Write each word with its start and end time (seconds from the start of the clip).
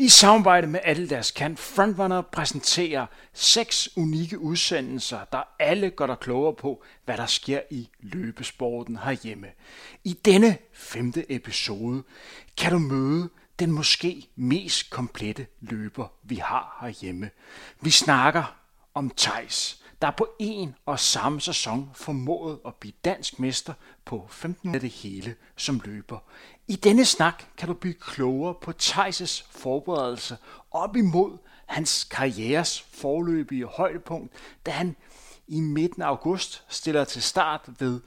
I 0.00 0.08
samarbejde 0.08 0.66
med 0.66 0.80
alle 0.84 1.08
deres 1.08 1.30
kan 1.30 1.56
Frontrunner 1.56 2.22
præsenterer 2.22 3.06
seks 3.32 3.88
unikke 3.96 4.38
udsendelser, 4.38 5.24
der 5.32 5.42
alle 5.58 5.90
gør 5.90 6.06
dig 6.06 6.18
klogere 6.20 6.54
på, 6.54 6.82
hvad 7.04 7.16
der 7.16 7.26
sker 7.26 7.60
i 7.70 7.88
løbesporten 8.00 8.96
herhjemme. 8.96 9.46
I 10.04 10.12
denne 10.12 10.58
femte 10.72 11.32
episode 11.32 12.02
kan 12.56 12.72
du 12.72 12.78
møde 12.78 13.28
den 13.58 13.72
måske 13.72 14.28
mest 14.36 14.90
komplette 14.90 15.46
løber, 15.60 16.06
vi 16.22 16.36
har 16.36 16.78
herhjemme. 16.80 17.30
Vi 17.80 17.90
snakker 17.90 18.56
om 18.94 19.10
Tejs, 19.10 19.82
der 20.02 20.10
på 20.10 20.28
en 20.38 20.74
og 20.86 21.00
samme 21.00 21.40
sæson 21.40 21.90
formåede 21.94 22.60
at 22.66 22.74
blive 22.74 22.94
dansk 23.04 23.38
mester 23.38 23.74
på 24.04 24.26
15 24.30 24.74
af 24.74 24.80
det 24.80 24.90
hele 24.90 25.34
som 25.56 25.80
løber. 25.84 26.18
I 26.70 26.76
denne 26.76 27.04
snak 27.04 27.44
kan 27.56 27.68
du 27.68 27.74
blive 27.74 27.94
klogere 27.94 28.54
på 28.54 28.72
Thijs' 28.82 29.46
forberedelse 29.50 30.36
op 30.70 30.96
imod 30.96 31.38
hans 31.66 32.04
karrieres 32.04 32.80
forløbige 32.80 33.66
højdepunkt, 33.66 34.32
da 34.66 34.70
han 34.70 34.96
i 35.46 35.60
midten 35.60 36.02
af 36.02 36.06
august 36.06 36.64
stiller 36.68 37.04
til 37.04 37.22
start 37.22 37.60
ved 37.78 38.00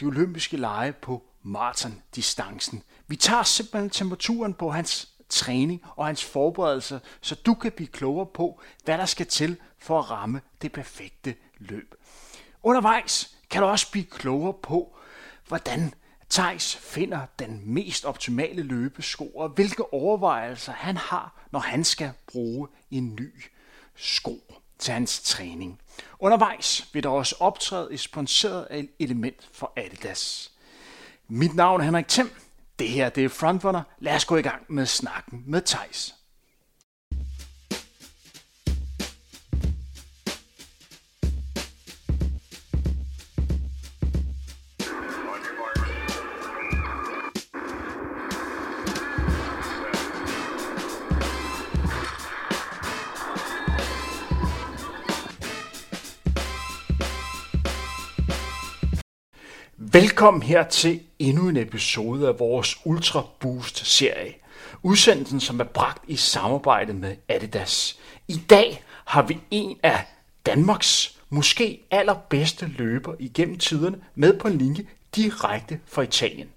de 0.00 0.04
olympiske 0.04 0.56
lege 0.56 0.92
på 0.92 1.22
maratondistancen. 1.42 2.82
Vi 3.06 3.16
tager 3.16 3.42
simpelthen 3.42 3.90
temperaturen 3.90 4.54
på 4.54 4.70
hans 4.70 5.08
træning 5.28 5.82
og 5.96 6.06
hans 6.06 6.24
forberedelse, 6.24 7.00
så 7.20 7.34
du 7.34 7.54
kan 7.54 7.72
blive 7.72 7.88
klogere 7.88 8.26
på, 8.26 8.60
hvad 8.84 8.98
der 8.98 9.06
skal 9.06 9.26
til 9.26 9.56
for 9.78 9.98
at 9.98 10.10
ramme 10.10 10.40
det 10.62 10.72
perfekte 10.72 11.34
løb. 11.58 11.94
Undervejs 12.62 13.36
kan 13.50 13.62
du 13.62 13.68
også 13.68 13.90
blive 13.90 14.04
klogere 14.04 14.54
på, 14.62 14.96
hvordan 15.48 15.94
Tejs 16.30 16.76
finder 16.76 17.26
den 17.38 17.62
mest 17.64 18.04
optimale 18.04 18.62
løbesko, 18.62 19.26
og 19.26 19.48
hvilke 19.48 19.92
overvejelser 19.94 20.72
han 20.72 20.96
har, 20.96 21.46
når 21.50 21.60
han 21.60 21.84
skal 21.84 22.12
bruge 22.26 22.68
en 22.90 23.14
ny 23.14 23.44
sko 23.96 24.54
til 24.78 24.94
hans 24.94 25.20
træning. 25.22 25.80
Undervejs 26.18 26.88
vil 26.92 27.02
der 27.02 27.08
også 27.08 27.36
optræde 27.40 27.92
et 27.92 28.00
sponsoreret 28.00 28.88
element 28.98 29.48
for 29.52 29.72
Adidas. 29.76 30.52
Mit 31.28 31.54
navn 31.54 31.80
er 31.80 31.84
Henrik 31.84 32.08
Thiem. 32.08 32.30
Det 32.78 32.88
her 32.88 33.08
det 33.08 33.24
er 33.24 33.28
Frontrunner. 33.28 33.82
Lad 33.98 34.14
os 34.14 34.24
gå 34.24 34.36
i 34.36 34.42
gang 34.42 34.62
med 34.68 34.86
snakken 34.86 35.42
med 35.46 35.60
Tejs. 35.60 36.19
Velkommen 59.92 60.42
her 60.42 60.62
til 60.62 61.00
endnu 61.18 61.48
en 61.48 61.56
episode 61.56 62.28
af 62.28 62.38
vores 62.38 62.78
Ultra 62.84 63.22
Boost 63.40 63.86
serie. 63.86 64.34
Udsendelsen, 64.82 65.40
som 65.40 65.60
er 65.60 65.64
bragt 65.64 66.04
i 66.08 66.16
samarbejde 66.16 66.92
med 66.92 67.16
Adidas. 67.28 67.98
I 68.28 68.36
dag 68.50 68.84
har 69.04 69.22
vi 69.22 69.40
en 69.50 69.78
af 69.82 70.04
Danmarks 70.46 71.18
måske 71.30 71.80
allerbedste 71.90 72.66
løber 72.66 73.14
igennem 73.18 73.58
tiderne 73.58 73.98
med 74.14 74.38
på 74.38 74.48
en 74.48 74.58
linje 74.58 74.86
direkte 75.16 75.80
fra 75.86 76.02
Italien. 76.02 76.48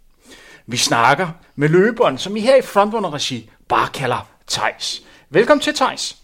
Vi 0.67 0.77
snakker 0.77 1.29
med 1.55 1.69
løberen, 1.69 2.17
som 2.17 2.35
I 2.35 2.39
her 2.39 2.55
i 2.55 2.61
Frontrunner-regi 2.61 3.49
bare 3.67 3.87
kalder 3.93 4.27
Tejs. 4.47 5.01
Velkommen 5.29 5.61
til, 5.61 5.75
Tejs. 5.75 6.17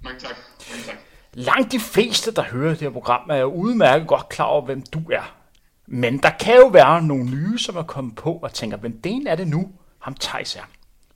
Mange 0.00 0.20
tak. 0.20 0.36
Mange 0.70 0.84
tak. 0.84 0.96
Langt 1.32 1.72
de 1.72 1.80
fleste, 1.80 2.34
der 2.34 2.42
hører 2.42 2.70
det 2.70 2.80
her 2.80 2.90
program, 2.90 3.30
er 3.30 3.44
udmærket 3.44 4.08
godt 4.08 4.28
klar 4.28 4.46
over, 4.46 4.64
hvem 4.64 4.82
du 4.82 5.10
er. 5.12 5.41
Men 5.86 6.18
der 6.18 6.30
kan 6.40 6.56
jo 6.56 6.66
være 6.66 7.02
nogle 7.02 7.24
nye, 7.24 7.58
som 7.58 7.76
er 7.76 7.82
kommet 7.82 8.14
på 8.16 8.32
og 8.32 8.52
tænker, 8.52 8.76
hvem 8.76 9.00
den 9.00 9.26
er 9.26 9.34
det 9.34 9.48
nu, 9.48 9.70
ham 9.98 10.14
Thijs 10.14 10.56
er. 10.56 10.68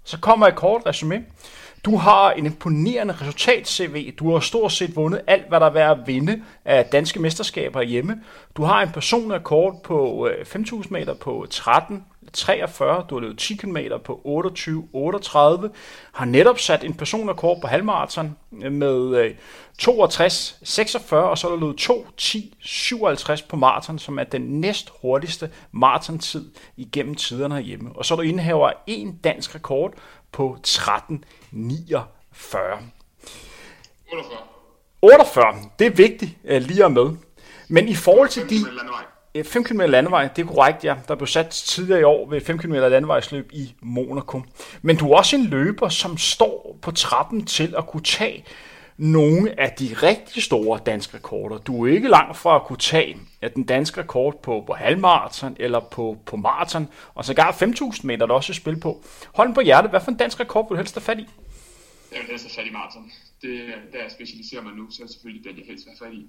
Så 0.04 0.18
kommer 0.20 0.46
et 0.46 0.54
kort 0.54 0.82
resume. 0.86 1.24
Du 1.84 1.96
har 1.96 2.30
en 2.30 2.46
imponerende 2.46 3.14
resultat-CV. 3.20 4.14
Du 4.18 4.32
har 4.32 4.40
stort 4.40 4.72
set 4.72 4.96
vundet 4.96 5.20
alt, 5.26 5.48
hvad 5.48 5.60
der 5.60 5.66
er 5.66 5.70
værd 5.70 6.00
at 6.00 6.06
vinde 6.06 6.42
af 6.64 6.84
danske 6.84 7.20
mesterskaber 7.20 7.82
hjemme. 7.82 8.22
Du 8.56 8.62
har 8.62 8.82
en 8.82 8.90
personlig 8.90 9.42
kort 9.42 9.74
på 9.84 10.28
øh, 10.28 10.46
5.000 10.46 10.86
meter 10.90 11.14
på 11.14 11.46
13 11.50 12.04
43, 12.32 13.04
du 13.10 13.14
har 13.14 13.20
løbet 13.20 13.38
10 13.38 13.54
km 13.54 13.76
på 14.04 14.20
28, 14.24 14.88
38, 14.92 15.70
har 16.12 16.24
netop 16.24 16.58
sat 16.58 16.84
en 16.84 16.94
personrekord 16.94 17.60
på 17.60 17.66
halvmarathon 17.66 18.36
øh, 18.62 18.72
med 18.72 19.16
øh, 19.16 19.34
62, 19.78 20.58
46, 20.62 21.30
og 21.30 21.38
så 21.38 21.46
er 21.46 21.52
der 21.52 21.60
løbet 21.60 21.76
2, 21.76 22.06
10, 22.16 22.54
57 22.60 23.42
på 23.42 23.56
maraton, 23.56 23.98
som 23.98 24.18
er 24.18 24.24
den 24.24 24.42
næst 24.60 24.92
hurtigste 25.02 25.50
maratontid 25.72 26.50
igennem 26.76 27.14
tiderne 27.14 27.54
herhjemme. 27.54 27.90
Og 27.94 28.04
så 28.04 28.14
er 28.14 28.16
der 28.16 28.24
indehaver 28.24 28.72
en 28.86 29.16
dansk 29.16 29.54
rekord 29.54 29.94
på 30.32 30.58
13, 30.62 31.24
49. 31.50 32.78
48. 34.12 34.38
48, 35.02 35.54
det 35.78 35.86
er 35.86 35.90
vigtigt 35.90 36.30
uh, 36.44 36.56
lige 36.56 36.84
at 36.84 36.92
med. 36.92 37.16
Men 37.68 37.88
i 37.88 37.94
forhold 37.94 38.28
til 38.28 38.50
de... 38.50 38.56
5 39.44 39.64
km 39.64 39.80
landevej, 39.80 40.28
det 40.36 40.42
er 40.42 40.46
korrekt, 40.46 40.84
ja. 40.84 40.94
Der 41.08 41.14
blev 41.14 41.26
sat 41.26 41.46
tidligere 41.48 42.00
i 42.00 42.02
år 42.02 42.30
ved 42.30 42.40
5 42.40 42.58
km 42.58 42.72
landevejsløb 42.72 43.50
i 43.52 43.74
Monaco. 43.82 44.42
Men 44.82 44.96
du 44.96 45.12
er 45.12 45.16
også 45.16 45.36
en 45.36 45.44
løber, 45.44 45.88
som 45.88 46.16
står 46.16 46.78
på 46.82 46.90
trappen 46.90 47.46
til 47.46 47.74
at 47.78 47.86
kunne 47.86 48.02
tage 48.02 48.44
nogle 48.96 49.60
af 49.60 49.72
de 49.72 49.94
rigtig 50.02 50.42
store 50.42 50.80
danske 50.86 51.16
rekorder. 51.16 51.58
Du 51.58 51.86
er 51.86 51.92
ikke 51.92 52.08
langt 52.08 52.36
fra 52.36 52.56
at 52.56 52.62
kunne 52.62 52.78
tage 52.78 53.16
at 53.40 53.54
den 53.54 53.64
danske 53.64 54.00
rekord 54.00 54.42
på, 54.42 54.64
på 54.66 54.72
halvmarathon 54.72 55.56
eller 55.60 55.80
på, 55.80 56.18
på 56.26 56.36
maraton, 56.36 56.88
og 57.14 57.24
så 57.24 57.34
gar 57.34 57.52
5.000 57.52 58.00
meter, 58.06 58.26
der 58.26 58.34
også 58.34 58.52
er 58.52 58.54
spil 58.54 58.80
på. 58.80 59.04
Hold 59.34 59.54
på 59.54 59.60
hjertet, 59.60 59.90
hvad 59.90 60.00
for 60.00 60.10
en 60.10 60.16
dansk 60.16 60.40
rekord 60.40 60.64
vil 60.64 60.70
du 60.70 60.76
helst 60.76 60.94
have 60.94 61.02
fat 61.02 61.18
i? 61.18 61.26
Jeg 62.12 62.20
vil 62.20 62.28
helst 62.30 62.44
have 62.44 62.62
fat 62.62 62.70
i 62.70 62.72
maraton. 62.72 63.12
Det, 63.42 63.74
der 63.92 64.02
jeg 64.02 64.10
specialiserer 64.10 64.62
mig 64.62 64.72
nu, 64.72 64.90
så 64.90 65.02
er 65.02 65.06
selvfølgelig 65.06 65.44
den, 65.44 65.58
jeg 65.58 65.66
helst 65.66 65.86
vil 65.86 65.94
have 65.98 66.10
fat 66.10 66.14
i. 66.18 66.26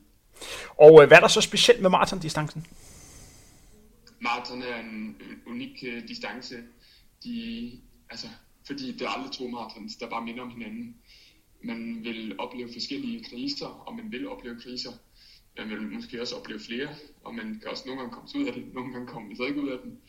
Og 0.78 1.02
øh, 1.02 1.08
hvad 1.08 1.18
er 1.18 1.22
der 1.22 1.28
så 1.28 1.42
specielt 1.42 1.82
med 1.82 1.90
maratondistancen? 1.90 2.68
maraton 4.20 4.64
er 4.64 4.80
en 4.80 5.18
unik 5.48 5.84
uh, 5.84 6.08
distance, 6.08 6.56
de, 7.24 7.72
altså, 8.10 8.28
fordi 8.68 8.92
det 8.92 9.02
er 9.02 9.10
aldrig 9.10 9.32
to 9.32 9.48
marathons, 9.48 9.96
der 9.96 10.10
bare 10.10 10.26
minder 10.26 10.42
om 10.44 10.50
hinanden. 10.50 10.96
Man 11.62 12.04
vil 12.04 12.40
opleve 12.40 12.74
forskellige 12.74 13.24
kriser, 13.24 13.68
og 13.68 13.96
man 13.96 14.12
vil 14.12 14.28
opleve 14.28 14.62
kriser. 14.62 14.92
Man 15.58 15.70
vil 15.70 15.82
måske 15.82 16.22
også 16.22 16.36
opleve 16.36 16.60
flere, 16.60 16.90
og 17.24 17.36
man 17.36 17.60
kan 17.60 17.70
også 17.70 17.84
nogle 17.86 18.02
gange 18.02 18.16
komme 18.16 18.30
ud 18.36 18.48
af 18.48 18.54
det, 18.54 18.74
nogle 18.74 18.94
gange 18.94 19.08
komme 19.08 19.28
man 19.28 19.38
så 19.38 19.44
ikke 19.44 19.62
ud 19.62 19.70
af 19.70 19.80
den. 19.84 20.00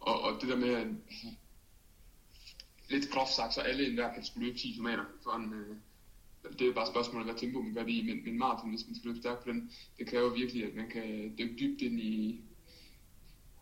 Og, 0.00 0.20
og 0.20 0.40
det 0.40 0.48
der 0.48 0.56
med, 0.56 0.74
at 0.74 0.86
lidt 2.88 3.10
groft 3.10 3.34
sagt, 3.34 3.54
så 3.54 3.60
alle 3.60 3.86
enhver 3.86 4.14
kan 4.14 4.24
skulle 4.24 4.46
løbe 4.46 4.58
10 4.58 4.72
km 4.72 4.88
for 5.22 5.36
en, 5.36 5.54
øh, 5.54 5.76
det 6.58 6.68
er 6.68 6.72
bare 6.72 6.86
spørgsmålet, 6.86 7.26
hvad 7.26 7.40
tempo 7.40 7.62
man 7.62 7.74
gør 7.74 7.82
det 7.82 7.92
i, 7.92 8.02
men, 8.02 8.24
men 8.24 8.38
maraton, 8.38 8.70
hvis 8.70 8.86
man 8.86 8.94
skal 8.94 9.08
løbe 9.08 9.20
stærkt 9.20 9.44
på 9.44 9.52
den, 9.52 9.70
det 9.98 10.06
kræver 10.06 10.34
virkelig, 10.34 10.64
at 10.64 10.74
man 10.74 10.90
kan 10.90 11.34
dykke 11.38 11.56
dybt 11.60 11.82
ind 11.82 12.00
i, 12.00 12.40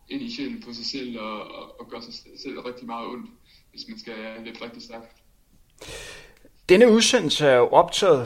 ind 0.09 0.21
i 0.21 0.31
sjælen 0.31 0.61
på 0.61 0.73
sig 0.73 0.85
selv 0.85 1.19
og, 1.19 1.41
og, 1.43 1.79
og 1.79 1.89
gøre 1.89 2.01
sig 2.01 2.13
selv 2.39 2.59
rigtig 2.59 2.85
meget 2.85 3.07
ondt, 3.07 3.29
hvis 3.71 3.87
man 3.87 3.99
skal 3.99 4.41
løbe 4.45 4.61
rigtig 4.61 4.81
stærkt. 4.81 5.21
Denne 6.71 6.91
udsendelse 6.91 7.47
er 7.47 7.55
jo 7.55 7.67
optaget 7.67 8.21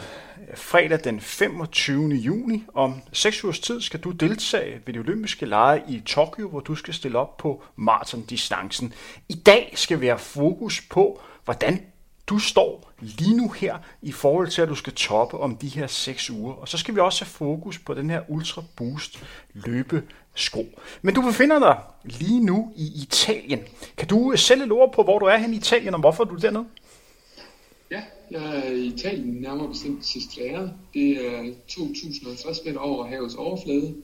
øh, 0.50 0.58
fredag 0.58 1.04
den 1.04 1.22
25. 1.22 2.10
juni. 2.10 2.64
Om 2.74 3.02
6 3.14 3.44
ugers 3.44 3.60
tid 3.60 3.82
skal 3.82 4.00
du 4.00 4.12
deltage 4.12 4.82
ved 4.86 4.94
de 4.94 5.00
olympiske 5.00 5.46
lege 5.46 5.82
i 5.88 6.00
Tokyo, 6.06 6.50
hvor 6.50 6.60
du 6.60 6.76
skal 6.76 6.94
stille 6.94 7.18
op 7.18 7.38
på 7.38 7.64
maratondistancen. 7.76 8.94
I 9.30 9.34
dag 9.34 9.74
skal 9.76 10.02
vi 10.02 10.08
have 10.08 10.20
fokus 10.20 10.82
på, 10.90 11.22
hvordan 11.46 11.86
du 12.28 12.40
står 12.40 12.92
lige 13.00 13.38
nu 13.38 13.50
her 13.50 13.78
i 14.02 14.12
forhold 14.12 14.48
til, 14.48 14.62
at 14.62 14.70
du 14.70 14.76
skal 14.76 14.94
toppe 14.94 15.40
om 15.40 15.58
de 15.58 15.68
her 15.68 15.88
6 15.88 16.30
uger. 16.30 16.53
Og 16.53 16.68
så 16.68 16.78
skal 16.78 16.96
vi 16.96 17.00
også 17.00 17.26
have 17.26 17.32
fokus 17.32 17.80
på 17.80 17.94
den 17.94 18.09
her 18.09 18.22
Ultra 18.28 18.64
Boost 18.76 19.24
løbesko. 19.53 20.66
Men 21.02 21.16
du 21.16 21.22
befinder 21.22 21.59
dig 21.59 21.78
lige 22.03 22.46
nu 22.46 22.74
i 22.76 22.91
Italien. 23.03 23.59
Kan 23.98 24.08
du 24.08 24.32
øh, 24.32 24.38
sætte 24.38 24.64
et 24.64 24.72
ord 24.72 24.94
på, 24.94 25.03
hvor 25.03 25.20
du 25.20 25.26
er 25.26 25.38
hen 25.38 25.53
i 25.53 25.58
Italien, 25.58 25.94
og 25.94 26.00
hvorfor 26.00 26.24
du 26.24 26.36
er 26.36 26.40
dernede? 26.40 26.66
Ja, 27.91 28.03
jeg 28.32 28.58
er 28.58 28.72
i 28.72 28.85
Italien, 28.85 29.41
nærmere 29.41 29.70
bestemt 29.70 30.05
Sestriere. 30.05 30.73
Det 30.93 31.28
er 31.28 31.53
2050 31.67 32.58
meter 32.66 32.79
over 32.79 33.08
havets 33.08 33.35
overflade, 33.35 33.96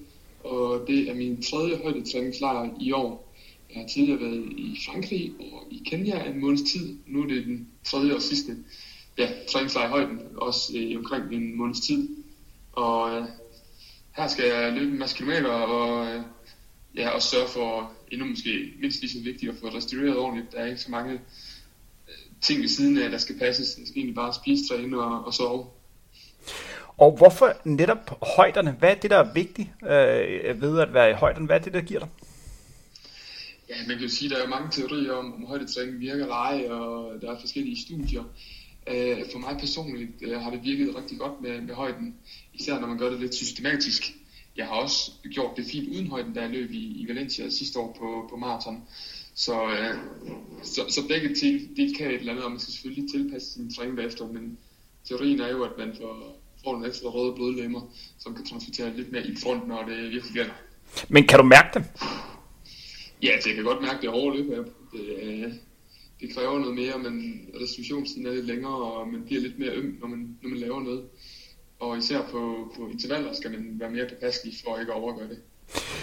og 0.44 0.88
det 0.88 1.10
er 1.10 1.13
min 1.13 1.42
tredje 1.42 1.78
højdetræningslejr 1.78 2.69
i 2.80 2.92
år. 2.92 3.33
Jeg 3.74 3.81
har 3.81 3.88
tidligere 3.88 4.22
været 4.22 4.54
i 4.57 4.78
Frankrig 4.86 5.33
og 5.39 5.68
i 5.72 5.83
Kenya 5.86 6.24
en 6.24 6.39
måneds 6.39 6.62
tid. 6.62 6.98
Nu 7.07 7.24
er 7.24 7.28
det 7.28 7.45
den 7.45 7.68
tredje 7.83 8.16
og 8.16 8.22
sidste 8.22 8.57
ja, 9.18 9.30
træningslejr 9.50 9.88
i 9.88 9.89
højden, 9.89 10.19
også 10.36 10.77
øh, 10.77 10.98
omkring 10.98 11.34
en 11.34 11.57
måneds 11.57 11.80
tid. 11.80 12.10
Og 12.72 13.18
øh, 13.18 13.24
her 14.18 14.27
skal 14.27 14.45
jeg 14.45 14.74
løbe 14.74 14.92
en 14.92 15.00
masse 15.00 15.18
kilometer 15.18 15.50
og 15.50 16.13
øh, 16.13 16.22
ja, 16.95 17.10
også 17.10 17.30
sørge 17.30 17.48
for, 17.48 17.92
endnu 18.12 18.27
måske 18.27 18.74
mindst 18.81 19.01
lige 19.01 19.12
så 19.12 19.24
vigtigt, 19.24 19.51
at 19.51 19.57
få 19.57 19.68
restaureret 19.68 20.18
ordentligt. 20.18 20.51
Der 20.51 20.57
er 20.57 20.66
ikke 20.66 20.81
så 20.81 20.92
mange 20.92 21.19
ting 22.42 22.62
ved 22.62 22.68
siden 22.68 22.98
af, 22.98 23.10
der 23.10 23.18
skal 23.18 23.40
passes. 23.40 23.68
Skal 23.68 23.86
egentlig 23.96 24.16
bare 24.16 24.34
spise, 24.34 24.68
træne 24.68 25.04
og, 25.04 25.26
og 25.26 25.34
sove. 25.34 25.66
Og 26.98 27.18
hvorfor 27.18 27.54
netop 27.64 28.20
højderne? 28.36 28.72
Hvad 28.72 28.90
er 28.90 28.96
det, 28.96 29.10
der 29.12 29.18
er 29.18 29.34
vigtigt 29.34 29.70
øh, 29.84 30.62
ved 30.62 30.80
at 30.80 30.94
være 30.94 31.10
i 31.10 31.14
højderne? 31.14 31.46
Hvad 31.46 31.56
er 31.56 31.64
det, 31.64 31.74
der 31.74 31.82
giver 31.82 32.00
dig? 32.00 32.10
Ja, 33.70 33.76
man 33.88 33.98
kan 33.98 34.08
jo 34.08 34.10
sige, 34.10 34.32
at 34.32 34.38
der 34.38 34.44
er 34.46 34.50
mange 34.50 34.72
teorier 34.72 35.14
om, 35.14 35.34
om 35.34 35.46
højdetræning 35.46 36.00
virker 36.00 36.24
eller 36.24 36.36
ej, 36.36 36.70
og 36.70 37.22
der 37.22 37.32
er 37.32 37.40
forskellige 37.40 37.82
studier. 37.82 38.24
Øh, 38.88 39.18
for 39.32 39.40
mig 39.40 39.58
personligt 39.60 40.12
øh, 40.22 40.42
har 40.42 40.52
det 40.52 40.64
virket 40.64 40.96
rigtig 40.96 41.20
godt 41.20 41.42
med, 41.42 41.62
med 41.62 41.76
højden, 41.76 42.16
især 42.54 42.80
når 42.80 42.88
man 42.88 42.98
gør 42.98 43.10
det 43.10 43.20
lidt 43.20 43.36
systematisk. 43.36 44.14
Jeg 44.58 44.66
har 44.66 44.74
også 44.74 45.12
gjort 45.32 45.58
det 45.58 45.66
fint 45.66 45.90
uden 45.90 46.08
højden, 46.08 46.34
da 46.34 46.42
jeg 46.42 46.50
løb 46.50 46.72
i, 46.72 47.02
i 47.02 47.08
Valencia 47.08 47.50
sidste 47.50 47.80
år 47.80 47.98
på, 48.00 48.28
på 48.30 48.36
maraton. 48.36 48.84
Så, 49.46 49.56
øh, 49.72 49.96
så, 50.64 50.82
så 50.90 51.08
begge 51.08 51.36
til, 51.36 51.70
det 51.78 51.98
kan 51.98 52.08
et 52.08 52.16
eller 52.16 52.32
andet, 52.32 52.46
og 52.46 52.52
man 52.52 52.60
skal 52.60 52.74
selvfølgelig 52.74 53.12
tilpasse 53.12 53.54
sin 53.54 53.74
træning 53.74 53.96
bagefter, 53.96 54.28
men 54.28 54.58
teorien 55.08 55.40
er 55.40 55.52
jo, 55.52 55.64
at 55.64 55.72
man 55.78 55.96
får, 56.02 56.42
får 56.64 56.72
nogle 56.72 56.88
ekstra 56.88 57.10
røde 57.10 57.36
blodlemmer, 57.36 57.82
som 58.20 58.36
kan 58.36 58.46
transportere 58.46 58.98
lidt 58.98 59.12
mere 59.12 59.28
i 59.28 59.36
front, 59.44 59.68
når 59.68 59.86
det 59.86 59.98
virkelig 59.98 60.34
gælder. 60.34 60.54
Men 61.10 61.28
kan 61.28 61.40
du 61.40 61.46
mærke 61.46 61.70
det? 61.74 61.84
Ja, 63.24 63.42
så 63.42 63.50
jeg 63.50 63.56
kan 63.56 63.64
godt 63.64 63.82
mærke 63.82 64.02
det 64.02 64.10
hårde 64.10 64.38
løb 64.38 64.50
her. 64.50 64.64
Det, 64.94 65.60
det 66.22 66.36
kræver 66.36 66.60
noget 66.60 66.76
mere, 66.76 67.00
men 67.00 67.46
restitutionstiden 67.62 68.26
er 68.26 68.34
lidt 68.34 68.46
længere, 68.46 68.76
og 68.76 69.08
man 69.08 69.24
bliver 69.26 69.42
lidt 69.42 69.60
mere 69.60 69.76
øm, 69.76 69.98
når 70.02 70.08
man, 70.08 70.38
når 70.42 70.50
man 70.50 70.60
laver 70.60 70.84
noget. 70.84 71.04
Og 71.80 71.98
især 71.98 72.22
på, 72.32 72.74
på 72.76 72.90
intervaller 72.90 73.34
skal 73.34 73.52
man 73.52 73.80
være 73.80 73.92
mere 73.92 74.08
påpasselig 74.10 74.54
for 74.64 74.80
ikke 74.80 74.92
at 74.92 74.98
overgøre 74.98 75.30
det. 75.30 75.40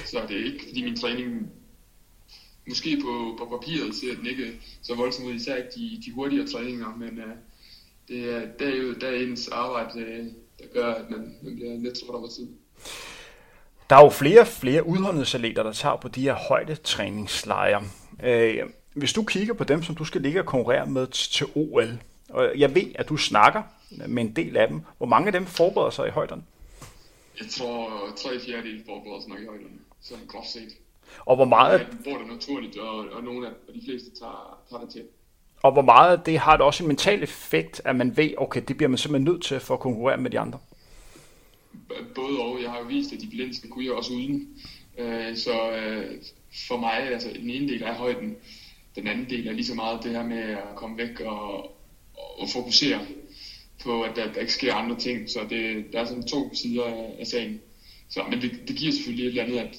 Så 0.06 0.20
det 0.28 0.40
er 0.40 0.44
ikke, 0.44 0.64
fordi 0.68 0.84
min 0.84 0.96
træning 0.96 1.52
måske 2.68 3.00
på, 3.04 3.34
på 3.38 3.58
papiret 3.58 3.94
ser 3.94 4.14
den 4.14 4.26
ikke 4.26 4.60
så 4.82 4.94
voldsomt 4.94 5.28
ud, 5.28 5.34
især 5.34 5.56
ikke 5.56 5.70
de, 5.76 6.02
de 6.06 6.12
hurtigere 6.12 6.46
træninger, 6.46 6.96
men 6.96 7.18
uh, 7.18 7.32
det, 8.08 8.34
er, 8.34 8.40
det 8.58 8.68
er 8.68 8.76
jo 8.76 8.94
der 8.94 9.08
er 9.08 9.16
ens 9.16 9.48
arbejde, 9.48 10.00
øh, 10.00 10.24
der 10.58 10.64
gør, 10.72 10.94
at 10.94 11.10
man, 11.10 11.36
man 11.42 11.54
bliver 11.54 11.76
lidt 11.76 11.94
træt 11.94 12.14
over 12.14 12.28
tid. 12.28 12.48
Der 13.90 13.96
er 13.96 14.04
jo 14.04 14.10
flere 14.10 14.40
og 14.40 14.46
flere 14.46 14.86
udholdenhedsatleter, 14.86 15.62
der 15.62 15.72
tager 15.72 15.96
på 15.96 16.08
de 16.08 16.22
her 16.22 16.34
højdetræningslejre. 16.34 17.82
Øh, 18.22 18.58
hvis 18.94 19.12
du 19.12 19.24
kigger 19.24 19.54
på 19.54 19.64
dem, 19.64 19.82
som 19.82 19.94
du 19.94 20.04
skal 20.04 20.20
ligge 20.20 20.40
og 20.40 20.46
konkurrere 20.46 20.86
med 20.86 21.06
til 21.06 21.46
OL, 21.54 21.98
og 22.28 22.58
jeg 22.58 22.74
ved, 22.74 22.92
at 22.94 23.08
du 23.08 23.16
snakker 23.16 23.62
med 23.90 24.22
en 24.22 24.36
del 24.36 24.56
af 24.56 24.68
dem, 24.68 24.80
hvor 24.98 25.06
mange 25.06 25.26
af 25.26 25.32
dem 25.32 25.46
forbereder 25.46 25.90
sig 25.90 26.08
i 26.08 26.10
højderne? 26.10 26.42
Jeg 27.40 27.48
tror, 27.50 28.08
tre 28.16 28.40
fjerdedel 28.40 28.82
forbereder 28.86 29.20
sig 29.20 29.30
nok 29.30 29.40
i 29.40 29.46
højderne, 29.46 29.78
sådan 30.00 30.26
groft 30.26 30.48
set. 30.48 30.72
Og 31.26 31.36
hvor 31.36 31.44
meget... 31.44 31.78
Ja, 31.78 31.84
hvor 31.84 32.18
det 32.18 32.26
naturligt, 32.26 32.78
og, 32.78 32.98
og 32.98 33.24
nogle 33.24 33.46
af 33.46 33.52
og 33.68 33.74
de 33.74 33.80
fleste 33.84 34.10
tager, 34.20 34.58
tager 34.70 34.80
det 34.80 34.92
til. 34.92 35.02
Og 35.62 35.72
hvor 35.72 35.82
meget 35.82 36.26
det 36.26 36.38
har 36.38 36.56
det 36.56 36.66
også 36.66 36.84
en 36.84 36.88
mental 36.88 37.22
effekt, 37.22 37.82
at 37.84 37.96
man 37.96 38.16
ved, 38.16 38.30
okay, 38.36 38.62
det 38.68 38.76
bliver 38.76 38.88
man 38.88 38.98
simpelthen 38.98 39.32
nødt 39.32 39.42
til 39.42 39.60
for 39.60 39.74
at 39.74 39.80
konkurrere 39.80 40.16
med 40.16 40.30
de 40.30 40.38
andre? 40.38 40.58
Både 42.14 42.38
og. 42.40 42.62
Jeg 42.62 42.70
har 42.70 42.78
jo 42.78 42.84
vist, 42.84 43.12
at 43.12 43.20
de 43.20 43.26
blindske 43.30 43.68
kunne 43.68 43.84
jeg 43.84 43.92
også 43.92 44.12
uden. 44.12 44.48
Øh, 44.98 45.36
så 45.36 45.72
øh, 45.72 46.22
for 46.68 46.76
mig, 46.76 46.92
altså 46.92 47.28
den 47.40 47.50
ene 47.50 47.68
del 47.68 47.82
er 47.82 47.94
højden, 47.94 48.36
den 48.96 49.06
anden 49.06 49.30
del 49.30 49.48
er 49.48 49.52
lige 49.52 49.66
så 49.66 49.74
meget 49.74 50.04
det 50.04 50.12
her 50.12 50.24
med 50.24 50.38
at 50.38 50.76
komme 50.76 50.98
væk 50.98 51.20
og, 51.20 51.64
og 52.14 52.48
fokusere 52.52 53.00
på, 53.82 54.02
at 54.02 54.16
der, 54.16 54.32
der 54.32 54.40
ikke 54.40 54.52
sker 54.52 54.74
andre 54.74 54.96
ting. 54.96 55.30
Så 55.30 55.40
det, 55.50 55.84
der 55.92 56.00
er 56.00 56.04
sådan 56.04 56.26
to 56.26 56.54
sider 56.54 56.84
af, 56.84 57.16
af 57.18 57.26
sagen. 57.26 57.60
Så, 58.08 58.20
men 58.30 58.40
det, 58.40 58.50
det 58.68 58.76
giver 58.76 58.92
selvfølgelig 58.92 59.24
et 59.24 59.28
eller 59.28 59.42
andet, 59.42 59.58
at 59.58 59.76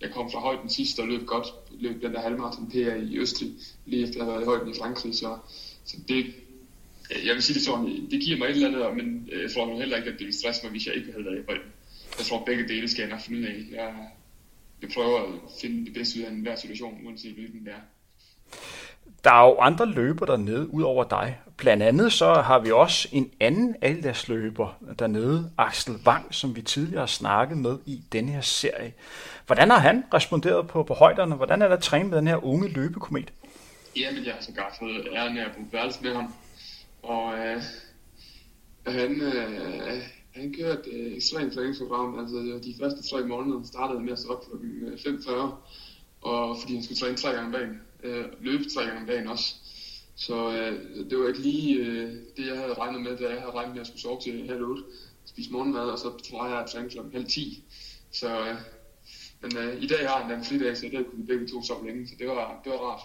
jeg 0.00 0.10
kom 0.10 0.30
fra 0.30 0.40
højden 0.40 0.70
sidst 0.70 0.98
og 0.98 1.08
løb 1.08 1.26
godt, 1.26 1.46
løb 1.70 2.02
den 2.02 2.14
der 2.14 2.20
halvmarathon 2.20 2.70
PR 2.70 3.10
i 3.10 3.18
Østrig, 3.18 3.50
lige 3.86 4.02
efter 4.02 4.20
at 4.20 4.26
have 4.26 4.32
været 4.32 4.42
i 4.42 4.46
højden 4.46 4.68
i 4.74 4.78
Frankrig, 4.78 5.14
så, 5.14 5.38
så 5.84 5.96
det, 6.08 6.34
jeg 7.10 7.34
vil 7.34 7.42
sige 7.42 7.54
det 7.54 7.62
sådan, 7.62 8.10
det 8.10 8.20
giver 8.20 8.38
mig 8.38 8.46
et 8.48 8.50
eller 8.50 8.88
andet, 8.88 9.04
men 9.04 9.28
øh, 9.32 9.42
jeg 9.42 9.50
tror 9.50 9.66
nu 9.66 9.78
heller 9.78 9.96
ikke, 9.96 10.10
at 10.10 10.18
det 10.18 10.26
vil 10.26 10.34
stresse 10.34 10.62
mig, 10.62 10.70
hvis 10.70 10.86
jeg 10.86 10.94
ikke 10.94 11.12
havde 11.12 11.24
været 11.24 11.38
i 11.38 11.44
højden. 11.48 11.72
Jeg 12.18 12.26
tror, 12.26 12.38
at 12.38 12.44
begge 12.44 12.68
dele 12.68 12.88
skal 12.88 13.02
jeg 13.02 13.10
nok 13.10 13.20
finde 13.20 13.40
ud 13.40 13.44
af. 13.44 13.66
Jeg, 13.70 14.08
jeg 14.82 14.90
prøver 14.94 15.20
at 15.20 15.40
finde 15.60 15.86
det 15.86 15.94
bedste 15.94 16.18
ud 16.18 16.24
af 16.24 16.30
enhver 16.30 16.56
situation, 16.56 17.06
uanset 17.06 17.34
hvilken 17.34 17.64
det 17.64 17.72
er. 17.72 17.80
Der 19.24 19.32
er 19.32 19.46
jo 19.46 19.58
andre 19.58 19.86
løber 19.86 20.26
dernede, 20.26 20.74
ud 20.74 20.82
over 20.82 21.04
dig. 21.04 21.38
Blandt 21.56 21.82
andet 21.82 22.12
så 22.12 22.34
har 22.34 22.58
vi 22.58 22.70
også 22.70 23.08
en 23.12 23.30
anden 23.40 23.76
aldersløber 23.82 24.78
dernede, 24.98 25.50
Axel 25.58 25.94
Wang, 26.06 26.34
som 26.34 26.56
vi 26.56 26.62
tidligere 26.62 27.00
har 27.00 27.06
snakket 27.06 27.58
med 27.58 27.78
i 27.86 28.02
denne 28.12 28.32
her 28.32 28.40
serie. 28.40 28.92
Hvordan 29.46 29.70
har 29.70 29.78
han 29.78 30.04
responderet 30.14 30.68
på, 30.68 30.82
på 30.82 30.94
højderne? 30.94 31.34
Hvordan 31.34 31.62
er 31.62 31.68
der 31.68 31.76
trænet 31.76 32.10
med 32.10 32.18
den 32.18 32.26
her 32.26 32.44
unge 32.44 32.68
løbekomet? 32.68 33.32
Jamen, 33.96 34.24
jeg 34.24 34.34
har 34.34 34.42
sågar 34.42 34.76
fået 34.78 35.08
æren 35.12 35.38
af 35.38 35.44
at 35.44 35.52
bruge 35.54 35.68
værelse 35.72 36.02
med 36.02 36.14
ham. 36.14 36.34
Og 37.02 37.38
øh, 37.38 37.62
han, 38.86 39.20
øh, 39.20 40.02
han 40.34 40.54
kørte 40.58 40.90
et 40.90 41.06
øh, 41.06 41.16
ekstremt 41.16 41.54
træningsprogram. 41.54 42.18
Altså, 42.18 42.36
de 42.64 42.74
første 42.80 43.10
tre 43.10 43.26
måneder 43.26 43.62
startede 43.64 44.00
med 44.00 44.12
at 44.12 44.18
stå 44.18 44.28
op 44.28 44.44
kl. 44.44 45.08
5.40, 45.08 45.32
øh, 45.32 45.50
og 46.22 46.56
fordi 46.60 46.74
han 46.74 46.82
skulle 46.82 46.98
træne 46.98 47.16
tre 47.16 47.30
gange 47.30 47.46
om 47.46 47.52
dagen. 47.52 47.80
Øh, 48.06 48.24
løbe 48.40 48.64
tre 48.74 48.84
gange 48.84 49.00
om 49.00 49.06
dagen 49.06 49.28
også. 49.28 49.54
Så 50.16 50.50
øh, 50.52 51.10
det 51.10 51.18
var 51.18 51.28
ikke 51.28 51.40
lige 51.40 51.74
øh, 51.74 52.12
det, 52.36 52.46
jeg 52.46 52.56
havde 52.56 52.74
regnet 52.74 53.02
med, 53.02 53.16
da 53.16 53.24
jeg 53.24 53.40
havde 53.40 53.52
regnet 53.52 53.74
med, 53.74 53.80
at 53.80 53.86
jeg 53.86 53.86
skulle 53.86 54.02
sove 54.02 54.20
til 54.20 54.48
halv 54.48 54.62
otte, 54.62 54.82
spise 55.24 55.52
morgenmad, 55.52 55.80
og 55.80 55.98
så 55.98 56.30
tror 56.30 56.48
jeg 56.48 56.58
at 56.58 56.70
træne 56.70 56.90
kl. 56.90 56.98
halv 57.12 57.26
ti. 57.26 57.64
Så, 58.12 58.40
øh, 58.40 58.54
men 59.42 59.56
øh, 59.56 59.82
i 59.82 59.86
dag 59.86 60.08
har 60.08 60.22
han 60.22 60.38
en 60.38 60.44
fridag, 60.44 60.76
så 60.76 60.86
i 60.86 60.88
dag 60.88 61.04
kunne 61.04 61.20
vi 61.20 61.26
begge 61.26 61.48
to 61.48 61.62
sove 61.62 61.86
længe, 61.86 62.08
så 62.08 62.14
det 62.18 62.26
var, 62.28 62.60
det 62.64 62.72
var 62.72 62.78
rart. 62.78 63.00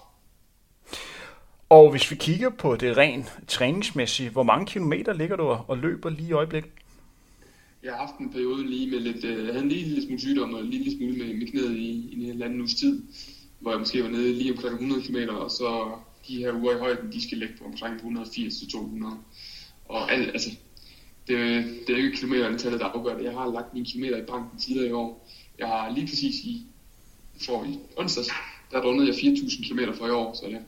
Og 1.69 1.91
hvis 1.91 2.11
vi 2.11 2.15
kigger 2.15 2.49
på 2.49 2.75
det 2.75 2.97
rent 2.97 3.39
træningsmæssige, 3.47 4.29
hvor 4.29 4.43
mange 4.43 4.65
kilometer 4.65 5.13
ligger 5.13 5.35
du 5.35 5.43
og 5.43 5.77
løber 5.77 6.09
lige 6.09 6.29
i 6.29 6.31
øjeblikket? 6.31 6.71
Jeg 7.83 7.91
har 7.91 8.05
haft 8.05 8.19
en 8.19 8.31
periode 8.31 8.69
lige 8.69 8.91
med 8.91 8.99
lidt, 8.99 9.25
øh, 9.25 9.45
jeg 9.45 9.53
havde 9.53 9.63
en 9.63 9.69
lille, 9.69 9.87
lille 9.87 10.03
smule 10.03 10.19
sygdom 10.19 10.53
og 10.53 10.59
en 10.59 10.69
lille 10.69 10.97
smule 10.97 11.17
med, 11.17 11.33
med 11.33 11.47
knæet 11.47 11.77
i, 11.77 12.09
i 12.11 12.29
en 12.29 12.41
anden 12.41 12.59
uges 12.59 12.75
tid, 12.75 13.03
hvor 13.61 13.71
jeg 13.71 13.79
måske 13.79 14.03
var 14.03 14.09
nede 14.09 14.33
lige 14.33 14.51
omkring 14.51 14.73
100 14.73 15.01
km, 15.01 15.29
og 15.29 15.51
så 15.51 15.97
de 16.27 16.37
her 16.37 16.53
uger 16.53 16.75
i 16.75 16.79
højden, 16.79 17.11
de 17.11 17.23
skal 17.23 17.37
ligge 17.37 17.53
på 17.57 17.63
omkring 17.65 17.95
180-200. 17.95 19.05
Og 19.85 20.11
alt, 20.11 20.29
altså, 20.29 20.49
det, 21.27 21.65
det 21.87 21.93
er 21.93 21.97
ikke 21.97 22.17
kilometerantallet, 22.17 22.79
der 22.79 22.85
afgør 22.85 23.17
det. 23.17 23.23
Jeg 23.23 23.33
har 23.33 23.51
lagt 23.51 23.73
mine 23.73 23.85
kilometer 23.85 24.17
i 24.17 24.25
banken 24.25 24.59
tidligere 24.59 24.87
i 24.87 24.91
år. 24.91 25.29
Jeg 25.57 25.67
har 25.67 25.89
lige 25.89 26.07
præcis 26.07 26.35
i, 26.43 26.65
for 27.45 27.63
i 27.63 27.79
onsdags, 27.97 28.29
der 28.71 28.81
rundede 28.85 29.07
jeg 29.07 29.15
4.000 29.15 29.67
km 29.67 29.79
for 29.97 30.07
i 30.07 30.09
år, 30.09 30.33
så 30.33 30.45
det, 30.49 30.61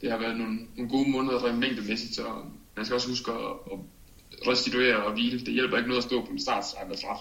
det 0.00 0.10
har 0.10 0.18
været 0.18 0.36
nogle, 0.36 0.58
nogle 0.76 0.90
gode 0.90 1.10
måneder 1.10 1.44
rent 1.44 1.58
mængdemæssigt, 1.58 2.14
så 2.14 2.34
man 2.76 2.84
skal 2.84 2.94
også 2.94 3.08
huske 3.08 3.32
at, 3.32 3.50
at 3.72 3.78
restituere 4.46 5.04
og 5.04 5.12
hvile. 5.12 5.40
Det 5.40 5.54
hjælper 5.54 5.76
ikke 5.76 5.88
noget 5.88 6.02
at 6.02 6.08
stå 6.08 6.24
på 6.24 6.30
en 6.30 6.40
startstreg 6.40 6.88
med 6.88 6.96
træt 6.96 7.16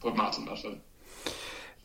på 0.00 0.08
et 0.08 0.16
maraton 0.16 0.44
i 0.44 0.46
hvert 0.46 0.58
fald. 0.64 0.76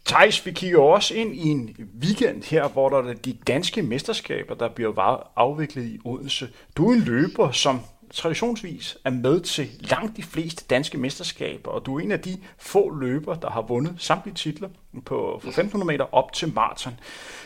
Thijs, 0.05 0.45
vi 0.45 0.51
kigger 0.51 0.79
også 0.79 1.15
ind 1.15 1.35
i 1.35 1.47
en 1.47 1.75
weekend 2.01 2.43
her, 2.43 2.67
hvor 2.67 2.89
der 2.89 3.09
er 3.09 3.13
de 3.13 3.33
danske 3.47 3.81
mesterskaber, 3.81 4.55
der 4.55 4.69
bliver 4.69 5.23
afviklet 5.35 5.85
i 5.85 5.99
Odense. 6.05 6.49
Du 6.77 6.89
er 6.89 6.93
en 6.93 7.01
løber, 7.01 7.51
som 7.51 7.79
traditionsvis 8.13 8.97
er 9.05 9.09
med 9.09 9.41
til 9.41 9.69
langt 9.79 10.17
de 10.17 10.23
fleste 10.23 10.65
danske 10.69 10.97
mesterskaber, 10.97 11.71
og 11.71 11.85
du 11.85 11.97
er 11.97 11.99
en 11.99 12.11
af 12.11 12.19
de 12.19 12.37
få 12.57 12.95
løber, 12.95 13.35
der 13.35 13.49
har 13.49 13.61
vundet 13.61 13.95
samtlige 13.97 14.35
titler 14.35 14.69
på, 15.05 15.39
for 15.41 15.47
1500 15.47 15.87
meter 15.87 16.15
op 16.15 16.33
til 16.33 16.53
maraton. 16.53 16.93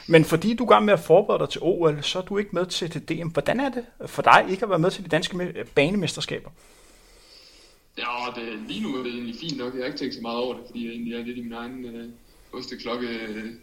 Men 0.07 0.25
fordi 0.25 0.53
du 0.53 0.63
er 0.63 0.67
gang 0.67 0.85
med 0.85 0.93
at 0.93 0.99
forberede 0.99 1.39
dig 1.39 1.49
til 1.49 1.61
OL, 1.63 2.03
så 2.03 2.19
er 2.19 2.23
du 2.23 2.37
ikke 2.37 2.49
med 2.53 2.65
til 2.65 2.93
det 2.93 3.09
DM. 3.09 3.27
Hvordan 3.27 3.59
er 3.59 3.69
det 3.69 3.85
for 4.05 4.21
dig 4.21 4.45
ikke 4.49 4.63
at 4.63 4.69
være 4.69 4.79
med 4.79 4.91
til 4.91 5.03
de 5.03 5.09
danske 5.09 5.53
banemesterskaber? 5.75 6.49
Ja, 7.97 8.03
det, 8.35 8.59
lige 8.67 8.83
nu 8.83 8.97
er 8.97 9.03
det 9.03 9.13
egentlig 9.13 9.35
fint 9.41 9.57
nok. 9.57 9.73
Jeg 9.73 9.81
har 9.81 9.85
ikke 9.85 9.97
tænkt 9.97 10.15
så 10.15 10.21
meget 10.21 10.37
over 10.37 10.53
det, 10.53 10.63
fordi 10.65 10.85
jeg 10.85 10.91
egentlig 10.91 11.13
er 11.13 11.23
lidt 11.23 11.37
i 11.37 11.41
min 11.41 11.53
egen 11.53 11.85
øh, 11.85 12.09
osteklokke. 12.57 13.07
Øh, 13.07 13.53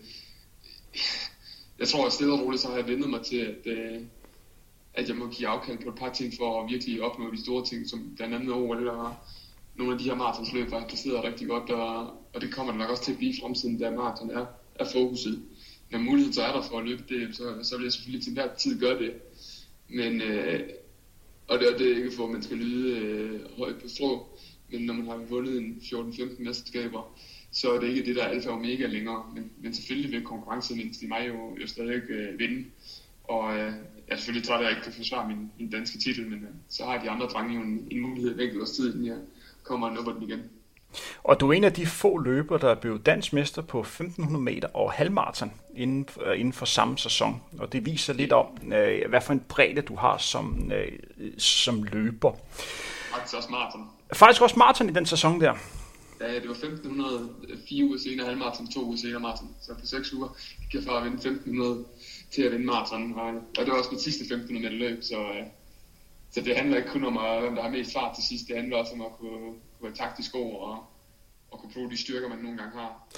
jeg 1.79 1.89
tror, 1.89 2.07
at 2.07 2.13
stille 2.13 2.33
og 2.33 2.41
roligt, 2.41 2.63
så 2.63 2.69
har 2.69 2.77
jeg 2.77 2.89
vendet 2.89 3.11
mig 3.11 3.23
til, 3.23 3.37
at, 3.37 3.67
øh, 3.67 4.01
at 4.95 5.09
jeg 5.09 5.17
må 5.17 5.29
give 5.29 5.49
afkald 5.49 5.79
på 5.79 5.89
et 5.89 5.95
par 5.95 6.13
ting 6.13 6.35
for 6.39 6.63
at 6.63 6.71
virkelig 6.71 7.03
opnå 7.03 7.31
de 7.31 7.43
store 7.43 7.65
ting, 7.65 7.89
som 7.89 8.13
blandt 8.17 8.35
andet 8.35 8.53
OL 8.53 8.89
og 8.89 9.15
nogle 9.77 9.93
af 9.93 9.99
de 9.99 10.05
her 10.05 10.15
maratonsløb, 10.15 10.71
der 10.71 10.79
har 10.79 10.89
placeret 10.89 11.25
rigtig 11.25 11.49
godt, 11.49 11.71
og, 11.71 12.07
og 12.35 12.41
det 12.41 12.55
kommer 12.55 12.73
det 12.73 12.79
nok 12.79 12.91
også 12.91 13.05
til 13.05 13.13
at 13.13 13.19
blive 13.19 13.33
i 13.33 13.41
fremtiden, 13.41 13.79
da 13.79 13.91
maraton 13.91 14.31
er, 14.31 14.47
er 14.75 14.85
fokuset. 14.93 15.43
Når 15.91 15.99
muligheden 15.99 16.33
så 16.33 16.43
er 16.43 16.53
der 16.53 16.63
for 16.63 16.79
at 16.79 16.85
løbe 16.85 17.05
det, 17.09 17.37
så, 17.37 17.43
så 17.63 17.77
vil 17.77 17.85
jeg 17.85 17.93
selvfølgelig 17.93 18.25
til 18.25 18.33
hver 18.33 18.55
tid 18.55 18.81
gøre 18.81 18.99
det. 18.99 19.13
Men, 19.89 20.23
øh, 20.23 20.61
og 21.49 21.59
det 21.59 21.73
er 21.73 21.79
det 21.79 21.97
ikke 21.97 22.13
for, 22.17 22.25
at 22.25 22.31
man 22.31 22.43
skal 22.43 22.57
lyde 22.57 22.99
øh, 22.99 23.41
højt 23.59 23.77
på 23.83 23.89
strå, 23.89 24.27
men 24.71 24.83
når 24.83 24.95
man 24.95 25.07
har 25.07 25.17
vundet 25.17 25.59
en 25.59 25.81
14-15 25.83 26.43
mesterskaber, 26.43 27.19
så 27.55 27.73
er 27.75 27.81
det 27.81 27.89
ikke 27.89 28.05
det, 28.07 28.17
der 28.17 28.23
er 28.23 28.29
alfa 28.29 28.49
og 28.49 28.55
omega 28.55 28.87
længere. 28.87 29.25
Men, 29.35 29.51
men 29.63 29.75
selvfølgelig 29.75 30.13
vil 30.13 30.25
konkurrencen 30.25 30.79
i 31.03 31.07
mig 31.07 31.29
jo, 31.29 31.57
jo 31.61 31.67
stadig 31.67 32.11
øh, 32.11 32.39
vinde. 32.39 32.65
Og 33.25 33.57
øh, 33.57 33.73
jeg 34.09 34.15
er 34.15 34.17
selvfølgelig 34.17 34.49
træt 34.49 34.57
af, 34.57 34.61
at 34.61 34.65
jeg 34.65 34.71
ikke 34.71 34.85
kan 34.85 34.93
forsvare 34.93 35.29
min, 35.29 35.51
min 35.59 35.71
danske 35.71 35.99
titel, 35.99 36.27
men 36.31 36.43
øh, 36.43 36.51
så 36.69 36.85
har 36.85 37.03
de 37.03 37.11
andre 37.11 37.27
drenge 37.27 37.55
jo 37.55 37.61
en, 37.61 37.89
en 37.91 38.01
mulighed 38.01 38.41
enkelt 38.41 38.63
års 38.63 38.71
tid, 38.71 38.95
inden 38.95 39.07
jeg 39.07 39.17
kommer 39.63 39.87
og 39.89 39.95
nupper 39.95 40.13
den 40.13 40.23
igen. 40.23 40.41
Og 41.25 41.41
du 41.41 41.49
er 41.49 41.53
en 41.53 41.65
af 41.65 41.73
de 41.73 41.87
få 41.87 42.19
løbere, 42.19 42.59
der 42.59 42.71
er 42.71 42.75
blevet 42.75 43.07
dansk 43.07 43.33
mester 43.33 43.63
på 43.63 43.81
1500 43.81 44.45
meter 44.45 44.69
og 44.69 44.93
halvmarathon 44.93 45.53
inden, 45.77 46.09
øh, 46.27 46.41
inden 46.41 46.53
for 46.53 46.67
samme 46.67 46.99
sæson. 46.99 47.43
Og 47.59 47.73
det 47.73 47.87
viser 47.87 48.13
lidt 48.13 48.33
om, 48.33 48.47
øh, 48.73 49.09
hvad 49.09 49.21
for 49.21 49.33
en 49.33 49.41
bredde 49.49 49.83
du 49.83 49.97
har 49.97 50.19
som, 50.19 50.73
øh, 50.73 50.93
som 51.39 51.83
løber. 51.83 52.33
Faktisk 53.15 53.37
også 53.37 53.49
maraton. 53.51 53.91
Faktisk 54.13 54.43
også 54.43 54.59
maraton 54.59 54.91
i 54.91 54.93
den 54.93 55.07
sæson 55.07 55.41
der. 55.41 55.55
Ja, 56.25 56.35
det 56.35 56.49
var 56.49 56.55
1500, 56.55 57.29
fire 57.69 57.85
uger 57.85 57.99
senere 57.99 58.27
halvmarathon, 58.27 58.67
to 58.67 58.85
uger 58.85 58.97
senere 58.97 59.21
maraton. 59.21 59.49
Så 59.63 59.75
på 59.75 59.87
seks 59.87 60.13
uger 60.13 60.29
gik 60.61 60.75
jeg 60.75 60.83
fra 60.83 60.97
at 60.99 61.05
vinde 61.05 61.17
1500 61.17 61.85
til 62.35 62.43
at 62.43 62.53
vinde 62.53 62.67
maraton. 62.67 63.15
Og, 63.15 63.27
og 63.59 63.61
det 63.65 63.69
var 63.73 63.79
også 63.79 63.91
mit 63.93 64.01
sidste 64.01 64.23
1500 64.23 64.65
meter 64.65 64.89
løb, 64.89 65.03
så, 65.03 65.19
øh, 65.19 65.45
så 66.31 66.41
det 66.41 66.57
handler 66.57 66.77
ikke 66.77 66.89
kun 66.89 67.05
om, 67.05 67.19
at, 67.19 67.41
hvem 67.41 67.55
der 67.55 67.63
har 67.63 67.71
mest 67.71 67.93
fart 67.93 68.15
til 68.15 68.25
sidst. 68.25 68.49
Det 68.49 68.57
handler 68.57 68.77
også 68.77 68.93
om 68.93 69.01
at 69.01 69.13
kunne, 69.19 69.39
kunne 69.41 69.83
være 69.83 69.95
taktisk 69.95 70.33
god 70.33 70.53
og, 70.55 70.79
og 71.51 71.59
kunne 71.59 71.73
bruge 71.75 71.91
de 71.91 71.97
styrker, 71.97 72.29
man 72.29 72.39
nogle 72.39 72.59
gange 72.59 72.73
har. 72.75 73.09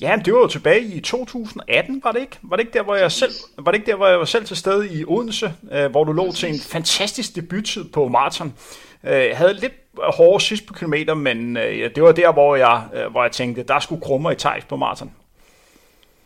Ja, 0.00 0.16
det 0.24 0.32
var 0.34 0.40
jo 0.40 0.48
tilbage 0.48 0.82
i 0.82 1.00
2018, 1.00 2.00
var 2.04 2.12
det 2.12 2.20
ikke? 2.20 2.38
Var 2.42 2.56
det 2.56 2.64
ikke 2.64 2.78
der, 2.78 2.82
hvor 2.82 2.94
jeg 2.94 3.12
selv, 3.12 3.32
var 3.58 3.70
det 3.72 3.78
ikke 3.78 3.90
der, 3.90 3.96
hvor 3.96 4.06
jeg 4.06 4.18
var 4.18 4.24
selv 4.24 4.44
til 4.44 4.56
stede 4.56 4.94
i 4.94 5.04
Odense, 5.04 5.54
øh, 5.72 5.90
hvor 5.90 6.04
du 6.04 6.12
lå 6.12 6.32
til 6.32 6.48
en 6.48 6.60
fantastisk 6.60 7.36
debuttid 7.36 7.84
på 7.84 8.08
maraton? 8.08 8.54
Jeg 9.02 9.36
havde 9.36 9.54
lidt 9.54 9.81
hårde 9.98 10.44
sidst 10.44 10.66
på 10.66 10.74
kilometer, 10.74 11.14
men 11.14 11.56
øh, 11.56 11.94
det 11.94 12.02
var 12.02 12.12
der, 12.12 12.32
hvor 12.32 12.56
jeg, 12.56 12.88
øh, 12.94 13.10
hvor 13.10 13.22
jeg 13.22 13.32
tænkte, 13.32 13.62
der 13.62 13.80
skulle 13.80 14.00
krummer 14.00 14.30
i 14.30 14.36
tejs 14.36 14.64
på 14.64 14.76
maraton. 14.76 15.12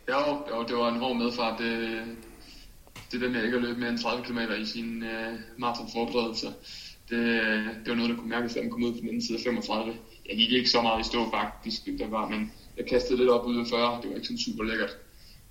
Ja, 0.07 0.29
jo, 0.29 0.63
det 0.67 0.77
var 0.77 0.89
en 0.89 0.99
hård 0.99 1.15
medfart. 1.15 1.59
Det, 1.59 2.01
det 3.11 3.21
der 3.21 3.29
med 3.29 3.43
ikke 3.43 3.57
at 3.57 3.63
løbe 3.63 3.79
mere 3.79 3.89
end 3.89 3.99
30 3.99 4.23
km 4.23 4.39
i 4.61 4.65
sin 4.65 5.03
øh, 5.03 5.33
maratonforberedelse, 5.57 6.47
det, 7.09 7.17
øh, 7.17 7.65
det 7.65 7.87
var 7.87 7.95
noget, 7.95 8.09
der 8.09 8.15
kunne 8.15 8.29
mærkes, 8.29 8.53
da 8.53 8.61
man 8.61 8.71
kom 8.71 8.83
ud 8.83 8.91
på 8.91 8.99
den 8.99 9.07
anden 9.07 9.21
side 9.21 9.37
af 9.37 9.43
35. 9.43 9.93
Jeg 10.29 10.37
gik 10.37 10.51
ikke 10.51 10.69
så 10.69 10.81
meget 10.81 11.01
i 11.01 11.03
stå 11.03 11.31
faktisk, 11.31 11.85
der 11.99 12.07
var, 12.07 12.29
men 12.29 12.51
jeg 12.77 12.85
kastede 12.85 13.19
lidt 13.19 13.29
op 13.29 13.45
ude 13.45 13.59
af 13.59 13.67
40. 13.67 14.01
Det 14.01 14.09
var 14.09 14.15
ikke 14.15 14.27
sådan 14.27 14.37
super 14.37 14.63
lækkert. 14.63 14.97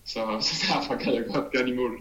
Så, 0.04 0.20
så 0.48 0.66
derfor 0.72 0.96
kan 0.96 1.14
jeg 1.14 1.24
godt 1.34 1.52
gerne 1.52 1.70
i 1.70 1.76
mål. 1.76 2.00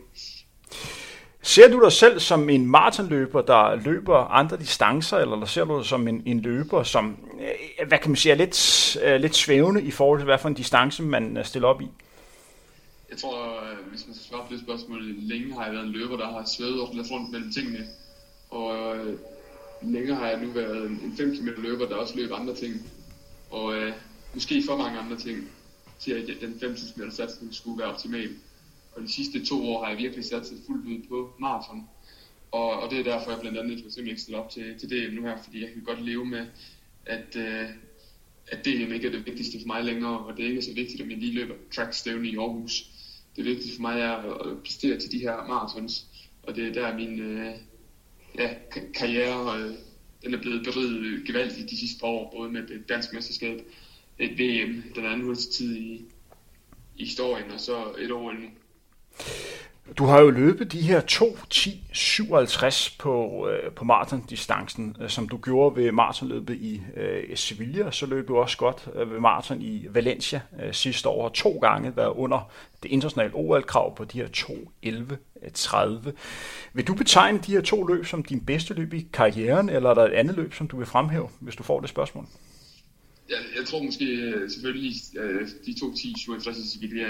Ser 1.46 1.72
du 1.72 1.84
dig 1.84 1.92
selv 1.92 2.20
som 2.20 2.50
en 2.50 2.66
maratonløber, 2.66 3.42
der 3.42 3.76
løber 3.76 4.18
andre 4.18 4.58
distancer, 4.58 5.18
eller 5.18 5.46
ser 5.46 5.66
du 5.66 5.78
dig 5.78 5.86
som 5.86 6.08
en, 6.08 6.24
en 6.26 6.40
løber, 6.40 6.84
som 6.84 7.18
øh, 7.40 7.88
hvad 7.88 7.98
kan 7.98 8.12
man 8.12 8.16
sige, 8.16 8.32
er 8.32 8.36
lidt, 8.38 8.98
øh, 9.04 9.16
lidt 9.22 9.36
svævende 9.36 9.82
i 9.82 9.92
forhold 9.92 10.20
til, 10.20 10.26
hvad 10.26 10.38
for 10.38 10.48
en 10.50 10.54
distance 10.54 11.04
man 11.04 11.38
øh, 11.38 11.46
stiller 11.46 11.68
op 11.68 11.82
i? 11.82 11.88
Jeg 13.10 13.18
tror, 13.18 13.60
hvis 13.90 14.08
man 14.08 14.16
skal 14.16 14.28
svare 14.30 14.46
på 14.48 14.54
det 14.54 14.62
spørgsmål, 14.62 15.02
længe 15.04 15.54
har 15.54 15.66
jeg 15.66 15.74
været 15.74 15.86
en 15.86 15.92
løber, 15.92 16.18
der 16.18 16.28
har 16.28 16.44
svævet 16.58 16.82
og 16.82 16.90
lidt 16.94 17.12
rundt 17.12 17.32
mellem 17.32 17.52
tingene. 17.52 17.88
Og 18.50 18.98
øh, 18.98 19.18
længe 19.82 20.16
har 20.16 20.28
jeg 20.28 20.42
nu 20.42 20.52
været 20.52 20.86
en 20.86 21.14
5 21.18 21.36
km 21.36 21.48
løber, 21.62 21.86
der 21.86 21.96
også 21.96 22.16
løber 22.18 22.36
andre 22.36 22.56
ting. 22.56 22.74
Og 23.52 23.76
øh, 23.76 23.94
måske 24.34 24.64
for 24.68 24.78
mange 24.78 25.00
andre 25.00 25.18
ting, 25.18 25.50
til 26.00 26.12
at 26.12 26.42
den 26.42 26.60
5 26.60 26.76
km 26.76 27.10
satsning 27.10 27.54
skulle 27.54 27.80
være 27.80 27.92
optimal. 27.92 28.30
Og 28.96 29.02
de 29.02 29.12
sidste 29.12 29.46
to 29.46 29.70
år 29.70 29.84
har 29.84 29.90
jeg 29.90 29.98
virkelig 29.98 30.26
sat 30.26 30.48
sig 30.48 30.58
fuldt 30.68 30.88
ud 30.88 31.08
på 31.10 31.34
maraton. 31.40 31.90
Og, 32.52 32.70
og 32.80 32.92
det 32.92 33.00
er 33.00 33.04
derfor, 33.04 33.32
jeg 33.32 33.40
blandt 33.40 33.58
andet 33.58 33.80
for 33.80 33.86
eksempel 33.86 34.10
ikke 34.10 34.22
stiller 34.22 34.40
op 34.40 34.50
til, 34.50 34.80
til 34.80 34.90
DM 34.90 35.16
nu 35.16 35.22
her, 35.22 35.44
fordi 35.44 35.62
jeg 35.62 35.70
kan 35.74 35.84
godt 35.84 36.06
leve 36.06 36.26
med, 36.26 36.48
at, 37.06 37.36
øh, 37.36 37.70
at 38.48 38.66
DM 38.66 38.94
ikke 38.94 39.08
er 39.08 39.12
det 39.12 39.26
vigtigste 39.26 39.60
for 39.60 39.68
mig 39.68 39.84
længere, 39.84 40.20
og 40.20 40.38
det 40.38 40.46
er 40.46 40.50
ikke 40.50 40.62
så 40.62 40.74
vigtigt, 40.74 41.02
at 41.02 41.10
jeg 41.10 41.18
lige 41.18 41.34
løber 41.34 41.56
trackstævne 41.72 42.28
i 42.28 42.38
Aarhus. 42.38 42.90
Det 43.36 43.46
vigtige 43.46 43.76
for 43.76 43.82
mig 43.82 44.00
er 44.00 44.12
at 44.12 44.64
præstere 44.64 45.00
til 45.00 45.12
de 45.12 45.20
her 45.20 45.48
marathons, 45.48 46.08
og 46.44 46.56
det 46.56 46.68
er 46.68 46.74
der 46.74 46.98
min 46.98 47.20
øh, 47.20 47.56
ja, 48.38 48.54
karriere, 48.94 49.60
øh, 49.60 49.74
den 50.24 50.34
er 50.34 50.42
blevet 50.42 50.66
beriget 50.66 51.28
gevaldigt 51.28 51.70
de 51.70 51.78
sidste 51.78 52.00
par 52.00 52.08
år, 52.08 52.34
både 52.38 52.52
med 52.52 52.68
det 52.68 52.90
danske 52.90 53.16
mesterskab, 53.16 53.62
et 54.20 54.40
VM, 54.40 54.84
den 54.96 55.06
anden 55.06 55.26
hurtigste 55.26 55.54
tid 55.54 55.76
i, 55.76 56.06
i 56.96 57.06
historien, 57.06 57.52
og 57.52 57.60
så 57.60 57.94
et 58.00 58.12
år 58.12 58.32
nu 58.32 58.48
du 59.98 60.06
har 60.06 60.22
jo 60.22 60.30
løbet 60.30 60.72
de 60.72 60.82
her 60.82 61.02
2.10.57 61.02 62.96
på, 63.00 63.48
øh, 63.50 63.72
på 63.72 63.86
maratondistancen, 63.86 64.96
øh, 65.02 65.10
som 65.10 65.30
du 65.30 65.38
gjorde 65.38 65.76
ved 65.76 65.92
maratonløbet 65.92 66.56
i 66.56 66.82
øh, 66.98 67.38
Sevilla. 67.38 67.92
Så 67.92 68.06
løb 68.06 68.28
du 68.28 68.38
også 68.38 68.58
godt 68.58 68.88
øh, 68.96 69.12
ved 69.12 69.20
maraton 69.20 69.62
i 69.62 69.88
Valencia 69.90 70.42
øh, 70.64 70.74
sidste 70.74 71.10
år, 71.10 71.24
og 71.28 71.34
to 71.34 71.52
gange 71.52 71.98
været 71.98 72.14
under 72.16 72.52
det 72.84 72.92
internationale 72.92 73.36
OL-krav 73.36 73.96
på 73.96 74.06
de 74.06 74.18
her 74.18 74.28
2.11.30. 74.28 76.08
Øh, 76.08 76.14
vil 76.74 76.88
du 76.88 76.94
betegne 76.94 77.40
de 77.40 77.52
her 77.52 77.62
to 77.62 77.84
løb 77.84 78.06
som 78.06 78.24
din 78.24 78.46
bedste 78.46 78.74
løb 78.74 78.94
i 78.94 79.08
karrieren, 79.14 79.70
eller 79.70 79.90
er 79.90 79.94
der 79.94 80.06
et 80.06 80.14
andet 80.14 80.36
løb, 80.36 80.54
som 80.54 80.68
du 80.68 80.78
vil 80.78 80.88
fremhæve, 80.88 81.30
hvis 81.40 81.56
du 81.56 81.64
får 81.64 81.80
det 81.80 81.90
spørgsmål? 81.90 82.26
Ja, 83.30 83.36
jeg 83.58 83.66
tror 83.66 83.84
måske 83.84 84.06
øh, 84.06 84.50
selvfølgelig, 84.50 84.94
øh, 85.18 85.48
de 85.66 85.72
2.10.57 85.72 86.50
i 86.50 86.68
Sevilla 86.68 87.08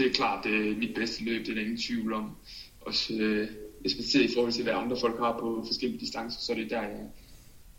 det 0.00 0.08
er 0.08 0.14
klart, 0.14 0.44
det 0.44 0.70
er 0.70 0.76
mit 0.76 0.94
bedste 0.94 1.24
løb, 1.24 1.40
det 1.40 1.50
er 1.50 1.54
der 1.54 1.60
ingen 1.60 1.78
tvivl 1.78 2.12
om. 2.12 2.30
Også 2.80 3.14
øh, 3.14 3.48
hvis 3.80 3.96
man 3.96 4.04
ser 4.04 4.24
i 4.24 4.30
forhold 4.34 4.52
til, 4.52 4.62
hvad 4.62 4.72
andre 4.72 4.96
folk 5.00 5.18
har 5.18 5.38
på 5.40 5.64
forskellige 5.66 6.00
distancer, 6.00 6.40
så 6.40 6.52
er 6.52 6.56
det 6.56 6.70
der, 6.70 6.82
jeg 6.82 7.06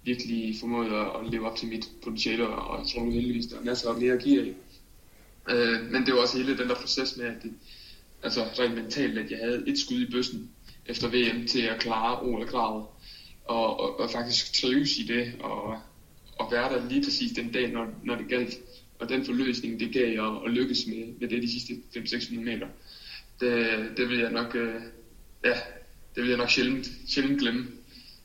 virkelig 0.04 0.56
formåede 0.60 0.96
at, 0.96 1.32
leve 1.32 1.50
op 1.50 1.58
til 1.58 1.68
mit 1.68 1.90
potentiale, 2.04 2.48
og 2.48 2.80
jeg 2.80 2.88
tror 2.88 3.06
nu 3.06 3.12
heldigvis, 3.12 3.46
der 3.46 3.60
er 3.60 3.64
masser 3.64 3.90
af 3.90 4.02
mere 4.02 4.14
at 4.14 4.24
give 4.24 4.42
af. 4.42 4.54
Øh, 5.56 5.92
men 5.92 6.06
det 6.06 6.14
var 6.14 6.20
også 6.20 6.38
hele 6.38 6.58
den 6.58 6.70
der 6.70 6.76
proces 6.76 7.18
med, 7.18 7.26
at 7.26 7.44
det, 7.44 7.54
altså 8.24 8.42
rent 8.60 8.76
mentalt, 8.76 9.18
at 9.18 9.32
jeg 9.32 9.40
havde 9.40 9.64
et 9.68 9.80
skud 9.80 10.02
i 10.02 10.12
bøssen 10.12 10.52
efter 10.86 11.08
VM 11.08 11.48
til 11.48 11.62
at 11.62 11.80
klare 11.80 12.22
Ola 12.22 12.46
kravet, 12.46 12.86
og, 13.46 13.80
og, 13.80 14.00
og 14.00 14.10
faktisk 14.12 14.54
trives 14.54 14.98
i 14.98 15.04
det, 15.04 15.34
og, 15.40 15.80
og 16.38 16.52
være 16.52 16.74
der 16.74 16.90
lige 16.90 17.04
præcis 17.04 17.32
den 17.32 17.52
dag, 17.52 17.72
når, 17.72 17.88
når 18.04 18.16
det 18.16 18.30
galt 18.30 18.60
og 19.02 19.10
den 19.10 19.26
forløsning, 19.26 19.80
det 19.80 19.94
gav 19.94 20.26
at, 20.26 20.42
at 20.46 20.52
lykkes 20.52 20.88
med, 20.88 21.14
med 21.20 21.30
det 21.30 21.44
de 21.44 21.52
sidste 21.52 21.74
500-600 21.96 22.40
meter, 22.40 22.68
det, 23.40 23.68
det 23.98 24.10
vil 24.10 24.20
jeg 24.20 24.32
nok, 24.32 24.56
øh, 24.56 24.82
ja, 25.44 25.54
det 26.16 26.24
vil 26.24 26.28
jeg 26.28 26.38
nok 26.38 26.50
sjældent, 26.50 26.88
sjældent 27.08 27.40
glemme. 27.40 27.68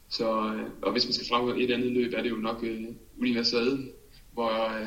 Så, 0.08 0.24
øh, 0.24 0.62
og 0.82 0.92
hvis 0.92 1.04
man 1.04 1.12
skal 1.12 1.28
fremhæve 1.28 1.62
et 1.62 1.70
andet 1.70 1.92
løb, 1.92 2.12
er 2.12 2.22
det 2.22 2.30
jo 2.30 2.36
nok 2.36 2.62
øh, 2.62 2.84
Universaden, 3.20 3.90
hvor 4.32 4.78
øh, 4.78 4.86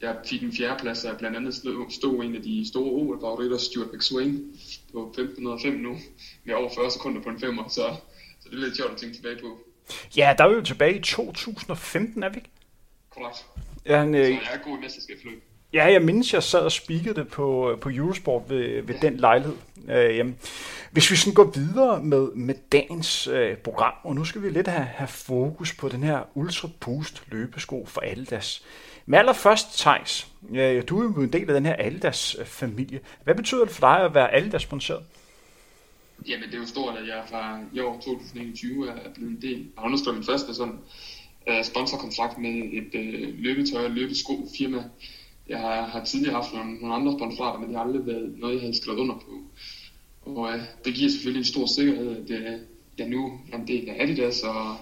jeg 0.00 0.16
fik 0.26 0.42
en 0.42 0.52
fjerdeplads, 0.52 1.04
og 1.04 1.18
blandt 1.18 1.36
andet 1.36 1.54
stod, 1.90 2.24
en 2.24 2.36
af 2.36 2.42
de 2.42 2.68
store 2.68 2.90
OL-favoritter, 2.90 3.58
Stuart 3.58 3.92
McSwain, 3.92 4.60
på 4.92 5.06
1505 5.08 5.74
nu, 5.74 5.96
med 6.44 6.54
over 6.54 6.70
40 6.74 6.90
sekunder 6.90 7.22
på 7.22 7.28
en 7.28 7.40
femmer, 7.40 7.68
så, 7.68 7.96
så 8.40 8.48
det 8.50 8.56
er 8.56 8.64
lidt 8.64 8.76
sjovt 8.76 8.92
at 8.92 8.96
tænke 8.98 9.16
tilbage 9.16 9.38
på. 9.40 9.58
Ja, 10.16 10.34
der 10.38 10.44
er 10.44 10.48
vi 10.48 10.54
jo 10.54 10.62
tilbage 10.62 10.96
i 10.96 11.00
2015, 11.00 12.22
er 12.22 12.28
vi 12.28 12.36
ikke? 12.36 12.50
Korrekt. 13.10 13.46
Ja, 13.88 13.98
han, 13.98 14.14
øh, 14.14 14.26
så 14.26 14.50
er 14.52 14.58
god 14.64 14.78
i 14.78 14.80
mesterskabsløb. 14.80 15.42
Ja, 15.72 15.84
jeg 15.92 16.02
mindes, 16.02 16.34
jeg 16.34 16.42
sad 16.42 16.60
og 16.60 16.72
spikede 16.72 17.14
det 17.14 17.28
på, 17.28 17.78
på 17.80 17.90
Eurosport 17.90 18.42
ved, 18.50 18.82
ved 18.82 18.94
ja. 19.02 19.08
den 19.08 19.16
lejlighed. 19.16 19.56
Øh. 19.88 20.32
Hvis 20.90 21.10
vi 21.10 21.16
sådan 21.16 21.34
går 21.34 21.50
videre 21.54 22.02
med, 22.02 22.32
med 22.34 22.54
dagens 22.72 23.26
øh, 23.26 23.56
program, 23.56 23.92
og 24.04 24.14
nu 24.14 24.24
skal 24.24 24.42
vi 24.42 24.50
lidt 24.50 24.68
have, 24.68 24.84
have 24.84 25.08
fokus 25.08 25.74
på 25.74 25.88
den 25.88 26.02
her 26.02 26.20
Ultra 26.34 26.68
Boost 26.80 27.22
løbesko 27.26 27.86
for 27.86 28.02
Adidas. 28.06 28.64
Men 29.06 29.18
allerførst, 29.18 29.78
Thijs, 29.78 30.26
øh, 30.50 30.82
du 30.88 31.00
er 31.00 31.04
jo 31.04 31.22
en 31.22 31.32
del 31.32 31.48
af 31.48 31.54
den 31.54 31.66
her 31.66 31.76
Adidas-familie. 31.78 33.00
Hvad 33.24 33.34
betyder 33.34 33.64
det 33.64 33.74
for 33.74 33.80
dig 33.80 34.04
at 34.04 34.14
være 34.14 34.34
Adidas-sponsoreret? 34.34 35.04
Jamen, 36.28 36.46
det 36.48 36.54
er 36.54 36.58
jo 36.58 36.66
stort, 36.66 36.96
at 36.98 37.08
jeg 37.08 37.22
fra 37.30 37.60
i 37.72 37.80
år 37.80 37.94
2021 37.94 38.88
er 38.88 39.14
blevet 39.14 39.30
en 39.30 39.42
del. 39.42 39.58
Jeg 39.58 39.66
har 39.78 39.84
underskrevet 39.84 40.18
min 40.18 40.26
første 40.26 40.54
sådan 40.54 40.78
uh, 41.48 41.64
sponsorkontrakt 41.64 42.38
med 42.38 42.54
et 42.72 42.94
øh, 42.94 43.34
løbetøj 43.38 43.84
og 43.84 43.90
løbesko 43.90 44.48
firma. 44.58 44.84
Jeg 45.48 45.58
har, 45.58 45.86
har 45.86 46.04
tidligere 46.04 46.34
haft 46.34 46.54
nogle, 46.54 46.74
nogle 46.74 46.94
andre 46.94 47.12
sponsorater, 47.18 47.60
men 47.60 47.68
det 47.68 47.76
har 47.76 47.84
aldrig 47.84 48.06
været 48.06 48.34
noget, 48.38 48.54
jeg 48.54 48.60
havde 48.60 48.76
skrevet 48.76 48.98
under 48.98 49.14
på. 49.14 49.42
Og 50.22 50.54
øh, 50.54 50.60
det 50.84 50.94
giver 50.94 51.10
selvfølgelig 51.10 51.40
en 51.40 51.44
stor 51.44 51.66
sikkerhed, 51.66 52.16
at 52.16 52.30
uh, 52.30 52.60
jeg 52.98 53.08
nu 53.08 53.32
er 53.52 53.58
en 53.58 53.66
del 53.66 53.88
af 53.88 54.02
Adidas, 54.02 54.42
og 54.42 54.76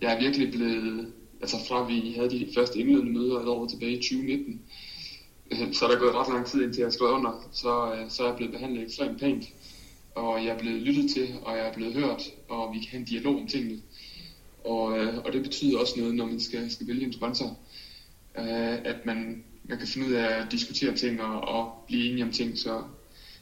jeg 0.00 0.14
er 0.14 0.20
virkelig 0.20 0.50
blevet, 0.50 1.12
altså 1.40 1.56
fra 1.68 1.86
vi 1.86 2.12
havde 2.16 2.30
de 2.30 2.48
første 2.54 2.78
indledende 2.78 3.12
møder 3.12 3.40
et 3.40 3.48
år 3.48 3.66
tilbage 3.66 3.92
i 3.92 3.96
2019, 3.96 4.60
øh, 5.50 5.72
så 5.72 5.84
er 5.86 5.90
der 5.90 5.98
gået 5.98 6.14
ret 6.14 6.32
lang 6.32 6.46
tid 6.46 6.62
indtil 6.62 6.80
jeg 6.80 6.86
har 6.86 6.92
skrevet 6.92 7.12
under, 7.12 7.48
så, 7.52 7.94
så 8.08 8.22
er 8.22 8.26
jeg 8.26 8.36
blevet 8.36 8.52
behandlet 8.52 8.82
ekstremt 8.82 9.20
pænt, 9.20 9.44
og 10.14 10.44
jeg 10.44 10.54
er 10.54 10.58
blevet 10.58 10.82
lyttet 10.82 11.10
til, 11.10 11.28
og 11.42 11.56
jeg 11.56 11.68
er 11.68 11.72
blevet 11.72 11.94
hørt, 11.94 12.22
og 12.48 12.74
vi 12.74 12.78
kan 12.78 12.88
have 12.88 13.00
en 13.00 13.06
dialog 13.06 13.40
om 13.40 13.46
tingene. 13.46 13.82
Og, 14.64 14.98
øh, 14.98 15.18
og 15.24 15.32
det 15.32 15.42
betyder 15.42 15.78
også 15.78 15.94
noget, 15.96 16.14
når 16.14 16.26
man 16.26 16.40
skal, 16.40 16.70
skal 16.70 16.86
vælge 16.86 17.06
en 17.06 17.12
sponsor, 17.12 17.58
øh, 18.38 18.84
at 18.84 19.06
man, 19.06 19.44
man 19.64 19.78
kan 19.78 19.88
finde 19.88 20.06
ud 20.06 20.12
af 20.12 20.40
at 20.40 20.52
diskutere 20.52 20.94
ting 20.94 21.22
og, 21.22 21.40
og 21.40 21.84
blive 21.86 22.10
enige 22.10 22.24
om 22.24 22.32
ting. 22.32 22.58
Så 22.58 22.70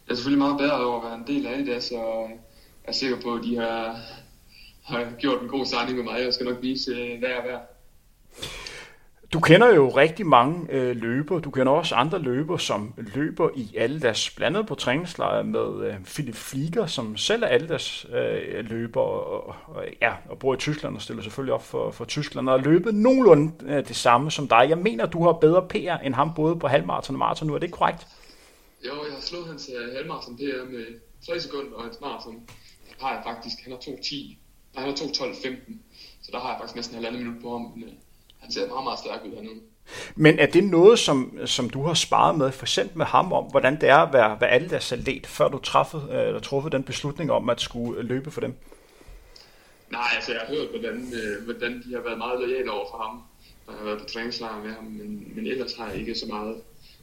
jeg 0.06 0.12
er 0.12 0.14
selvfølgelig 0.14 0.38
meget 0.38 0.58
bedre 0.58 0.84
over 0.86 1.00
at 1.00 1.04
være 1.04 1.18
en 1.18 1.36
del 1.36 1.46
af 1.46 1.64
det, 1.64 1.82
så 1.82 1.96
jeg 1.96 2.38
er 2.84 2.92
sikker 2.92 3.20
på, 3.20 3.34
at 3.34 3.44
de 3.44 3.56
har, 3.56 4.00
har 4.84 5.12
gjort 5.18 5.42
en 5.42 5.48
god 5.48 5.66
signing 5.66 5.96
med 5.96 6.04
mig, 6.04 6.26
og 6.26 6.34
skal 6.34 6.46
nok 6.46 6.62
vise, 6.62 6.90
øh, 6.90 7.18
hvad 7.18 7.28
jeg 7.28 7.38
er 7.38 7.46
værd. 7.46 7.75
Du 9.36 9.40
kender 9.40 9.74
jo 9.74 9.88
rigtig 9.88 10.26
mange 10.26 10.66
øh, 10.70 10.96
løber. 10.96 11.38
Du 11.38 11.50
kender 11.50 11.72
også 11.72 11.94
andre 11.94 12.18
løber, 12.18 12.56
som 12.56 12.94
løber 12.96 13.48
i 13.56 13.76
Aldas, 13.76 14.30
blandt 14.30 14.56
andet 14.56 14.68
på 14.68 14.74
træningslejre 14.74 15.44
med 15.44 15.86
øh, 15.86 16.04
Philip 16.04 16.34
Flieger, 16.34 16.86
som 16.86 17.16
selv 17.16 17.42
er 17.42 17.46
Aldas 17.46 18.06
øh, 18.14 18.64
løber 18.70 19.00
og, 19.00 19.54
og, 19.66 19.84
ja, 20.02 20.12
og 20.28 20.38
bor 20.38 20.54
i 20.54 20.56
Tyskland 20.56 20.96
og 20.96 21.02
stiller 21.02 21.22
selvfølgelig 21.22 21.54
op 21.54 21.64
for, 21.64 21.90
for 21.90 22.04
Tyskland 22.04 22.48
og 22.48 22.58
har 22.58 22.64
løbet 22.64 22.94
nogenlunde 22.94 23.52
øh, 23.66 23.88
det 23.88 23.96
samme 23.96 24.30
som 24.30 24.48
dig. 24.48 24.66
Jeg 24.68 24.78
mener, 24.78 25.06
du 25.06 25.24
har 25.24 25.32
bedre 25.32 25.68
PR 25.68 26.04
end 26.04 26.14
ham 26.14 26.34
både 26.34 26.56
på 26.56 26.68
halvmarathon 26.68 27.16
og 27.16 27.18
maraton 27.18 27.48
nu. 27.48 27.54
Er 27.54 27.58
det 27.58 27.70
korrekt? 27.70 28.06
Jo, 28.86 28.92
jeg 29.04 29.14
har 29.14 29.20
slået 29.20 29.46
hans 29.46 29.70
uh, 29.74 29.94
halvmarathon 29.94 30.36
PR 30.36 30.70
med 30.70 30.84
3 31.26 31.40
sekunder, 31.40 31.76
og 31.76 31.82
hans 31.82 32.00
maraton 32.00 32.48
har 33.00 33.12
jeg 33.14 33.22
faktisk, 33.26 33.56
han 33.62 33.72
har 33.72 33.78
2.10, 33.78 34.36
nej, 34.74 34.84
han 34.84 34.88
har 34.88 34.96
2.12.15, 34.96 35.72
så 36.22 36.28
der 36.32 36.38
har 36.38 36.48
jeg 36.50 36.58
faktisk 36.60 36.76
næsten 36.76 36.94
halvandet 36.94 37.22
minut 37.22 37.42
på 37.42 37.50
ham, 37.50 37.72
men 37.76 37.88
uh, 37.88 38.05
han 38.38 38.52
ser 38.52 38.68
meget, 38.68 38.84
meget 38.84 38.98
stærk 38.98 39.20
ud 39.24 39.34
hernede. 39.34 39.60
Men 40.14 40.38
er 40.38 40.46
det 40.46 40.64
noget, 40.64 40.98
som, 40.98 41.38
som 41.46 41.70
du 41.70 41.82
har 41.82 41.94
sparet 41.94 42.38
med, 42.38 42.52
for 42.52 42.64
eksempel 42.64 42.98
med 42.98 43.06
ham 43.06 43.32
om, 43.32 43.44
hvordan 43.44 43.80
det 43.80 43.88
er 43.88 43.96
at 43.96 44.12
være, 44.12 44.40
være 44.40 44.54
Adidas 44.54 44.92
atlet, 44.92 45.26
før 45.26 45.48
du 45.48 45.58
træffede, 45.58 46.08
eller 46.26 46.40
truffede 46.40 46.76
den 46.76 46.82
beslutning 46.82 47.32
om, 47.32 47.50
at 47.50 47.60
skulle 47.60 48.02
løbe 48.02 48.30
for 48.30 48.40
dem? 48.40 48.54
Nej, 49.90 50.08
altså 50.14 50.32
jeg 50.32 50.40
har 50.40 50.54
hørt, 50.54 50.68
hvordan, 50.70 51.12
øh, 51.14 51.44
hvordan 51.44 51.82
de 51.86 51.94
har 51.94 52.00
været 52.00 52.18
meget 52.18 52.40
lojale 52.40 52.70
over 52.70 52.86
for 52.90 52.98
ham, 52.98 53.22
når 53.66 53.72
jeg 53.74 53.78
har 53.78 53.84
været 53.84 54.00
på 54.00 54.04
træningslejr 54.04 54.62
med 54.64 54.72
ham, 54.72 54.84
men, 54.84 55.32
men 55.34 55.46
ellers 55.46 55.74
har 55.74 55.88
jeg 55.88 55.98
ikke 56.00 56.14
så 56.14 56.26
meget. 56.26 56.56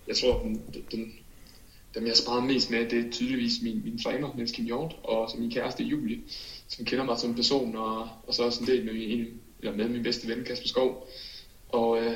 Jeg 0.08 0.18
tror, 0.18 0.40
den, 0.40 0.62
den, 0.92 1.14
dem 1.96 2.08
jeg 2.08 2.18
sparer 2.18 2.42
mest 2.42 2.72
med, 2.72 2.90
det 2.90 3.06
er 3.06 3.12
tydeligvis 3.12 3.54
min, 3.64 3.82
min 3.84 4.04
træner, 4.04 4.30
Niels 4.36 4.52
Kim 4.52 4.66
Hjort, 4.66 4.96
og 5.04 5.30
så 5.30 5.38
min 5.38 5.52
kæreste 5.52 5.84
Julie, 5.84 6.20
som 6.68 6.86
kender 6.86 7.06
mig 7.06 7.20
som 7.20 7.36
person, 7.36 7.76
og, 7.76 8.10
og 8.28 8.34
så 8.34 8.44
også 8.44 8.62
en 8.62 8.68
del 8.68 8.86
med 8.86 8.94
min, 8.94 9.42
eller 9.64 9.78
med 9.78 9.90
min 9.90 10.04
bedste 10.04 10.28
ven, 10.28 10.44
Kasper 10.44 10.68
Skov. 10.68 11.08
Og 11.70 12.04
øh, 12.04 12.16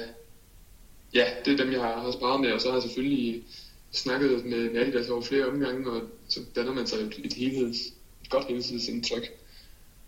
ja, 1.14 1.26
det 1.46 1.54
er 1.54 1.58
dem, 1.64 1.72
jeg 1.72 1.82
har, 1.82 2.00
har 2.00 2.12
sparet 2.12 2.42
med, 2.42 2.52
og 2.52 2.62
så 2.62 2.68
har 2.68 2.76
jeg 2.76 2.84
selvfølgelig 2.84 3.44
snakket 3.92 4.46
med, 4.46 4.70
med 4.70 4.82
Adidas 4.82 5.10
over 5.10 5.22
flere 5.22 5.46
omgange, 5.46 5.92
og 5.92 6.02
så 6.28 6.40
danner 6.56 6.74
man 6.74 6.88
sig 6.88 6.98
et, 6.98 7.20
et, 7.24 7.34
helheds, 7.34 7.78
et 8.24 8.30
godt 8.30 8.46
helhedsindtryk. 8.48 9.32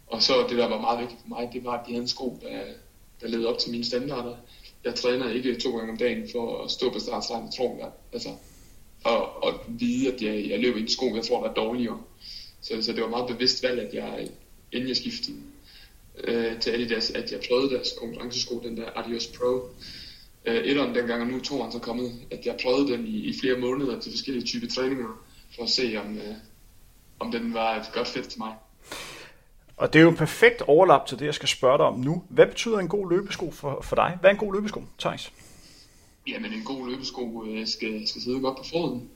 Og 0.08 0.24
så 0.24 0.34
det, 0.50 0.58
der 0.58 0.68
var 0.68 0.82
meget 0.82 1.00
vigtigt 1.00 1.22
for 1.22 1.28
mig, 1.30 1.50
det 1.54 1.66
var, 1.66 1.72
at 1.72 1.86
de 1.86 1.92
havde 1.92 2.02
en 2.02 2.08
sko, 2.08 2.40
der, 2.42 2.64
der 3.22 3.28
levede 3.28 3.48
op 3.48 3.58
til 3.58 3.72
mine 3.72 3.86
standarder. 3.86 4.36
Jeg 4.84 4.96
træner 4.96 5.30
ikke 5.30 5.56
to 5.56 5.78
gange 5.78 5.92
om 5.92 5.98
dagen 5.98 6.30
for 6.32 6.64
at 6.64 6.72
stå 6.72 6.92
på 6.94 7.00
startstregen, 7.00 7.52
tror 7.52 7.78
jeg. 7.78 7.92
Altså, 8.14 8.30
og, 9.04 9.44
og 9.44 9.54
vide, 9.68 10.14
at 10.14 10.22
jeg, 10.22 10.50
jeg 10.50 10.60
løber 10.60 10.78
i 10.78 10.82
en 10.82 10.90
sko, 10.90 11.16
jeg 11.16 11.24
tror, 11.24 11.44
der 11.44 11.50
er 11.50 11.54
dårligere. 11.54 12.02
Så, 12.62 12.82
så 12.82 12.94
det 12.94 13.04
var 13.04 13.10
meget 13.10 13.28
bevidst 13.28 13.64
valg, 13.64 13.80
at 13.80 13.94
jeg, 13.94 14.30
inden 14.72 14.90
jeg 14.90 14.98
skiftede 14.98 15.38
øh, 16.24 16.60
til 16.60 16.72
Adidas, 16.72 17.12
at 17.12 17.32
jeg 17.32 17.40
prøvede 17.50 17.70
deres 17.70 17.90
konkurrencesko, 18.00 18.62
den 18.64 18.78
der 18.78 18.86
Adios 18.96 19.28
Pro. 19.28 19.70
Øh, 20.46 20.56
etteren 20.56 20.96
dengang, 20.96 21.22
og 21.22 21.28
nu 21.28 21.40
toeren 21.40 21.72
så 21.72 21.80
kommet, 21.80 22.12
at 22.32 22.46
jeg 22.46 22.58
prøvede 22.64 22.92
den 22.92 23.08
i, 23.08 23.18
i 23.20 23.34
flere 23.40 23.60
måneder 23.60 24.00
til 24.00 24.12
forskellige 24.12 24.46
typer 24.46 24.68
træninger, 24.68 25.24
for 25.56 25.64
at 25.64 25.70
se, 25.70 26.02
om, 26.06 26.18
øh, 26.18 26.36
om 27.20 27.32
den 27.32 27.54
var 27.54 27.76
et 27.76 27.90
godt 27.94 28.08
fedt 28.08 28.28
til 28.30 28.40
mig. 28.40 28.54
Og 29.78 29.94
det 29.94 30.00
er 30.00 30.04
jo 30.04 30.10
en 30.10 30.16
perfekt 30.16 30.62
overlap 30.62 31.06
til 31.06 31.20
det, 31.20 31.26
jeg 31.26 31.34
skal 31.34 31.50
spørge 31.50 31.78
dig 31.78 31.86
om 31.86 32.00
nu. 32.00 32.24
Hvad 32.30 32.48
betyder 32.48 32.80
en 32.80 32.88
god 32.88 33.12
løbesko 33.12 33.52
for, 33.52 33.82
for 33.82 33.96
dig? 33.96 34.18
Hvad 34.20 34.30
er 34.30 34.34
en 34.34 34.40
god 34.40 34.54
løbesko, 34.54 34.84
Thijs? 35.00 35.32
Jamen, 36.28 36.54
en 36.54 36.64
god 36.64 36.90
løbesko 36.90 37.46
øh, 37.46 37.68
skal, 37.68 38.08
skal 38.08 38.22
sidde 38.22 38.40
godt 38.40 38.58
på 38.58 38.64
foden. 38.64 39.10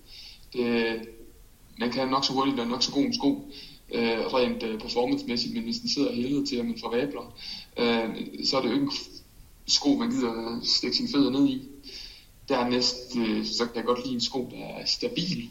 Det, 0.53 1.01
man 1.79 1.91
kan 1.91 2.07
nok 2.07 2.25
så 2.25 2.33
hurtigt 2.33 2.59
og 2.59 2.67
nok 2.67 2.83
så 2.83 2.91
god 2.91 3.03
en 3.03 3.13
sko, 3.13 3.51
øh, 3.93 4.19
rent 4.19 4.63
øh, 4.63 4.79
performancemæssigt, 4.79 5.53
men 5.53 5.63
hvis 5.63 5.79
den 5.79 5.89
sidder 5.89 6.11
helvede 6.11 6.45
til, 6.45 6.55
at 6.55 6.65
man 6.65 6.79
forvabler, 6.79 7.35
øh, 7.77 8.45
så 8.45 8.57
er 8.57 8.61
det 8.61 8.69
jo 8.69 8.73
ikke 8.73 8.85
en 8.85 8.91
sko, 9.67 9.95
man 9.95 10.09
gider 10.09 10.59
stikke 10.63 10.97
sin 10.97 11.07
fødder 11.07 11.31
ned 11.31 11.47
i. 11.47 11.61
Dernæst, 12.49 13.17
øh, 13.17 13.45
så 13.45 13.65
kan 13.65 13.75
jeg 13.75 13.85
godt 13.85 14.03
lide 14.03 14.13
en 14.13 14.21
sko, 14.21 14.49
der 14.51 14.65
er 14.65 14.85
stabil, 14.85 15.49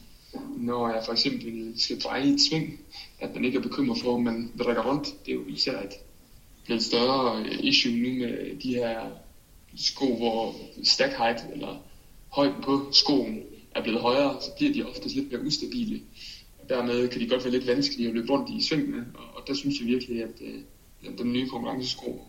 når 0.57 0.89
jeg 0.89 1.03
for 1.05 1.13
eksempel 1.13 1.73
skal 1.77 2.01
dreje 2.01 2.35
et 2.35 2.41
sving, 2.41 2.81
at 3.21 3.35
man 3.35 3.45
ikke 3.45 3.59
er 3.59 3.63
bekymret 3.63 4.01
for, 4.01 4.15
om 4.15 4.23
man 4.23 4.53
drikker 4.59 4.91
rundt. 4.91 5.07
Det 5.27 5.33
er 5.33 5.37
jo 5.37 5.47
især 5.49 5.83
et 5.83 5.93
lidt 6.67 6.83
større 6.83 7.43
øh, 7.43 7.59
issue 7.65 7.93
nu 7.93 8.09
med 8.09 8.61
de 8.61 8.75
her 8.75 9.01
sko, 9.77 10.17
hvor 10.17 10.55
stack 10.83 11.17
height, 11.17 11.45
eller 11.53 11.77
højden 12.29 12.63
på 12.63 12.89
skoen, 12.93 13.43
er 13.75 13.83
blevet 13.83 14.01
højere, 14.01 14.37
så 14.41 14.51
bliver 14.57 14.73
de 14.73 14.83
ofte 14.91 15.09
lidt 15.09 15.33
mere 15.33 15.47
ustabile. 15.47 16.01
Dermed 16.69 17.09
kan 17.09 17.21
de 17.21 17.29
godt 17.29 17.45
være 17.45 17.53
lidt 17.53 17.67
vanskelige 17.67 18.09
at 18.09 18.15
løbe 18.15 18.33
rundt 18.33 18.51
i 18.51 18.67
svingene, 18.67 19.07
og 19.35 19.43
der 19.47 19.55
synes 19.55 19.81
jeg 19.81 19.87
virkelig, 19.87 20.23
at 20.23 20.41
øh, 20.41 21.19
den 21.19 21.33
nye 21.33 21.49
konkurrencesko 21.49 22.29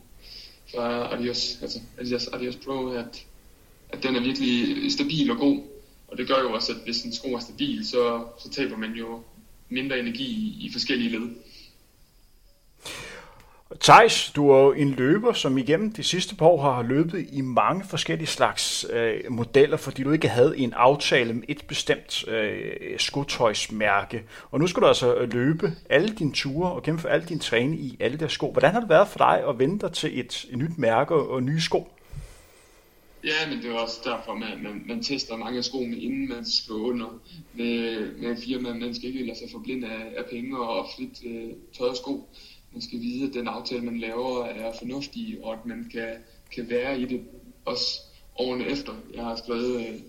fra 0.72 1.16
Adios, 1.16 1.58
altså 1.62 1.80
Adios, 1.98 2.28
Adios 2.28 2.56
Pro, 2.56 2.89
at, 2.89 3.26
at 3.89 4.04
den 4.04 4.15
er 4.15 4.22
virkelig 4.22 4.91
stabil 4.91 5.32
og 5.32 5.38
god. 5.38 5.62
Og 6.08 6.17
det 6.17 6.28
gør 6.28 6.41
jo 6.41 6.54
også, 6.54 6.72
at 6.72 6.78
hvis 6.84 7.02
en 7.02 7.13
sko 7.13 7.34
er 7.34 7.39
stabil, 7.39 7.88
så, 7.88 8.26
så 8.39 8.50
taber 8.50 8.78
man 8.78 8.91
jo 8.91 9.22
mindre 9.69 10.00
energi 10.00 10.24
i, 10.24 10.65
i 10.65 10.72
forskellige 10.72 11.10
led. 11.10 11.30
Thijs, 13.80 14.32
du 14.36 14.50
er 14.50 14.60
jo 14.60 14.72
en 14.72 14.90
løber, 14.90 15.34
som 15.34 15.58
igennem 15.58 15.92
de 15.92 16.04
sidste 16.04 16.36
par 16.36 16.46
år 16.46 16.62
har 16.62 16.84
løbet 16.84 17.26
i 17.32 17.42
mange 17.42 17.84
forskellige 17.90 18.28
slags 18.28 18.86
øh, 18.94 19.20
modeller, 19.30 19.78
fordi 19.78 20.04
du 20.04 20.12
ikke 20.12 20.28
havde 20.28 20.58
en 20.58 20.74
aftale 20.74 21.34
med 21.34 21.44
et 21.48 21.66
bestemt 21.68 22.28
øh, 22.28 23.00
skotøjsmærke. 23.00 24.24
Og 24.52 24.60
nu 24.60 24.68
skal 24.68 24.82
du 24.82 24.88
altså 24.88 25.16
øh, 25.16 25.34
løbe 25.34 25.72
alle 25.90 26.10
dine 26.10 26.34
ture 26.34 26.72
og 26.72 26.84
gennemføre 26.84 27.12
alle 27.12 27.26
dine 27.26 27.40
træning 27.40 27.82
i 27.82 27.98
alle 28.00 28.18
der 28.18 28.28
sko. 28.28 28.52
Hvordan 28.52 28.72
har 28.72 28.80
det 28.80 28.90
været 28.90 29.08
for 29.08 29.18
dig 29.18 29.44
at 29.50 29.60
vente 29.60 29.86
dig 29.86 29.96
til 29.96 30.20
et, 30.20 30.46
et 30.52 30.58
nyt 30.58 30.78
mærke 30.78 31.16
og 31.16 31.44
nye 31.44 31.62
sko? 31.62 31.88
Ja, 33.24 33.50
men 33.50 33.58
det 33.58 33.72
er 33.72 33.80
også 33.80 34.00
derfor, 34.04 34.34
man, 34.34 34.64
man, 34.64 34.84
man 34.88 35.04
tester 35.04 35.38
mange 35.38 35.58
af 35.58 35.64
skoene, 35.64 35.98
inden 35.98 36.30
man 36.30 36.46
skal 36.46 36.76
under 36.76 37.20
med, 37.54 37.98
med 38.18 38.30
en 38.30 38.38
firma. 38.38 38.74
Man 38.74 38.96
skal 38.96 39.10
ikke 39.10 39.26
lade 39.26 39.38
sig 39.38 39.48
forblinde 39.52 39.88
af, 39.88 40.14
af 40.18 40.26
penge 40.32 40.60
og 40.60 40.88
flit 40.96 41.22
øh, 41.26 41.50
tørre 41.78 41.96
sko 41.96 42.30
man 42.74 42.82
skal 42.82 43.02
vide, 43.02 43.28
at 43.28 43.34
den 43.34 43.48
aftale, 43.48 43.82
man 43.82 44.00
laver, 44.00 44.46
er 44.46 44.78
fornuftig, 44.78 45.44
og 45.44 45.54
at 45.54 45.66
man 45.66 45.90
kan, 45.92 46.16
kan 46.56 46.70
være 46.70 47.00
i 47.00 47.06
det 47.06 47.22
også 47.66 48.02
årene 48.36 48.66
efter. 48.66 48.94
Jeg 49.14 49.24
har 49.24 49.36
skrevet 49.36 49.80
øh, 49.80 50.00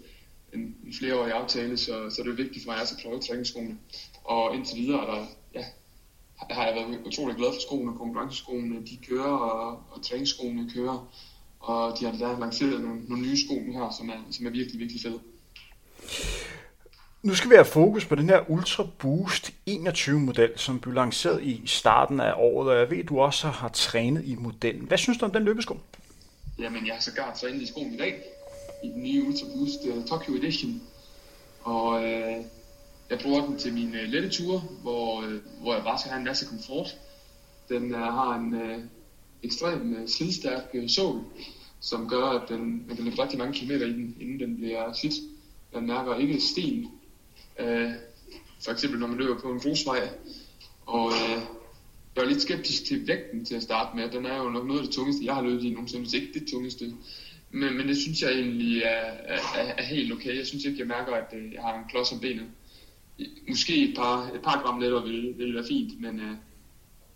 en, 0.55 0.77
en 0.87 0.95
flereårig 0.99 1.33
aftale, 1.33 1.77
så, 1.77 2.11
så 2.11 2.23
det 2.23 2.31
er 2.31 2.37
vigtigt 2.37 2.65
for 2.65 2.73
mig 2.73 2.81
at 2.81 2.97
prøve 3.03 3.21
træningsskolen. 3.21 3.81
Og 4.25 4.55
indtil 4.55 4.77
videre 4.77 5.01
er 5.01 5.15
der, 5.15 5.27
ja, 5.55 5.65
har 6.51 6.67
jeg 6.67 6.75
været 6.75 7.07
utrolig 7.07 7.37
glad 7.37 7.53
for 7.53 7.61
skoene. 7.61 7.99
konkurrenceskolen 7.99 8.87
de 8.87 8.97
kører, 9.09 9.33
og, 9.33 9.83
og 9.91 10.03
træningsskoene 10.03 10.71
kører. 10.75 11.13
Og 11.61 11.99
de 12.01 12.05
har 12.05 12.13
der 12.13 12.39
lanceret 12.39 12.81
nogle, 12.81 13.05
nogle 13.09 13.23
nye 13.27 13.37
sko 13.37 13.55
nu 13.55 13.73
her, 13.73 13.91
som 13.99 14.09
er, 14.09 14.25
som 14.31 14.47
er 14.47 14.51
virkelig, 14.51 14.81
virkelig 14.81 15.03
fede. 15.03 15.21
Nu 17.25 17.35
skal 17.35 17.51
vi 17.51 17.55
have 17.55 17.65
fokus 17.65 18.05
på 18.05 18.15
den 18.15 18.29
her 18.29 18.51
Ultra 18.51 18.87
Boost 18.99 19.53
21-model, 19.71 20.53
som 20.57 20.81
blev 20.81 20.95
lanceret 20.95 21.43
i 21.43 21.63
starten 21.67 22.21
af 22.21 22.33
året, 22.37 22.71
og 22.71 22.79
jeg 22.79 22.91
ved, 22.91 22.99
at 22.99 23.09
du 23.09 23.21
også 23.21 23.49
har 23.49 23.69
trænet 23.69 24.25
i 24.25 24.35
modellen. 24.35 24.85
Hvad 24.85 24.99
synes 24.99 25.19
du 25.19 25.25
om 25.25 25.31
den 25.31 25.43
løbesko? 25.43 25.79
Jamen, 26.59 26.87
jeg 26.87 26.95
har 26.95 27.01
sågar 27.01 27.35
trænet 27.41 27.63
i 27.63 27.67
skoen 27.67 27.95
i 27.95 27.97
dag, 27.97 28.23
i 28.85 28.89
den 28.89 29.03
nye 29.03 29.25
Ultra 29.25 29.47
Boost 29.57 29.79
uh, 29.91 30.05
Tokyo 30.05 30.35
Edition. 30.35 30.83
Og 31.63 31.89
uh, 31.89 32.45
jeg 33.11 33.19
bruger 33.23 33.47
den 33.47 33.59
til 33.59 33.73
mine 33.73 34.01
øh, 34.01 34.05
uh, 34.07 34.13
lette 34.13 34.29
ture, 34.29 34.63
hvor, 34.83 35.19
uh, 35.19 35.33
hvor 35.63 35.75
jeg 35.75 35.85
bare 35.85 35.99
skal 35.99 36.11
have 36.11 36.19
en 36.19 36.25
masse 36.25 36.47
komfort. 36.47 36.97
Den 37.69 37.95
uh, 37.95 38.01
har 38.01 38.35
en 38.35 38.55
uh, 38.55 38.85
ekstrem 39.43 39.97
uh, 40.03 40.09
slidstærk 40.09 40.65
uh, 40.75 40.89
sål, 40.89 41.21
som 41.81 42.09
gør, 42.09 42.25
at 42.25 42.49
den, 42.49 42.85
man 42.87 42.97
kan 42.97 43.05
løbe 43.05 43.23
rigtig 43.23 43.39
mange 43.39 43.55
kilometer 43.55 43.87
i 43.87 43.93
den, 43.93 44.17
inden 44.21 44.41
den 44.41 44.57
bliver 44.57 44.93
slidt. 44.93 45.15
Jeg 45.75 45.83
mærker 45.83 46.17
ikke 46.17 46.41
sten 46.41 46.89
Øh, 47.59 47.91
for 48.65 48.71
eksempel 48.73 49.01
når 49.01 49.07
man 49.07 49.19
løber 49.19 49.41
på 49.41 49.53
en 49.53 49.61
grusvej. 49.61 50.09
Og 50.87 51.13
øh, 51.13 51.43
jeg 52.17 52.23
var 52.23 52.29
lidt 52.29 52.43
skeptisk 52.43 52.85
til 52.85 53.09
vægten 53.09 53.45
til 53.45 53.55
at 53.55 53.63
starte 53.63 53.97
med. 53.97 54.11
Den 54.11 54.27
er 54.27 54.37
jo 54.37 54.51
nok 54.51 54.67
noget 54.67 54.81
af 54.81 54.87
det 54.87 54.95
tungeste, 54.95 55.25
jeg 55.25 55.35
har 55.35 55.43
løbet 55.43 55.65
i 55.65 55.71
nogensinde, 55.71 56.03
hvis 56.03 56.15
ikke 56.15 56.41
det 56.41 56.49
tungeste. 56.49 56.85
Men, 57.51 57.77
men 57.77 57.89
det 57.89 57.97
synes 57.97 58.23
jeg 58.23 58.33
egentlig 58.33 58.83
er, 58.83 59.13
er, 59.25 59.39
er 59.79 59.83
helt 59.83 60.13
okay. 60.13 60.37
Jeg 60.39 60.47
synes 60.47 60.65
ikke, 60.65 60.79
jeg 60.79 60.87
mærker, 60.87 61.13
at 61.13 61.35
øh, 61.37 61.53
jeg 61.53 61.63
har 61.63 61.79
en 61.79 61.89
klods 61.91 62.13
om 62.13 62.21
benet. 62.21 62.47
Måske 63.49 63.89
et 63.89 63.97
par, 63.97 64.31
et 64.35 64.43
par 64.43 64.63
gram 64.63 64.81
lettere 64.81 65.03
ville, 65.03 65.35
ville 65.37 65.55
være 65.55 65.67
fint, 65.69 66.01
men, 66.01 66.21
øh, 66.21 66.37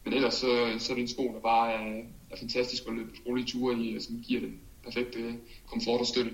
men 0.05 0.15
ellers 0.15 0.35
så, 0.35 0.47
så 0.79 0.93
er 0.93 0.95
det 0.95 1.03
en 1.03 1.09
sko, 1.09 1.33
der 1.35 1.41
bare 1.41 1.73
er, 1.73 2.03
er 2.31 2.37
fantastisk 2.39 2.83
at 2.89 2.95
løbe 2.95 3.11
rolige 3.27 3.47
ture 3.47 3.79
i, 3.79 3.97
og 3.97 4.03
som 4.03 4.23
giver 4.27 4.41
den 4.41 4.61
perfekte 4.85 5.19
øh, 5.19 5.35
komfort 5.67 6.01
og 6.01 6.07
støtte. 6.07 6.31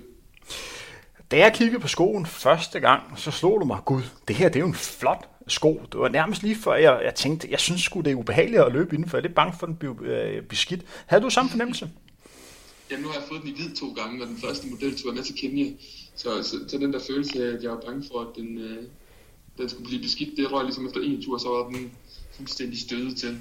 Da 1.30 1.38
jeg 1.38 1.54
kiggede 1.54 1.80
på 1.80 1.88
skoen 1.88 2.26
første 2.26 2.80
gang, 2.80 3.18
så 3.18 3.30
slog 3.30 3.60
du 3.60 3.66
mig, 3.66 3.80
gud, 3.84 4.02
det 4.28 4.36
her 4.36 4.48
det 4.48 4.56
er 4.56 4.60
jo 4.60 4.66
en 4.66 4.74
flot 4.74 5.28
sko. 5.48 5.82
Det 5.92 6.00
var 6.00 6.08
nærmest 6.08 6.42
lige 6.42 6.56
før, 6.56 6.74
jeg, 6.74 7.00
jeg 7.04 7.14
tænkte, 7.14 7.48
jeg 7.50 7.60
synes 7.60 7.80
sgu, 7.80 8.00
det 8.00 8.10
er 8.10 8.14
ubehageligt 8.14 8.62
at 8.62 8.72
løbe 8.72 8.94
indenfor. 8.94 9.16
Jeg 9.16 9.20
er 9.22 9.26
lidt 9.28 9.34
bange 9.34 9.54
for, 9.58 9.66
at 9.66 9.68
den 9.68 9.76
bliver 9.76 9.94
øh, 10.00 10.42
beskidt. 10.42 10.82
Havde 11.06 11.22
du 11.22 11.30
samme 11.30 11.50
fornemmelse? 11.50 11.90
Jamen, 12.90 13.02
nu 13.02 13.08
har 13.08 13.14
jeg 13.14 13.28
fået 13.28 13.40
den 13.42 13.50
i 13.50 13.54
hvid 13.56 13.74
to 13.76 13.92
gange, 13.92 14.22
og 14.22 14.28
den 14.28 14.36
første 14.36 14.66
model 14.66 14.98
tog 14.98 15.06
jeg 15.06 15.14
med 15.14 15.22
til 15.22 15.34
Kenya. 15.34 15.70
Så, 16.14 16.42
så, 16.42 16.56
så 16.68 16.78
den 16.78 16.92
der 16.92 17.00
følelse 17.10 17.48
af, 17.48 17.56
at 17.56 17.62
jeg 17.62 17.70
var 17.70 17.80
bange 17.86 18.04
for, 18.12 18.20
at 18.20 18.28
den, 18.36 18.58
øh, 18.58 18.82
den 19.58 19.68
skulle 19.68 19.86
blive 19.88 20.02
beskidt, 20.02 20.36
det 20.36 20.52
røg 20.52 20.64
ligesom 20.64 20.86
efter 20.86 21.00
en 21.00 21.22
tur, 21.22 21.38
så 21.38 21.48
var 21.48 21.68
den, 21.68 21.92
fuldstændig 22.36 22.80
stødet 22.80 23.16
til. 23.16 23.38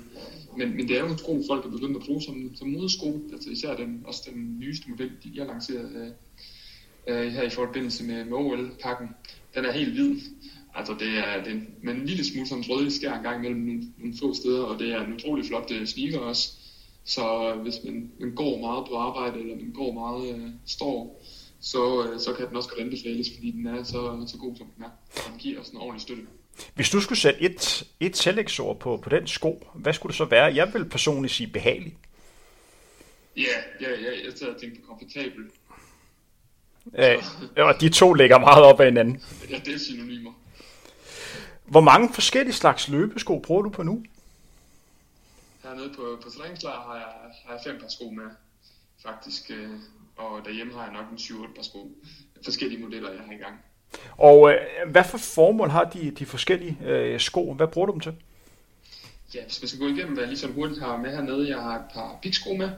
Men, 0.58 0.76
men 0.76 0.88
det 0.88 0.98
er 0.98 1.02
jo 1.02 1.12
en 1.12 1.18
sko, 1.18 1.44
folk 1.50 1.66
er 1.66 1.70
begyndt 1.70 1.98
at 1.98 2.04
bruge 2.04 2.22
som, 2.22 2.56
som 2.56 2.68
modesko, 2.68 3.22
altså 3.34 3.50
især 3.50 3.76
den, 3.76 4.04
også 4.06 4.30
den 4.34 4.60
nyeste 4.60 4.90
model, 4.90 5.12
de 5.24 5.40
har 5.40 5.46
lanceret 5.46 5.92
øh, 5.96 6.12
øh, 7.08 7.32
her 7.32 7.44
i 7.44 7.50
forbindelse 7.50 8.04
med, 8.04 8.26
med 8.26 8.34
OL-pakken. 8.34 9.10
Den 9.56 9.66
er 9.66 9.72
helt 9.72 9.94
hvid, 9.94 10.22
altså 10.76 10.96
det 11.00 11.18
er, 11.18 11.44
det 11.44 11.54
er 11.54 11.60
med 11.84 11.94
en 11.94 12.06
lille 12.06 12.26
smule 12.26 12.48
sådan 12.48 12.64
rød 12.70 12.90
skær 12.90 13.14
en 13.14 13.24
gang 13.24 13.42
mellem 13.42 13.60
nogle, 13.60 13.84
nogle 13.98 14.16
få 14.20 14.34
steder, 14.34 14.64
og 14.64 14.80
det 14.80 14.92
er 14.92 15.06
en 15.06 15.14
utrolig 15.14 15.46
flot 15.46 15.72
uh, 15.72 15.86
sneaker 15.86 16.20
også. 16.20 16.52
Så 17.04 17.56
hvis 17.64 17.76
man, 17.86 18.12
man 18.20 18.36
går 18.36 18.60
meget 18.60 18.86
på 18.90 18.98
arbejde, 18.98 19.40
eller 19.40 19.56
man 19.56 19.72
går 19.74 19.94
meget 19.94 20.36
uh, 20.36 20.50
står, 20.66 21.24
så, 21.62 22.14
uh, 22.14 22.20
så 22.20 22.34
kan 22.34 22.48
den 22.48 22.56
også 22.56 22.70
godt 22.70 22.82
anbefales, 22.82 23.28
fordi 23.36 23.52
den 23.52 23.68
er 23.68 23.84
så, 23.84 24.26
så 24.28 24.38
god, 24.38 24.56
som 24.56 24.68
den 24.76 24.84
er. 24.84 24.90
Den 25.30 25.40
giver 25.40 25.60
os 25.60 25.70
en 25.70 25.78
ordentlig 25.78 26.02
støtte. 26.02 26.24
Hvis 26.76 26.90
du 26.90 27.02
skulle 27.02 27.20
sætte 27.20 27.42
et, 27.42 27.88
et 28.00 28.14
tillægsord 28.14 28.80
på, 28.80 28.98
på 28.98 29.10
den 29.10 29.28
sko, 29.28 29.68
hvad 29.76 29.94
skulle 29.94 30.12
det 30.12 30.18
så 30.18 30.26
være? 30.26 30.56
Jeg 30.56 30.74
vil 30.74 30.90
personligt 30.90 31.34
sige 31.34 31.48
behagelig. 31.48 31.98
Ja, 33.38 33.58
ja, 33.82 33.90
ja 33.90 34.26
jeg 34.26 34.36
tager 34.36 34.58
tænkt 34.58 34.82
på 34.82 34.88
komfortabel. 34.88 35.44
Øh, 36.98 37.24
og 37.58 37.82
de 37.82 37.90
to 37.90 38.14
ligger 38.14 38.40
meget 38.40 38.64
op 38.64 38.80
ad 38.80 38.86
hinanden. 38.86 39.22
Ja, 39.50 39.60
det 39.66 39.74
er 39.74 39.80
synonymer. 39.80 40.32
Hvor 41.66 41.82
mange 41.82 42.14
forskellige 42.14 42.54
slags 42.54 42.88
løbesko 42.88 43.40
bruger 43.40 43.62
du 43.62 43.70
på 43.70 43.84
nu? 43.84 44.04
Hernede 45.64 45.94
på, 45.96 46.20
på 46.24 46.30
træningslejr 46.30 46.82
har 46.88 46.96
jeg, 46.96 47.06
har 47.46 47.54
jeg 47.54 47.62
fem 47.66 47.80
par 47.82 47.88
sko 47.88 48.10
med, 48.10 48.26
faktisk. 49.04 49.52
Øh, 49.52 49.70
og 50.16 50.42
derhjemme 50.46 50.74
har 50.74 50.84
jeg 50.84 50.94
nok 50.94 51.06
en 51.12 51.18
7-8 51.18 51.56
par 51.56 51.64
sko. 51.64 51.92
Forskellige 52.44 52.84
modeller, 52.84 53.12
jeg 53.12 53.22
har 53.26 53.34
i 53.34 53.38
gang. 53.38 53.56
Og 54.18 54.52
øh, 54.52 54.92
hvad 54.92 55.04
for 55.04 55.18
formål 55.18 55.70
har 55.70 55.84
de, 55.84 56.12
de 56.12 56.26
forskellige 56.26 56.78
øh, 56.86 57.20
sko? 57.20 57.54
Hvad 57.54 57.68
bruger 57.68 57.86
du 57.86 57.92
dem 57.92 58.00
til? 58.00 58.16
Ja, 59.34 59.44
hvis 59.44 59.62
man 59.62 59.68
skal 59.68 59.80
gå 59.80 59.88
igennem, 59.88 60.14
hvad 60.14 60.24
jeg 60.24 60.30
lige 60.30 60.40
så 60.40 60.48
hurtigt 60.48 60.80
har 60.80 60.98
med 60.98 61.16
hernede, 61.16 61.50
jeg 61.50 61.62
har 61.62 61.76
et 61.76 61.86
par 61.94 62.20
piksko 62.22 62.54
med, 62.54 62.70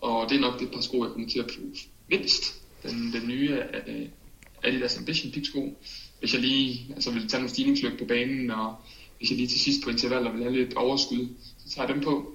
og 0.00 0.28
det 0.28 0.36
er 0.36 0.40
nok 0.40 0.60
det 0.60 0.70
par 0.72 0.80
sko, 0.80 1.04
jeg 1.04 1.12
kommer 1.12 1.28
til 1.28 1.38
at 1.38 1.46
bruge 1.46 1.74
mindst. 2.08 2.63
Den, 2.84 3.12
den 3.12 3.28
nye 3.28 3.50
øh, 3.50 4.00
uh, 4.00 4.08
Adidas 4.62 4.98
Ambition 4.98 5.32
piksko. 5.32 5.76
Hvis 6.20 6.34
jeg 6.34 6.40
lige 6.40 6.86
altså 6.94 7.10
vil 7.10 7.28
tage 7.28 7.40
nogle 7.40 7.50
stigningsløb 7.50 7.98
på 7.98 8.04
banen, 8.04 8.50
og 8.50 8.74
hvis 9.18 9.30
jeg 9.30 9.36
lige 9.36 9.48
til 9.48 9.60
sidst 9.60 9.84
på 9.84 9.90
intervaller 9.90 10.32
vil 10.32 10.42
have 10.42 10.56
lidt 10.56 10.74
overskud, 10.74 11.28
så 11.58 11.74
tager 11.74 11.86
jeg 11.86 11.94
dem 11.94 12.04
på. 12.04 12.32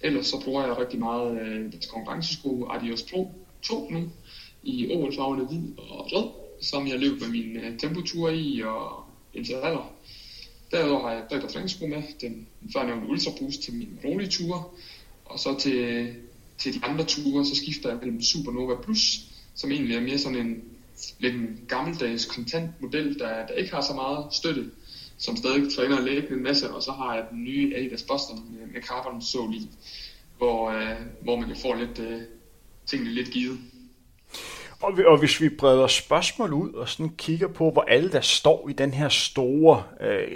Ellers 0.00 0.26
så 0.26 0.40
bruger 0.44 0.66
jeg 0.66 0.78
rigtig 0.78 0.98
meget 0.98 1.40
øh, 1.40 1.72
deres 1.72 1.86
konkurrencesko 1.86 2.68
Adios 2.70 3.02
Pro 3.02 3.32
2 3.62 3.90
nu, 3.90 4.10
i 4.62 4.86
OL-farverne 4.92 5.46
hvid 5.46 5.78
og 5.78 6.12
rød 6.12 6.44
som 6.64 6.88
jeg 6.88 6.98
løb 6.98 7.20
med 7.20 7.28
mine 7.28 7.66
øh, 7.66 7.78
tempoture 7.78 8.36
i 8.36 8.62
og 8.62 9.04
intervaller. 9.34 9.92
Derudover 10.70 11.00
har 11.00 11.12
jeg 11.12 11.24
bredt 11.28 11.50
træningssko 11.50 11.86
med, 11.86 12.02
den 12.20 12.46
førnævnte 12.72 13.08
Ultra 13.08 13.30
Boost 13.40 13.62
til 13.62 13.74
mine 13.74 13.90
rolige 14.04 14.30
ture, 14.30 14.64
og 15.24 15.38
så 15.38 15.58
til, 15.58 16.08
til 16.58 16.74
de 16.74 16.84
andre 16.84 17.04
ture, 17.04 17.46
så 17.46 17.56
skifter 17.56 17.88
jeg 17.88 17.98
mellem 17.98 18.22
Supernova 18.22 18.74
Plus, 18.82 19.20
som 19.54 19.70
egentlig 19.70 19.96
er 19.96 20.00
mere 20.00 20.18
sådan 20.18 20.38
en 20.38 20.64
lidt 21.18 21.34
en 21.34 21.60
gammeldags 21.68 22.24
kontant 22.24 22.70
model, 22.80 23.18
der, 23.18 23.46
der 23.46 23.54
ikke 23.54 23.74
har 23.74 23.80
så 23.80 23.94
meget 23.94 24.26
støtte, 24.30 24.70
som 25.18 25.36
stadig 25.36 25.74
træner 25.76 26.00
lægen 26.00 26.32
en 26.32 26.42
masse, 26.42 26.70
og 26.70 26.82
så 26.82 26.92
har 26.92 27.14
jeg 27.14 27.24
den 27.30 27.44
nye 27.44 27.76
Adidas 27.76 28.02
Boston 28.02 28.38
med, 28.50 28.66
med 28.66 28.82
carbon 28.82 29.22
så 29.22 29.50
i, 29.54 29.70
hvor, 30.38 30.70
øh, 30.70 30.96
hvor 31.22 31.36
man 31.36 31.48
jo 31.48 31.54
får 31.54 31.74
lidt, 31.74 31.98
øh, 31.98 32.20
tingene 32.86 33.10
lidt 33.10 33.30
givet. 33.30 33.58
Og, 34.80 34.92
og 35.06 35.18
hvis 35.18 35.40
vi 35.40 35.48
breder 35.48 35.86
spørgsmål 35.86 36.52
ud 36.52 36.72
og 36.72 36.88
sådan 36.88 37.14
kigger 37.18 37.48
på, 37.48 37.70
hvor 37.70 37.82
alle 37.82 38.12
der 38.12 38.20
står 38.20 38.68
i 38.68 38.72
den 38.72 38.94
her 38.94 39.08
store, 39.08 39.82
øh, 40.00 40.28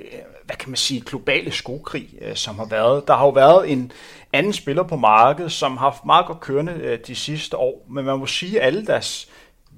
hvad 0.48 0.56
kan 0.56 0.70
man 0.70 0.76
sige, 0.76 1.00
globale 1.00 1.52
skokrig, 1.52 2.08
øh, 2.20 2.37
som 2.37 2.54
har 2.58 2.64
været. 2.64 3.08
Der 3.08 3.16
har 3.16 3.24
jo 3.24 3.30
været 3.30 3.72
en 3.72 3.92
anden 4.32 4.52
spiller 4.52 4.82
på 4.82 4.96
markedet, 4.96 5.52
som 5.52 5.76
har 5.76 5.90
haft 5.90 6.04
meget 6.04 6.26
godt 6.26 6.40
kørende 6.40 6.72
øh, 6.72 6.98
de 7.06 7.14
sidste 7.14 7.56
år, 7.56 7.87
men 7.90 8.04
man 8.04 8.18
må 8.18 8.26
sige, 8.26 8.61
at 8.61 8.66
alle 8.66 8.87
deres 8.87 9.28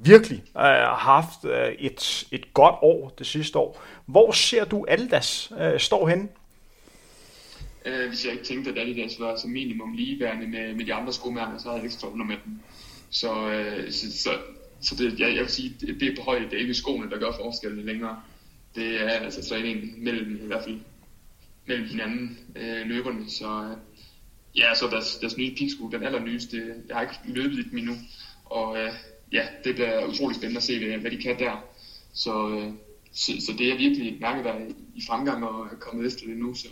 virkelig 0.05 0.39
øh, 0.57 0.63
har 0.63 0.95
haft 0.95 1.45
øh, 1.45 1.73
et, 1.79 2.27
et 2.33 2.55
godt 2.55 2.75
år 2.83 3.15
det 3.19 3.27
sidste 3.27 3.59
år. 3.59 3.83
Hvor 4.07 4.33
ser 4.33 4.65
du 4.65 4.85
Aldas 4.89 5.53
øh, 5.61 5.81
står 5.81 6.09
henne? 6.09 6.29
Øh, 7.85 8.09
hvis 8.09 8.25
jeg 8.25 8.33
ikke 8.33 8.45
tænkte, 8.45 8.71
at 8.71 8.79
Adidas 8.79 9.21
var 9.21 9.37
som 9.37 9.51
minimum 9.51 9.93
ligeværende 9.93 10.47
med, 10.47 10.75
med 10.75 10.85
de 10.85 10.95
andre 10.95 11.13
skomærker, 11.13 11.59
så 11.59 11.65
havde 11.65 11.77
jeg 11.77 11.85
ikke 11.85 11.95
stået 11.95 12.17
med 12.17 12.37
dem. 12.45 12.61
Så, 13.11 13.51
øh, 13.51 13.93
så, 13.93 14.23
så 14.23 14.31
så 14.81 14.95
det, 14.95 15.21
jeg, 15.21 15.35
jeg 15.35 15.41
vil 15.41 15.49
sige, 15.49 15.77
det, 15.81 16.01
det 16.01 16.09
er 16.09 16.17
på 16.17 16.23
højde, 16.23 16.45
det 16.45 16.53
er 16.53 16.59
ikke 16.59 16.75
skoene, 16.75 17.11
der 17.11 17.19
gør 17.19 17.33
forskellen 17.45 17.87
længere. 17.87 18.23
Det 18.75 19.01
er 19.01 19.09
altså 19.09 19.49
træning 19.49 20.03
mellem, 20.03 20.45
i 20.45 20.47
hvert 20.47 20.65
fald 20.65 20.81
mellem 21.67 21.87
hinanden, 21.87 22.39
øh, 22.57 22.87
løberne. 22.87 23.31
Så 23.31 23.65
øh, 23.65 23.77
ja, 24.57 24.75
så 24.75 24.87
deres, 24.87 25.17
deres 25.17 25.37
nye 25.37 25.55
piksko, 25.57 25.89
den 25.89 26.03
allernyeste, 26.03 26.75
jeg 26.89 26.97
har 26.97 27.03
ikke 27.03 27.15
løbet 27.25 27.59
i 27.59 27.71
dem 27.71 27.79
endnu. 27.79 27.95
Og 28.45 28.79
øh, 28.79 28.93
ja, 29.33 29.47
det 29.65 29.75
bliver 29.75 30.07
utrolig 30.07 30.37
spændende 30.37 30.59
at 30.59 30.63
se, 30.63 30.87
hvad, 30.87 30.99
hvad 30.99 31.11
de 31.11 31.23
kan 31.23 31.39
der. 31.39 31.65
Så, 32.13 32.49
øh, 32.49 32.73
så, 33.13 33.33
så 33.47 33.53
det 33.59 33.73
er 33.73 33.77
virkelig 33.77 34.21
mærket, 34.21 34.45
der 34.45 34.55
i 34.95 35.03
fremgang 35.07 35.45
og 35.45 35.67
er 35.67 35.77
kommet 35.81 36.07
efter 36.07 36.27
det 36.27 36.37
nu. 36.37 36.55
Så 36.55 36.69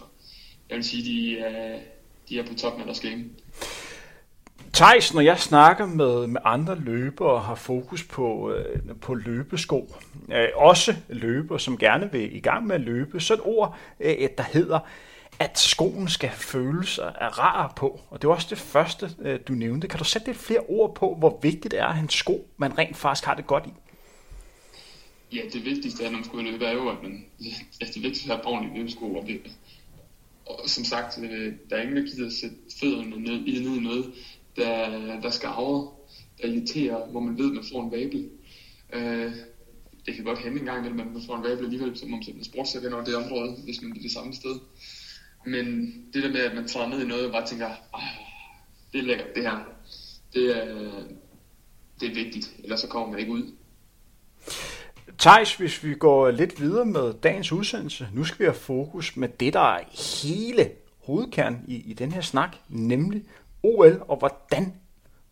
jeg 0.69 0.77
vil 0.77 0.85
sige, 0.85 1.05
de 1.05 1.31
øh, 1.31 1.81
de 2.29 2.39
er 2.39 2.47
på 2.47 2.55
toppen 2.55 2.81
af 2.81 2.87
deres 2.87 3.01
game. 3.01 3.25
Thijs, 4.73 5.15
når 5.15 5.21
jeg 5.21 5.39
snakker 5.39 5.87
med, 5.87 6.27
med 6.27 6.41
andre 6.45 6.79
løbere 6.81 7.31
og 7.31 7.43
har 7.43 7.55
fokus 7.55 8.05
på, 8.05 8.53
øh, 8.53 8.81
på 9.01 9.15
løbesko, 9.15 9.95
øh, 10.33 10.49
også 10.55 10.97
løbere, 11.09 11.61
som 11.61 11.79
gerne 11.79 12.13
vil 12.13 12.37
i 12.37 12.41
gang 12.41 12.67
med 12.67 12.75
at 12.75 12.81
løbe, 12.81 13.21
så 13.21 13.35
et 13.35 13.41
ord, 13.45 13.77
øh, 14.01 14.29
der 14.39 14.43
hedder, 14.43 14.79
at 15.39 15.59
skoen 15.59 16.09
skal 16.09 16.31
føles 16.31 16.99
rar 17.39 17.73
på. 17.77 18.01
Og 18.11 18.23
det 18.23 18.29
var 18.29 18.35
også 18.35 18.47
det 18.51 18.59
første, 18.59 19.11
øh, 19.19 19.41
du 19.49 19.53
nævnte. 19.53 19.89
Kan 19.89 19.99
du 19.99 20.05
sætte 20.05 20.27
lidt 20.27 20.39
flere 20.39 20.61
ord 20.69 20.95
på, 20.95 21.15
hvor 21.15 21.39
vigtigt 21.43 21.71
det 21.71 21.81
er 21.81 21.87
at 21.87 21.95
have 21.95 22.03
en 22.03 22.11
sko, 22.11 22.49
man 22.57 22.79
rent 22.79 22.97
faktisk 22.97 23.27
har 23.27 23.35
det 23.35 23.47
godt 23.47 23.67
i? 23.67 23.73
Ja, 25.37 25.41
det 25.53 25.65
vigtigste 25.65 26.05
er, 26.05 26.11
når 26.11 26.19
man 26.19 26.25
skal 26.25 26.39
løbe, 26.39 26.65
er 26.65 26.73
jo, 26.73 26.89
at 26.89 27.03
man, 27.03 27.25
ja, 27.41 27.51
altså, 27.81 27.95
det 27.95 28.03
vigtigste 28.03 28.31
er 28.31 28.35
at 28.35 28.41
have 28.45 28.55
ordentlige 28.55 28.79
løbesko. 28.79 29.15
Og, 29.15 29.27
det, 29.27 29.41
og 30.47 30.59
som 30.67 30.85
sagt, 30.85 31.19
øh, 31.23 31.53
der 31.71 31.77
er 31.77 31.83
ingen, 31.83 31.97
der 31.97 32.03
gider 32.03 32.27
at 32.27 32.33
sætte 32.33 32.57
fødderne 32.81 33.11
ned, 33.11 33.41
ned 33.41 33.77
i 33.77 33.81
noget, 33.81 34.13
der, 34.59 35.21
der 35.21 35.31
skarver, 35.31 35.95
der 36.43 36.49
irriterer, 36.49 37.07
hvor 37.07 37.21
man 37.21 37.39
ved, 37.39 37.47
at 37.51 37.55
man 37.55 37.65
får 37.73 37.83
en 37.85 37.93
vabel. 37.93 38.31
Øh, 38.93 39.33
det 40.07 40.15
kan 40.15 40.25
godt 40.25 40.39
hænde 40.39 40.59
en 40.59 40.65
gang 40.65 40.87
at 40.87 40.95
man 40.95 41.23
får 41.27 41.37
en 41.37 41.45
vabel 41.45 41.65
alligevel, 41.65 41.99
som 41.99 42.15
om 42.15 42.23
man 42.35 42.45
sportsser 42.45 42.95
over 42.95 43.05
det 43.05 43.17
område, 43.17 43.57
hvis 43.65 43.83
man 43.83 43.97
er 43.97 44.03
det 44.03 44.13
samme 44.13 44.35
sted. 44.35 44.61
Men 45.47 45.67
det 46.13 46.23
der 46.23 46.33
med, 46.33 46.41
at 46.41 46.55
man 46.55 46.69
træder 46.69 46.89
ned 46.89 47.03
i 47.03 47.07
noget 47.07 47.27
og 47.27 47.33
bare 47.33 47.47
tænker, 47.47 47.67
ah, 47.67 48.03
det 48.93 48.99
er 48.99 49.03
lækkert 49.03 49.35
det 49.35 49.43
her, 49.43 49.59
det 50.35 50.57
er, 50.57 50.93
det 52.01 52.11
er 52.11 52.15
vigtigt, 52.15 52.57
ellers 52.65 52.81
så 52.81 52.89
kommer 52.89 53.11
man 53.11 53.19
ikke 53.19 53.33
ud. 53.33 53.53
Thijs, 55.19 55.57
hvis 55.57 55.85
vi 55.85 55.95
går 55.95 56.31
lidt 56.31 56.61
videre 56.61 56.85
med 56.85 57.13
dagens 57.13 57.53
udsendelse, 57.53 58.09
nu 58.15 58.25
skal 58.25 58.39
vi 58.39 58.45
have 58.45 58.55
fokus 58.55 59.17
med 59.17 59.29
det, 59.29 59.53
der 59.53 59.75
er 59.75 59.81
hele 60.23 60.71
hovedkernen 61.07 61.65
i, 61.69 61.77
i 61.77 61.93
den 61.93 62.13
her 62.13 62.21
snak, 62.21 62.57
nemlig 62.69 63.23
OL, 63.63 64.03
og 64.09 64.17
hvordan 64.17 64.75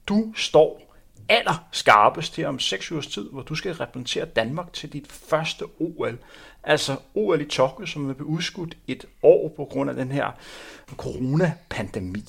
du 0.06 0.32
står 0.36 0.86
aller 1.28 1.66
skarpest 1.72 2.36
her 2.36 2.48
om 2.48 2.58
6 2.58 2.92
ugers 2.92 3.06
tid, 3.06 3.30
hvor 3.32 3.42
du 3.42 3.54
skal 3.54 3.72
repræsentere 3.72 4.24
Danmark 4.24 4.72
til 4.72 4.92
dit 4.92 5.12
første 5.12 5.64
OL. 5.80 6.18
Altså 6.62 6.96
OL 7.14 7.40
i 7.40 7.44
Tokyo, 7.44 7.86
som 7.86 8.08
vil 8.08 8.14
blive 8.14 8.28
udskudt 8.28 8.76
et 8.86 9.04
år 9.22 9.52
på 9.56 9.64
grund 9.64 9.90
af 9.90 9.96
den 9.96 10.12
her 10.12 10.30
coronapandemi. 10.96 12.24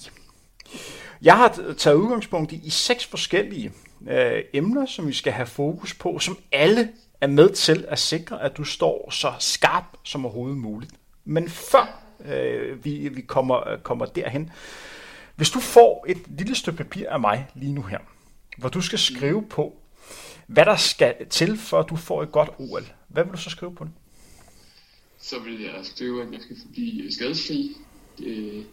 Jeg 1.21 1.37
har 1.37 1.73
taget 1.77 1.95
udgangspunkt 1.95 2.51
i, 2.51 2.61
i 2.63 2.69
seks 2.69 3.05
forskellige 3.05 3.71
øh, 4.09 4.43
emner, 4.53 4.85
som 4.85 5.07
vi 5.07 5.13
skal 5.13 5.33
have 5.33 5.45
fokus 5.47 5.93
på, 5.93 6.19
som 6.19 6.37
alle 6.51 6.89
er 7.21 7.27
med 7.27 7.49
til 7.49 7.85
at 7.87 7.99
sikre, 7.99 8.41
at 8.41 8.57
du 8.57 8.63
står 8.63 9.09
så 9.11 9.33
skarp 9.39 9.83
som 10.03 10.25
overhovedet 10.25 10.57
muligt. 10.57 10.91
Men 11.25 11.49
før 11.49 12.01
øh, 12.25 12.85
vi, 12.85 13.09
vi 13.09 13.21
kommer, 13.21 13.67
øh, 13.67 13.79
kommer 13.79 14.05
derhen, 14.05 14.51
hvis 15.37 15.49
du 15.49 15.59
får 15.59 16.05
et 16.07 16.17
lille 16.37 16.55
stykke 16.55 16.77
papir 16.77 17.09
af 17.09 17.19
mig 17.19 17.47
lige 17.55 17.73
nu 17.73 17.81
her, 17.81 17.99
hvor 18.57 18.69
du 18.69 18.81
skal 18.81 18.99
skrive 18.99 19.43
på, 19.49 19.77
hvad 20.47 20.65
der 20.65 20.75
skal 20.75 21.15
til, 21.29 21.57
for 21.57 21.79
at 21.79 21.89
du 21.89 21.95
får 21.95 22.23
et 22.23 22.31
godt 22.31 22.49
OL, 22.57 22.83
hvad 23.07 23.23
vil 23.23 23.33
du 23.33 23.37
så 23.37 23.49
skrive 23.49 23.75
på 23.75 23.83
det? 23.83 23.93
Så 25.19 25.39
vil 25.39 25.61
jeg 25.61 25.73
skrive, 25.83 26.23
at 26.23 26.31
jeg 26.31 26.41
skal 26.41 26.57
blive 26.73 27.11
skadesfri. 27.11 27.71
Det, 28.17 28.65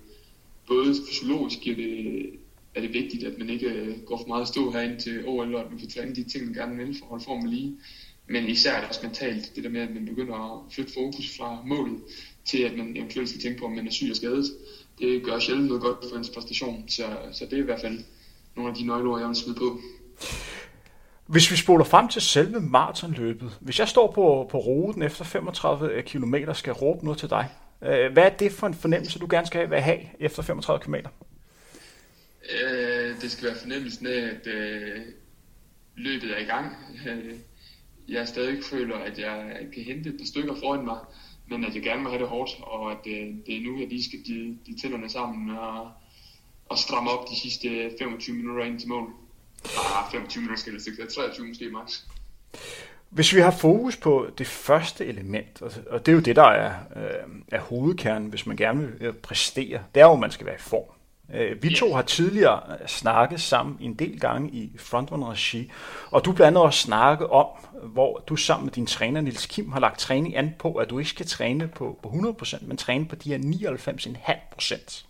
både 0.68 0.94
fysiologisk 1.08 1.66
er 1.66 1.74
det, 1.74 2.30
er 2.74 2.80
det 2.80 2.92
vigtigt, 2.92 3.24
at 3.24 3.38
man 3.38 3.50
ikke 3.50 3.66
øh, 3.66 4.02
går 4.06 4.16
for 4.16 4.26
meget 4.28 4.48
stå 4.48 4.70
herinde 4.70 5.00
til 5.00 5.26
OL, 5.26 5.54
og 5.54 5.60
at 5.60 5.70
man 5.70 5.80
får 5.80 5.86
træne 5.86 6.14
de 6.14 6.24
ting, 6.24 6.44
man 6.44 6.54
gerne 6.54 6.76
vil 6.76 6.98
for 6.98 7.04
at 7.04 7.10
holde 7.10 7.24
formen 7.24 7.48
lige. 7.48 7.78
Men 8.26 8.48
især 8.48 8.80
det 8.80 8.88
også 8.88 9.00
mentalt, 9.02 9.52
det 9.56 9.64
der 9.64 9.70
med, 9.70 9.80
at 9.80 9.94
man 9.94 10.06
begynder 10.06 10.34
at 10.34 10.72
flytte 10.72 10.92
fokus 10.92 11.36
fra 11.36 11.58
målet, 11.66 12.00
til 12.44 12.62
at 12.62 12.76
man 12.76 12.96
eventuelt 12.96 13.28
skal 13.28 13.40
tænke 13.40 13.58
på, 13.58 13.64
om 13.64 13.72
man 13.72 13.86
er 13.86 13.90
syg 13.90 14.10
og 14.10 14.16
skadet 14.16 14.44
det 14.98 15.24
gør 15.24 15.38
sjældent 15.38 15.66
noget 15.66 15.82
godt 15.82 15.96
for 16.10 16.18
ens 16.18 16.30
præstation. 16.30 16.84
Så, 16.88 17.02
så 17.32 17.44
det 17.44 17.52
er 17.52 17.62
i 17.62 17.64
hvert 17.64 17.80
fald 17.80 18.04
nogle 18.56 18.70
af 18.70 18.76
de 18.76 18.86
nøgleord, 18.86 19.20
jeg 19.20 19.28
vil 19.28 19.36
smide 19.36 19.58
på. 19.58 19.80
Hvis 21.26 21.50
vi 21.50 21.56
spoler 21.56 21.84
frem 21.84 22.08
til 22.08 22.22
selve 22.22 22.60
maratonløbet, 22.60 23.58
hvis 23.60 23.78
jeg 23.78 23.88
står 23.88 24.12
på, 24.12 24.48
på 24.50 24.58
ruten 24.58 25.02
efter 25.02 25.24
35 25.24 26.02
km, 26.02 26.34
skal 26.52 26.70
jeg 26.70 26.82
råbe 26.82 27.04
noget 27.04 27.18
til 27.18 27.30
dig, 27.30 27.48
Øh, 27.86 28.12
hvad 28.12 28.22
er 28.22 28.28
det 28.28 28.52
for 28.52 28.66
en 28.66 28.74
fornemmelse, 28.74 29.18
du 29.18 29.26
gerne 29.30 29.46
skal 29.46 29.82
have 29.82 30.00
efter 30.20 30.42
35 30.42 30.84
km? 30.84 30.94
Øh, 32.64 33.20
det 33.20 33.30
skal 33.30 33.48
være 33.48 33.56
fornemmelsen 33.56 34.06
af, 34.06 34.12
at 34.12 34.46
øh, 34.46 35.00
løbet 35.96 36.30
er 36.30 36.38
i 36.38 36.44
gang. 36.44 36.76
Øh, 37.08 37.34
jeg 38.08 38.28
stadig 38.28 38.64
føler, 38.64 38.96
at 38.96 39.18
jeg 39.18 39.56
kan 39.74 39.82
hente 39.82 40.10
et 40.10 40.16
par 40.18 40.26
stykker 40.26 40.54
foran 40.54 40.84
mig, 40.84 40.98
men 41.50 41.64
at 41.64 41.74
jeg 41.74 41.82
gerne 41.82 42.00
vil 42.00 42.10
have 42.10 42.20
det 42.20 42.28
hårdt, 42.28 42.50
og 42.62 42.90
at 42.90 43.06
øh, 43.06 43.34
det 43.46 43.56
er 43.56 43.62
nu, 43.62 43.78
jeg 43.78 43.88
lige 43.88 44.04
skal 44.04 44.18
de, 44.26 44.58
de 44.66 44.80
tænderne 44.80 45.10
sammen 45.10 45.56
og, 45.56 45.90
og 46.66 46.78
stramme 46.78 47.10
op 47.10 47.28
de 47.30 47.36
sidste 47.36 47.90
25 47.98 48.36
minutter 48.36 48.64
ind 48.64 48.78
til 48.78 48.88
mål. 48.88 49.10
Ah, 49.64 50.10
25 50.10 50.40
minutter 50.40 50.60
skal 50.60 50.74
det 50.74 50.86
ikke 50.86 51.06
23 51.06 51.46
måske 51.46 51.70
max. 51.70 52.00
Hvis 53.10 53.34
vi 53.34 53.40
har 53.40 53.50
fokus 53.50 53.96
på 53.96 54.26
det 54.38 54.46
første 54.46 55.06
element, 55.06 55.62
og 55.62 56.06
det 56.06 56.12
er 56.12 56.16
jo 56.16 56.20
det, 56.20 56.36
der 56.36 56.42
er, 56.42 56.74
øh, 56.96 57.28
er 57.52 57.60
hovedkernen, 57.60 58.28
hvis 58.28 58.46
man 58.46 58.56
gerne 58.56 58.80
vil 58.80 58.96
øh, 59.00 59.14
præstere, 59.14 59.82
det 59.94 60.00
er 60.00 60.04
jo, 60.04 60.12
at 60.12 60.20
man 60.20 60.30
skal 60.30 60.46
være 60.46 60.54
i 60.54 60.58
form. 60.58 60.93
Øh, 61.32 61.62
vi 61.62 61.74
to 61.74 61.94
har 61.94 62.02
tidligere 62.02 62.62
snakket 62.86 63.40
sammen 63.40 63.76
en 63.80 63.94
del 63.94 64.20
gange 64.20 64.50
i 64.50 64.72
Frontrunner 64.78 65.30
Regi, 65.30 65.70
og 66.10 66.24
du 66.24 66.32
blandt 66.32 66.48
andet 66.48 66.62
også 66.62 66.80
snakket 66.80 67.26
om, 67.26 67.46
hvor 67.82 68.24
du 68.28 68.36
sammen 68.36 68.64
med 68.66 68.72
din 68.72 68.86
træner 68.86 69.20
Nils 69.20 69.46
Kim 69.46 69.72
har 69.72 69.80
lagt 69.80 69.98
træning 69.98 70.36
an 70.36 70.54
på, 70.58 70.74
at 70.74 70.90
du 70.90 70.98
ikke 70.98 71.10
skal 71.10 71.26
træne 71.26 71.68
på, 71.68 71.98
på 72.02 72.08
100%, 72.42 72.66
men 72.66 72.76
træne 72.76 73.06
på 73.06 73.16
de 73.16 73.28
her 73.28 73.38
99,5%. 73.38 75.04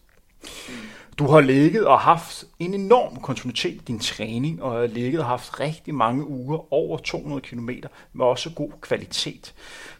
Mm. 0.68 0.74
Du 1.18 1.26
har 1.26 1.40
ligget 1.40 1.86
og 1.86 2.00
haft 2.00 2.44
en 2.58 2.74
enorm 2.74 3.20
kontinuitet 3.20 3.74
i 3.74 3.80
din 3.86 3.98
træning, 3.98 4.62
og 4.62 4.72
har 4.72 4.86
ligget 4.86 5.20
og 5.20 5.26
haft 5.26 5.60
rigtig 5.60 5.94
mange 5.94 6.26
uger, 6.28 6.72
over 6.72 6.98
200 6.98 7.40
km, 7.40 7.70
med 8.12 8.24
også 8.26 8.50
god 8.50 8.70
kvalitet. 8.80 9.54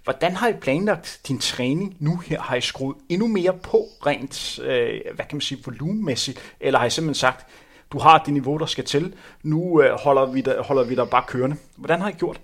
Hvordan 0.04 0.36
har 0.36 0.48
I 0.48 0.52
planlagt 0.52 1.20
din 1.28 1.38
træning 1.38 1.96
nu 1.98 2.16
her? 2.16 2.40
Har 2.40 2.56
I 2.56 2.60
skruet 2.60 2.96
endnu 3.08 3.26
mere 3.26 3.52
på 3.52 3.88
rent, 4.06 4.58
øh, 4.58 5.00
hvad 5.14 5.24
kan 5.24 5.36
man 5.36 5.40
sige, 5.40 5.62
volumenmæssigt? 5.64 6.54
Eller 6.60 6.78
har 6.78 6.86
I 6.86 6.90
simpelthen 6.90 7.14
sagt, 7.20 7.46
du 7.92 7.98
har 7.98 8.18
det 8.18 8.32
niveau, 8.32 8.56
der 8.56 8.66
skal 8.66 8.84
til, 8.84 9.14
nu 9.42 9.82
øh, 9.82 9.98
holder, 10.00 10.26
vi 10.26 10.40
dig, 10.40 10.58
holder 10.58 10.84
vi 10.84 10.94
dig 10.94 11.08
bare 11.08 11.24
kørende? 11.26 11.56
Hvordan 11.76 12.00
har 12.00 12.08
I 12.08 12.12
gjort? 12.12 12.40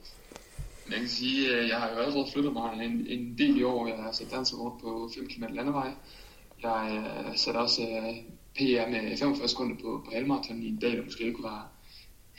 Jeg 0.91 0.99
kan 0.99 1.09
sige, 1.09 1.57
at 1.57 1.69
jeg 1.69 1.77
har 1.77 1.91
jo 1.91 1.97
allerede 1.97 2.27
flyttet 2.33 2.53
mig 2.53 2.71
en, 2.85 3.07
en 3.09 3.39
del 3.39 3.61
i 3.61 3.63
år. 3.63 3.87
Jeg 3.87 3.97
har 3.97 4.13
sat 4.13 4.55
rundt 4.59 4.83
på 4.83 5.11
5 5.15 5.29
km 5.29 5.55
landevej. 5.55 5.91
Jeg 6.63 7.05
øh, 7.27 7.37
satte 7.37 7.59
også 7.59 7.83
øh, 7.83 8.15
PR 8.61 8.91
med 8.91 9.17
45 9.17 9.49
sekunder 9.49 9.77
på, 9.77 10.03
på 10.05 10.11
halvmarathon 10.15 10.63
i 10.63 10.69
en 10.69 10.77
dag, 10.77 10.97
der 10.97 11.05
måske 11.05 11.25
ikke 11.25 11.43
var 11.43 11.73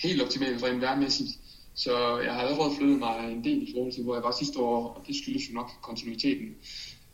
helt 0.03 0.21
optimalt 0.21 0.63
rent 0.63 0.81
værmæssigt. 0.81 1.29
Så 1.73 2.19
jeg 2.19 2.33
har 2.33 2.41
allerede 2.41 2.75
flyttet 2.77 2.99
mig 2.99 3.31
en 3.31 3.43
del 3.43 3.69
i 3.69 3.71
forhold 3.75 3.93
til, 3.93 4.03
hvor 4.03 4.15
jeg 4.15 4.23
var 4.23 4.35
sidste 4.39 4.59
år, 4.59 4.87
og 4.87 5.07
det 5.07 5.15
skyldes 5.15 5.49
jo 5.49 5.53
nok 5.53 5.71
kontinuiteten. 5.81 6.47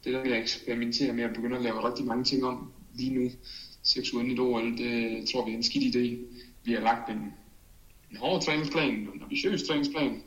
Det 0.03 0.13
der 0.13 0.21
vil 0.21 0.31
jeg 0.31 0.39
eksperimentere 0.39 1.13
med 1.13 1.23
at 1.23 1.33
begynde 1.33 1.55
at 1.57 1.63
lave 1.63 1.87
rigtig 1.87 2.05
mange 2.05 2.23
ting 2.23 2.45
om 2.45 2.71
lige 2.95 3.13
nu. 3.13 3.31
seks 3.83 4.13
uger 4.13 4.23
inden 4.23 4.37
et 4.37 4.39
OL, 4.39 4.77
det 4.77 5.29
tror 5.29 5.45
vi 5.45 5.51
er 5.51 5.55
en 5.55 5.63
skidt 5.63 5.95
idé. 5.95 6.17
Vi 6.63 6.73
har 6.73 6.81
lagt 6.81 7.09
en, 7.09 7.33
en 8.11 8.17
hård 8.17 8.41
træningsplan, 8.41 8.93
en 8.93 9.21
ambitiøs 9.23 9.63
træningsplan, 9.63 10.21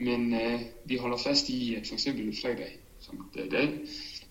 men 0.00 0.34
øh, 0.34 0.60
vi 0.84 0.96
holder 0.96 1.16
fast 1.16 1.48
i, 1.48 1.74
at 1.74 1.86
for 1.86 1.94
eksempel 1.94 2.36
fredag, 2.42 2.78
som 3.00 3.30
det 3.34 3.42
er 3.42 3.46
i 3.46 3.48
dag, 3.48 3.78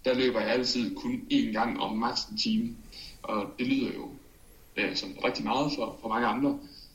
der 0.05 0.13
løber 0.13 0.39
jeg 0.39 0.49
altid 0.49 0.95
kun 0.95 1.27
én 1.33 1.51
gang 1.51 1.79
om 1.79 1.97
maks 1.97 2.25
en 2.25 2.37
time. 2.37 2.75
Og 3.27 3.45
det 3.59 3.67
lyder 3.67 3.93
jo 3.93 4.09
øh, 4.77 4.95
som 4.95 5.09
rigtig 5.23 5.43
meget 5.45 5.71
for, 5.75 5.97
for 6.01 6.09
mange 6.09 6.27
andre. 6.27 6.49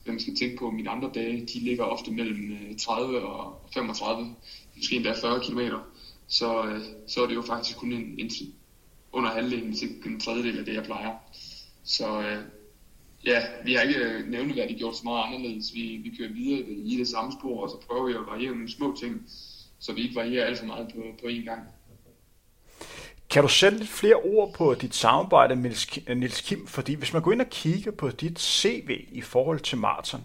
Men 0.04 0.14
man 0.14 0.20
skal 0.20 0.36
tænke 0.36 0.56
på, 0.56 0.68
at 0.68 0.74
mine 0.74 0.90
andre 0.90 1.10
dage, 1.14 1.46
de 1.46 1.58
ligger 1.58 1.84
ofte 1.84 2.10
mellem 2.10 2.52
øh, 2.52 2.76
30 2.76 3.20
og 3.20 3.68
35, 3.74 4.34
måske 4.76 4.96
endda 4.96 5.12
40 5.12 5.40
km. 5.40 5.60
Så, 6.28 6.64
øh, 6.64 6.80
så 7.06 7.22
er 7.22 7.26
det 7.26 7.34
jo 7.34 7.42
faktisk 7.42 7.76
kun 7.76 7.92
en, 7.92 8.14
en 8.18 8.30
under 9.12 9.30
halvdelen 9.30 9.76
til 9.76 9.88
en 10.06 10.20
tredjedel 10.20 10.58
af 10.58 10.64
det, 10.64 10.74
jeg 10.74 10.84
plejer. 10.84 11.14
Så 11.84 12.20
øh, 12.20 12.44
ja, 13.24 13.42
vi 13.64 13.74
har 13.74 13.82
ikke 13.82 14.00
øh, 14.00 14.28
nævneværdigt 14.28 14.78
gjort 14.78 14.96
så 14.96 15.04
meget 15.04 15.24
anderledes. 15.26 15.74
Vi, 15.74 15.96
vi 15.96 16.16
kører 16.18 16.32
videre 16.32 16.60
i 16.60 16.96
det 16.96 17.08
samme 17.08 17.32
spor, 17.32 17.62
og 17.62 17.70
så 17.70 17.76
prøver 17.86 18.06
vi 18.06 18.12
at 18.12 18.26
variere 18.26 18.52
nogle 18.52 18.70
små 18.70 18.96
ting, 19.00 19.22
så 19.78 19.92
vi 19.92 20.02
ikke 20.02 20.14
varierer 20.14 20.46
alt 20.46 20.58
for 20.58 20.66
meget 20.66 20.92
på, 20.94 21.02
på 21.22 21.26
én 21.26 21.44
gang. 21.44 21.60
Kan 23.30 23.42
du 23.42 23.48
sætte 23.48 23.78
lidt 23.78 23.90
flere 23.90 24.14
ord 24.14 24.52
på 24.52 24.74
dit 24.74 24.94
samarbejde 24.94 25.56
med 25.56 25.70
Nils 26.14 26.40
Kim? 26.40 26.66
Fordi 26.66 26.94
hvis 26.94 27.12
man 27.12 27.22
går 27.22 27.32
ind 27.32 27.40
og 27.40 27.46
kigger 27.50 27.90
på 27.90 28.08
dit 28.10 28.40
CV 28.40 29.04
i 29.12 29.20
forhold 29.20 29.60
til 29.60 29.78
Martin, 29.78 30.18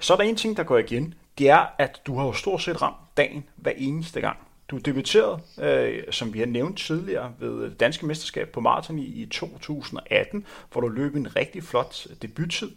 så 0.00 0.12
er 0.12 0.16
der 0.16 0.24
en 0.24 0.36
ting, 0.36 0.56
der 0.56 0.62
går 0.62 0.78
igen. 0.78 1.14
Det 1.38 1.48
er, 1.50 1.66
at 1.78 2.00
du 2.06 2.18
har 2.18 2.26
jo 2.26 2.32
stort 2.32 2.62
set 2.62 2.82
ramt 2.82 2.96
dagen 3.16 3.44
hver 3.56 3.72
eneste 3.76 4.20
gang. 4.20 4.36
Du 4.68 4.78
debuterede, 4.78 5.40
øh, 5.58 6.02
som 6.10 6.34
vi 6.34 6.38
har 6.38 6.46
nævnt 6.46 6.78
tidligere, 6.78 7.32
ved 7.38 7.70
Danske 7.70 8.06
Mesterskab 8.06 8.48
på 8.48 8.60
Martin 8.60 8.98
i, 8.98 9.04
i 9.04 9.26
2018, 9.26 10.46
hvor 10.72 10.80
du 10.80 10.88
løb 10.88 11.16
en 11.16 11.36
rigtig 11.36 11.64
flot 11.64 12.06
debuttid. 12.22 12.70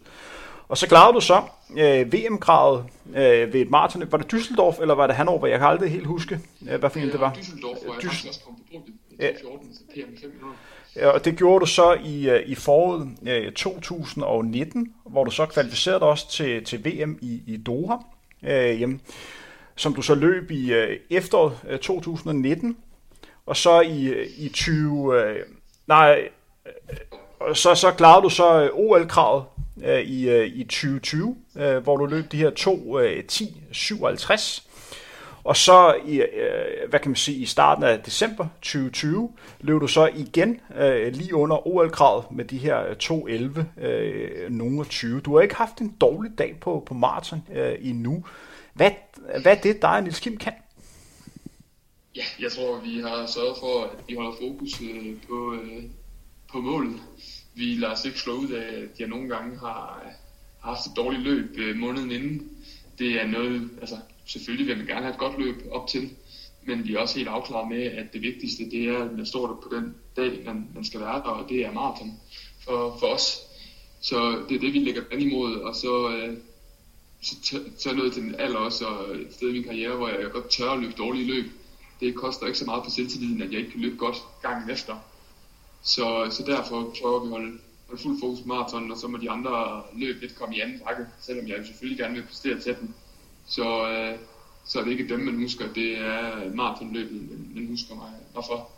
Og 0.68 0.78
så 0.78 0.88
klarede 0.88 1.14
du 1.14 1.20
så 1.20 1.42
øh, 1.78 2.12
VM-kravet 2.12 2.84
øh, 3.08 3.52
ved 3.52 3.60
et 3.60 3.70
maraton. 3.70 4.12
Var 4.12 4.18
det 4.18 4.34
Düsseldorf, 4.34 4.80
eller 4.80 4.94
var 4.94 5.06
det 5.06 5.16
Hannover? 5.16 5.46
Jeg 5.46 5.58
kan 5.58 5.68
aldrig 5.68 5.90
helt 5.90 6.06
huske, 6.06 6.40
øh, 6.70 6.80
hvad 6.80 6.90
for 6.90 6.98
en 6.98 7.08
det 7.08 7.20
var. 7.20 7.32
Düsseldorf, 7.32 7.84
hvor 7.84 7.94
jeg 7.94 8.04
Düs- 8.04 8.28
også 8.28 8.40
kom 8.44 8.54
på 8.54 8.62
podiet 8.72 8.94
i 9.20 9.32
2014, 9.32 9.74
så 9.74 9.80
PM 9.94 10.16
5 10.20 10.30
minutter. 10.30 10.58
Ja, 10.96 11.08
og 11.08 11.24
det 11.24 11.36
gjorde 11.36 11.60
du 11.60 11.66
så 11.66 11.98
i, 12.04 12.30
øh, 12.30 12.42
i 12.46 12.54
foråret 12.54 13.08
øh, 13.26 13.52
2019, 13.52 14.94
hvor 15.06 15.24
du 15.24 15.30
så 15.30 15.46
kvalificerede 15.46 16.00
dig 16.00 16.08
også 16.08 16.30
til, 16.30 16.64
til 16.64 16.84
VM 16.84 17.18
i, 17.22 17.42
i 17.46 17.56
Doha, 17.56 17.96
øh, 18.42 18.76
hjemme, 18.76 19.00
som 19.76 19.94
du 19.94 20.02
så 20.02 20.14
løb 20.14 20.50
i 20.50 20.72
øh, 20.72 21.00
efteråret 21.10 21.58
øh, 21.68 21.78
2019, 21.78 22.76
og 23.46 23.56
så 23.56 23.80
i, 23.80 24.04
øh, 24.04 24.26
i 24.38 24.48
20... 24.48 25.22
Øh, 25.22 25.36
nej, 25.86 26.28
øh, 26.66 27.54
så, 27.54 27.74
så 27.74 27.92
klarede 27.92 28.22
du 28.22 28.28
så 28.28 28.62
øh, 28.62 28.70
OL-kravet 28.72 29.44
øh, 29.84 30.00
i, 30.00 30.28
øh, 30.28 30.46
i 30.46 30.64
2020, 30.64 31.36
øh, 31.56 31.76
hvor 31.76 31.96
du 31.96 32.06
løb 32.06 32.32
de 32.32 32.36
her 32.36 32.50
to 32.50 32.98
øh, 32.98 33.24
10.57. 33.32 34.69
Og 35.44 35.56
så 35.56 35.94
i, 36.06 36.20
øh, 36.20 36.88
hvad 36.88 37.00
kan 37.00 37.10
man 37.10 37.16
sige, 37.16 37.38
i 37.38 37.46
starten 37.46 37.84
af 37.84 38.00
december 38.00 38.46
2020 38.62 39.32
løb 39.60 39.80
du 39.80 39.86
så 39.86 40.06
igen 40.16 40.60
øh, 40.76 41.12
lige 41.12 41.34
under 41.34 41.66
OL-kravet 41.66 42.24
med 42.30 42.44
de 42.44 42.58
her 42.58 42.84
2.11 42.84 43.84
øh, 43.84 44.44
øh 44.44 44.50
nogle 44.50 44.84
20. 44.84 45.20
Du 45.20 45.34
har 45.34 45.42
ikke 45.42 45.54
haft 45.54 45.78
en 45.78 45.96
dårlig 46.00 46.32
dag 46.38 46.56
på, 46.60 46.82
på 46.86 46.94
maraton 46.94 47.42
øh, 47.54 47.74
endnu. 47.80 48.24
Hvad, 48.74 48.90
hvad 49.42 49.56
er 49.56 49.60
det, 49.60 49.82
dig 49.82 49.90
og 49.90 50.02
Niels 50.02 50.20
Kim 50.20 50.36
kan? 50.36 50.52
Ja, 52.16 52.24
jeg 52.40 52.52
tror, 52.52 52.80
vi 52.80 53.00
har 53.00 53.26
sørget 53.26 53.56
for, 53.60 53.84
at 53.84 53.90
vi 54.08 54.14
holder 54.14 54.32
fokus 54.40 54.80
øh, 54.82 55.14
på, 55.28 55.54
øh, 55.54 55.82
på 56.52 56.60
målet 56.60 57.00
vi 57.54 57.74
lader 57.74 57.92
os 57.92 58.04
ikke 58.04 58.18
slå 58.18 58.32
ud 58.32 58.48
af, 58.48 58.82
at 58.82 59.00
jeg 59.00 59.08
nogle 59.08 59.28
gange 59.28 59.58
har, 59.58 60.02
har 60.60 60.74
haft 60.74 60.86
et 60.86 60.96
dårligt 60.96 61.22
løb 61.22 61.56
øh, 61.58 61.76
måneden 61.76 62.10
inden. 62.10 62.50
Det 62.98 63.22
er 63.22 63.26
noget, 63.26 63.70
altså 63.80 63.96
selvfølgelig 64.32 64.66
vil 64.66 64.76
man 64.76 64.86
gerne 64.86 65.00
have 65.00 65.12
et 65.12 65.18
godt 65.18 65.38
løb 65.38 65.54
op 65.70 65.88
til, 65.88 66.10
men 66.62 66.84
vi 66.84 66.94
er 66.94 66.98
også 66.98 67.16
helt 67.16 67.28
afklaret 67.28 67.68
med, 67.68 67.82
at 67.82 68.12
det 68.12 68.22
vigtigste, 68.22 68.70
det 68.70 68.88
er, 68.88 69.04
at 69.04 69.12
man 69.16 69.26
står 69.26 69.46
der 69.46 69.54
på 69.54 69.68
den 69.76 69.94
dag, 70.16 70.42
man, 70.44 70.68
man 70.74 70.84
skal 70.84 71.00
være 71.00 71.14
der, 71.14 71.30
og 71.30 71.48
det 71.48 71.64
er 71.64 71.72
maraton 71.72 72.20
for, 72.64 72.96
for 73.00 73.06
os. 73.06 73.38
Så 74.00 74.44
det 74.48 74.56
er 74.56 74.60
det, 74.60 74.72
vi 74.72 74.78
lægger 74.78 75.02
an 75.12 75.20
imod, 75.20 75.56
og 75.56 75.74
så, 75.74 76.10
øh, 76.16 76.36
så 77.22 77.60
tør 77.78 77.92
noget 77.92 78.12
til 78.12 78.22
den 78.22 78.34
alder 78.34 78.58
også, 78.58 78.86
og 78.86 79.16
et 79.16 79.34
sted 79.34 79.48
i 79.48 79.52
min 79.52 79.64
karriere, 79.64 79.96
hvor 79.96 80.08
jeg 80.08 80.30
godt 80.30 80.50
tør 80.50 80.70
at 80.70 80.78
løbe 80.78 80.94
dårlige 80.98 81.26
løb. 81.26 81.50
Det 82.00 82.14
koster 82.14 82.46
ikke 82.46 82.58
så 82.58 82.64
meget 82.64 82.84
på 82.84 82.90
selvtilliden, 82.90 83.42
at 83.42 83.52
jeg 83.52 83.58
ikke 83.58 83.70
kan 83.70 83.80
løbe 83.80 83.96
godt 83.96 84.16
gangen 84.42 84.70
efter. 84.70 84.96
Så, 85.82 86.28
så 86.30 86.42
derfor 86.46 86.94
prøver 87.00 87.20
vi 87.20 87.26
at 87.26 87.30
holde, 87.30 87.58
holde 87.86 88.02
fuld 88.02 88.20
fokus 88.20 88.40
på 88.40 88.48
maraton, 88.48 88.90
og 88.90 88.96
så 88.96 89.08
må 89.08 89.16
de 89.16 89.30
andre 89.30 89.82
løb 89.96 90.20
lidt 90.20 90.34
komme 90.34 90.56
i 90.56 90.60
anden 90.60 90.80
række, 90.86 91.06
selvom 91.20 91.48
jeg 91.48 91.66
selvfølgelig 91.66 91.98
gerne 91.98 92.14
vil 92.14 92.22
præstere 92.22 92.60
til 92.60 92.76
dem. 92.80 92.94
Så, 93.50 93.88
øh, 93.90 94.18
så 94.64 94.78
er 94.78 94.84
det 94.84 94.90
ikke 94.90 95.08
dem, 95.08 95.20
man 95.20 95.42
husker, 95.42 95.72
det 95.72 95.98
er 95.98 96.54
maratonløbet, 96.54 97.28
man 97.54 97.66
husker 97.66 97.94
mig 97.94 98.12
hvorfor. 98.32 98.70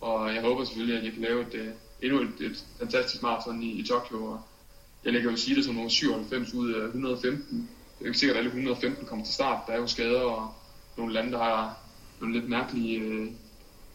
Og 0.00 0.34
jeg 0.34 0.42
håber 0.42 0.64
selvfølgelig, 0.64 0.98
at 0.98 1.04
jeg 1.04 1.12
kan 1.12 1.22
lave 1.22 1.40
et, 1.40 1.54
øh, 1.54 1.68
endnu 2.02 2.20
et, 2.20 2.40
et 2.40 2.64
fantastisk 2.78 3.22
maraton 3.22 3.62
i, 3.62 3.70
i 3.70 3.86
Tokyo. 3.86 4.24
Og 4.24 4.40
jeg 5.04 5.12
lægger 5.12 5.30
jo 5.30 5.36
sige 5.36 5.56
det 5.56 5.64
som 5.64 5.74
nummer 5.74 5.90
97 5.90 6.54
ud 6.54 6.72
af 6.72 6.86
115. 6.86 7.58
Det 7.58 7.66
er 8.00 8.04
jo 8.04 8.06
ikke 8.06 8.18
sikkert, 8.18 8.36
at 8.36 8.38
alle 8.38 8.48
115 8.48 9.06
kommer 9.06 9.24
til 9.24 9.34
start. 9.34 9.58
Der 9.66 9.72
er 9.72 9.78
jo 9.78 9.86
skader 9.86 10.20
og 10.20 10.54
nogle 10.96 11.12
lande, 11.12 11.32
der 11.32 11.38
har 11.38 11.78
nogle 12.20 12.34
lidt 12.34 12.48
mærkelige 12.48 12.98
øh, 12.98 13.30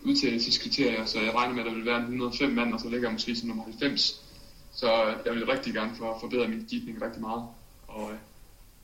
udtalelseskriterier, 0.03 1.05
så 1.05 1.19
jeg 1.21 1.35
regner 1.35 1.53
med, 1.53 1.63
at 1.63 1.69
der 1.69 1.75
vil 1.75 1.85
være 1.85 1.99
105 1.99 2.51
mand, 2.51 2.73
og 2.73 2.79
så 2.79 2.89
ligger 2.89 3.07
jeg 3.07 3.13
måske 3.13 3.35
som 3.35 3.47
nummer 3.47 3.63
90. 3.63 4.21
Så 4.71 4.91
jeg 5.25 5.33
vil 5.33 5.45
rigtig 5.45 5.73
gerne 5.73 5.95
for, 5.95 6.17
forbedre 6.19 6.47
min 6.47 6.65
gitning 6.69 7.01
rigtig 7.01 7.21
meget. 7.21 7.43
Og 7.87 8.11
øh, 8.11 8.17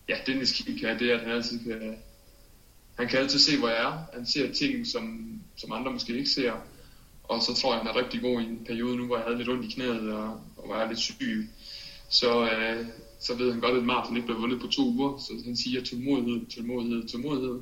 ja, 0.09 0.15
Dennis 0.25 0.51
Kiel 0.51 0.79
kan, 0.79 0.99
det 0.99 1.11
er, 1.11 1.15
at 1.15 1.21
han 1.21 1.31
altid 1.31 1.59
kan, 1.59 1.97
han 2.97 3.07
kan 3.07 3.19
altid 3.19 3.39
se, 3.39 3.59
hvor 3.59 3.67
jeg 3.67 3.81
er. 3.81 4.03
Han 4.13 4.25
ser 4.25 4.51
ting, 4.53 4.87
som, 4.87 5.33
som 5.55 5.71
andre 5.71 5.91
måske 5.91 6.17
ikke 6.17 6.29
ser. 6.29 6.53
Og 7.23 7.41
så 7.41 7.53
tror 7.53 7.73
jeg, 7.73 7.81
han 7.81 7.91
er 7.91 8.03
rigtig 8.03 8.21
god 8.21 8.41
i 8.41 8.43
en 8.43 8.65
periode 8.67 8.97
nu, 8.97 9.05
hvor 9.05 9.15
jeg 9.15 9.25
havde 9.25 9.37
lidt 9.37 9.49
ondt 9.49 9.65
i 9.65 9.73
knæet 9.73 10.13
og, 10.13 10.41
og 10.57 10.69
var 10.69 10.87
lidt 10.87 10.99
syg. 10.99 11.49
Så, 12.09 12.43
øh, 12.43 12.85
så 13.19 13.35
ved 13.35 13.51
han 13.51 13.61
godt, 13.61 13.77
at 13.77 13.83
maraton 13.83 14.15
ikke 14.15 14.25
bliver 14.25 14.39
vundet 14.39 14.61
på 14.61 14.67
to 14.67 14.81
uger. 14.81 15.17
Så 15.17 15.33
han 15.45 15.55
siger 15.55 15.83
tålmodighed, 15.83 16.45
tålmodighed, 16.45 17.07
tålmodighed. 17.07 17.61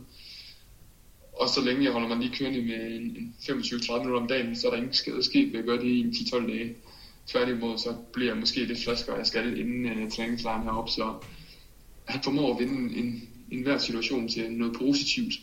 og 1.34 1.50
så 1.50 1.62
længe 1.62 1.84
jeg 1.84 1.92
holder 1.92 2.08
mig 2.08 2.18
lige 2.18 2.36
kørende 2.36 2.62
med 2.62 2.96
en 2.96 3.36
25-30 3.42 3.98
minutter 3.98 4.22
om 4.22 4.28
dagen, 4.28 4.56
så 4.56 4.68
er 4.68 4.72
der 4.72 4.78
ingen 4.78 4.94
skade 4.94 5.24
sket 5.24 5.54
ved 5.54 5.60
at 5.60 5.66
gøre 5.66 5.78
det 5.78 5.86
i 5.86 6.04
10-12 6.04 6.48
dage. 6.48 6.76
Tværtimod, 7.28 7.78
så 7.78 7.96
bliver 8.14 8.32
jeg 8.32 8.40
måske 8.40 8.66
lidt 8.66 8.86
friskere, 8.86 9.18
jeg 9.18 9.28
skal 9.28 9.60
inden 9.60 10.04
uh, 10.04 10.12
træningslejren 10.12 10.64
heroppe, 10.64 10.92
så 10.92 11.14
han 12.06 12.22
formår 12.24 12.54
at 12.54 12.60
vinde 12.60 12.98
en, 12.98 13.30
en 13.52 13.63
hver 13.63 13.78
situation 13.78 14.28
til 14.28 14.52
noget 14.52 14.76
positivt, 14.78 15.34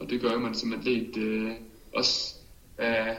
og 0.00 0.10
det 0.10 0.20
gør 0.20 0.38
man 0.38 0.54
som 0.54 0.72
atlet 0.72 1.16
uh, 1.16 1.50
også 1.94 2.34
af, 2.78 3.16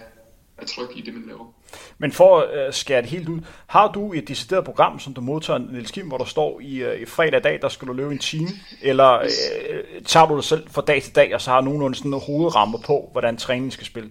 er 0.57 0.65
tryg 0.65 0.87
i 0.95 1.01
det, 1.01 1.13
man 1.13 1.23
laver. 1.27 1.53
Men 1.97 2.11
for 2.11 2.39
at 2.39 2.67
uh, 2.67 2.73
skære 2.73 3.01
det 3.01 3.09
helt 3.09 3.29
ud, 3.29 3.39
har 3.67 3.91
du 3.91 4.13
et 4.13 4.27
decideret 4.27 4.65
program, 4.65 4.99
som 4.99 5.13
du 5.13 5.21
modtager, 5.21 5.59
Niels 5.59 5.91
Kim, 5.91 6.07
hvor 6.07 6.17
der 6.17 6.25
står 6.25 6.59
i, 6.59 6.83
uh, 6.83 7.01
i 7.01 7.05
fredag 7.05 7.43
dag, 7.43 7.59
der 7.61 7.69
skal 7.69 7.87
du 7.87 7.93
løbe 7.93 8.11
en 8.11 8.19
time, 8.19 8.47
eller 8.81 9.19
uh, 9.19 10.03
tager 10.05 10.27
du 10.27 10.35
dig 10.35 10.43
selv 10.43 10.69
fra 10.69 10.81
dag 10.81 11.03
til 11.03 11.15
dag, 11.15 11.35
og 11.35 11.41
så 11.41 11.49
har 11.49 11.61
nogenlunde 11.61 11.95
sådan 11.97 12.13
en 12.13 12.19
hovedrammer 12.19 12.77
på, 12.77 13.09
hvordan 13.11 13.37
træningen 13.37 13.71
skal 13.71 13.85
spille? 13.85 14.09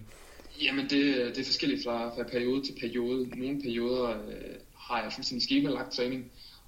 Jamen, 0.61 0.83
det, 0.83 1.15
det 1.35 1.39
er 1.39 1.45
forskelligt 1.45 1.83
fra, 1.83 2.09
fra 2.09 2.23
periode 2.31 2.65
til 2.65 2.73
periode. 2.81 3.29
Nogle 3.35 3.61
perioder 3.61 4.09
uh, 4.09 4.33
har 4.79 5.01
jeg 5.03 5.13
fuldstændig 5.13 5.43
skemalagt 5.43 5.91
træning, 5.91 6.25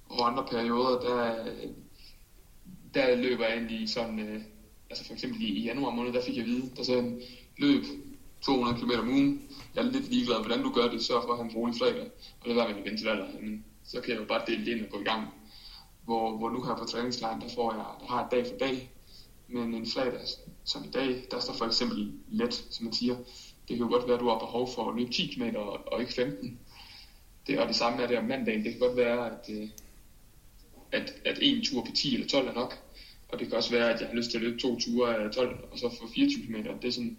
og 0.08 0.30
andre 0.30 0.46
perioder, 0.50 1.00
der, 1.00 1.34
der 2.94 3.16
løber 3.16 3.44
jeg 3.44 3.56
egentlig 3.56 3.88
sådan, 3.88 4.18
øh, 4.18 4.42
altså 4.90 5.04
for 5.06 5.12
eksempel 5.12 5.42
i, 5.42 5.46
i 5.46 5.62
januar 5.62 5.90
måned, 5.90 6.12
der 6.12 6.22
fik 6.22 6.36
jeg 6.36 6.44
at 6.44 6.50
vide, 6.50 6.70
der 6.76 6.82
sagde 6.82 7.00
en 7.00 7.20
løb 7.58 7.84
200 8.42 8.78
km 8.78 8.90
om 9.00 9.08
ugen. 9.08 9.42
Jeg 9.74 9.84
er 9.84 9.90
lidt 9.90 10.10
ligeglad, 10.10 10.36
hvordan 10.36 10.62
du 10.62 10.72
gør 10.72 10.88
det. 10.88 11.04
Sørg 11.04 11.22
for 11.22 11.32
at 11.32 11.38
have 11.38 11.50
en 11.50 11.56
rolig 11.56 11.74
fredag. 11.78 12.10
Og 12.40 12.48
det 12.48 12.56
var 12.56 12.68
med 12.68 12.76
at 12.76 12.92
intervaller. 12.92 13.26
Men 13.40 13.64
så 13.84 14.00
kan 14.00 14.10
jeg 14.10 14.20
jo 14.20 14.24
bare 14.24 14.42
dele 14.46 14.64
det 14.64 14.76
ind 14.76 14.84
og 14.84 14.90
gå 14.90 15.00
i 15.00 15.04
gang. 15.04 15.28
Hvor, 16.04 16.36
hvor 16.36 16.50
nu 16.50 16.62
her 16.62 16.76
på 16.76 16.84
træningslejren, 16.84 17.40
der 17.40 17.48
får 17.54 17.72
jeg, 17.72 17.84
der 18.00 18.06
har 18.06 18.20
jeg 18.20 18.28
dag 18.30 18.46
for 18.46 18.58
dag. 18.58 18.90
Men 19.48 19.74
en 19.74 19.86
fredag, 19.86 20.20
som 20.64 20.84
i 20.84 20.90
dag, 20.90 21.24
der 21.30 21.40
står 21.40 21.54
for 21.54 21.64
eksempel 21.64 22.12
let, 22.28 22.54
som 22.70 22.84
man 22.84 22.92
siger. 22.92 23.16
Det 23.68 23.76
kan 23.76 23.86
jo 23.86 23.92
godt 23.92 24.06
være, 24.06 24.14
at 24.14 24.20
du 24.20 24.28
har 24.28 24.38
behov 24.38 24.68
for 24.74 24.90
at 24.90 24.96
løbe 24.96 25.12
10 25.12 25.26
km 25.26 25.56
og 25.92 26.00
ikke 26.00 26.12
15. 26.12 26.58
Det, 27.46 27.58
og 27.58 27.68
det 27.68 27.76
samme 27.76 28.02
er 28.02 28.06
det 28.06 28.18
om 28.18 28.24
mandagen. 28.24 28.64
Det 28.64 28.72
kan 28.72 28.80
godt 28.80 28.96
være, 28.96 29.26
at, 29.26 29.50
øh, 29.50 29.68
at, 30.92 31.14
at 31.24 31.38
en 31.42 31.64
tur 31.64 31.84
på 31.84 31.92
10 31.94 32.14
eller 32.14 32.26
12 32.26 32.48
er 32.48 32.52
nok. 32.52 32.78
Og 33.28 33.38
det 33.38 33.48
kan 33.48 33.56
også 33.56 33.70
være, 33.70 33.94
at 33.94 34.00
jeg 34.00 34.08
har 34.08 34.16
lyst 34.16 34.30
til 34.30 34.38
at 34.38 34.42
løbe 34.42 34.60
to 34.60 34.80
ture 34.80 35.16
af 35.16 35.30
12, 35.30 35.68
og 35.72 35.78
så 35.78 35.96
få 36.00 36.08
24 36.14 36.46
km. 36.46 36.54
Det 36.54 36.84
er 36.84 36.90
sådan, 36.90 37.18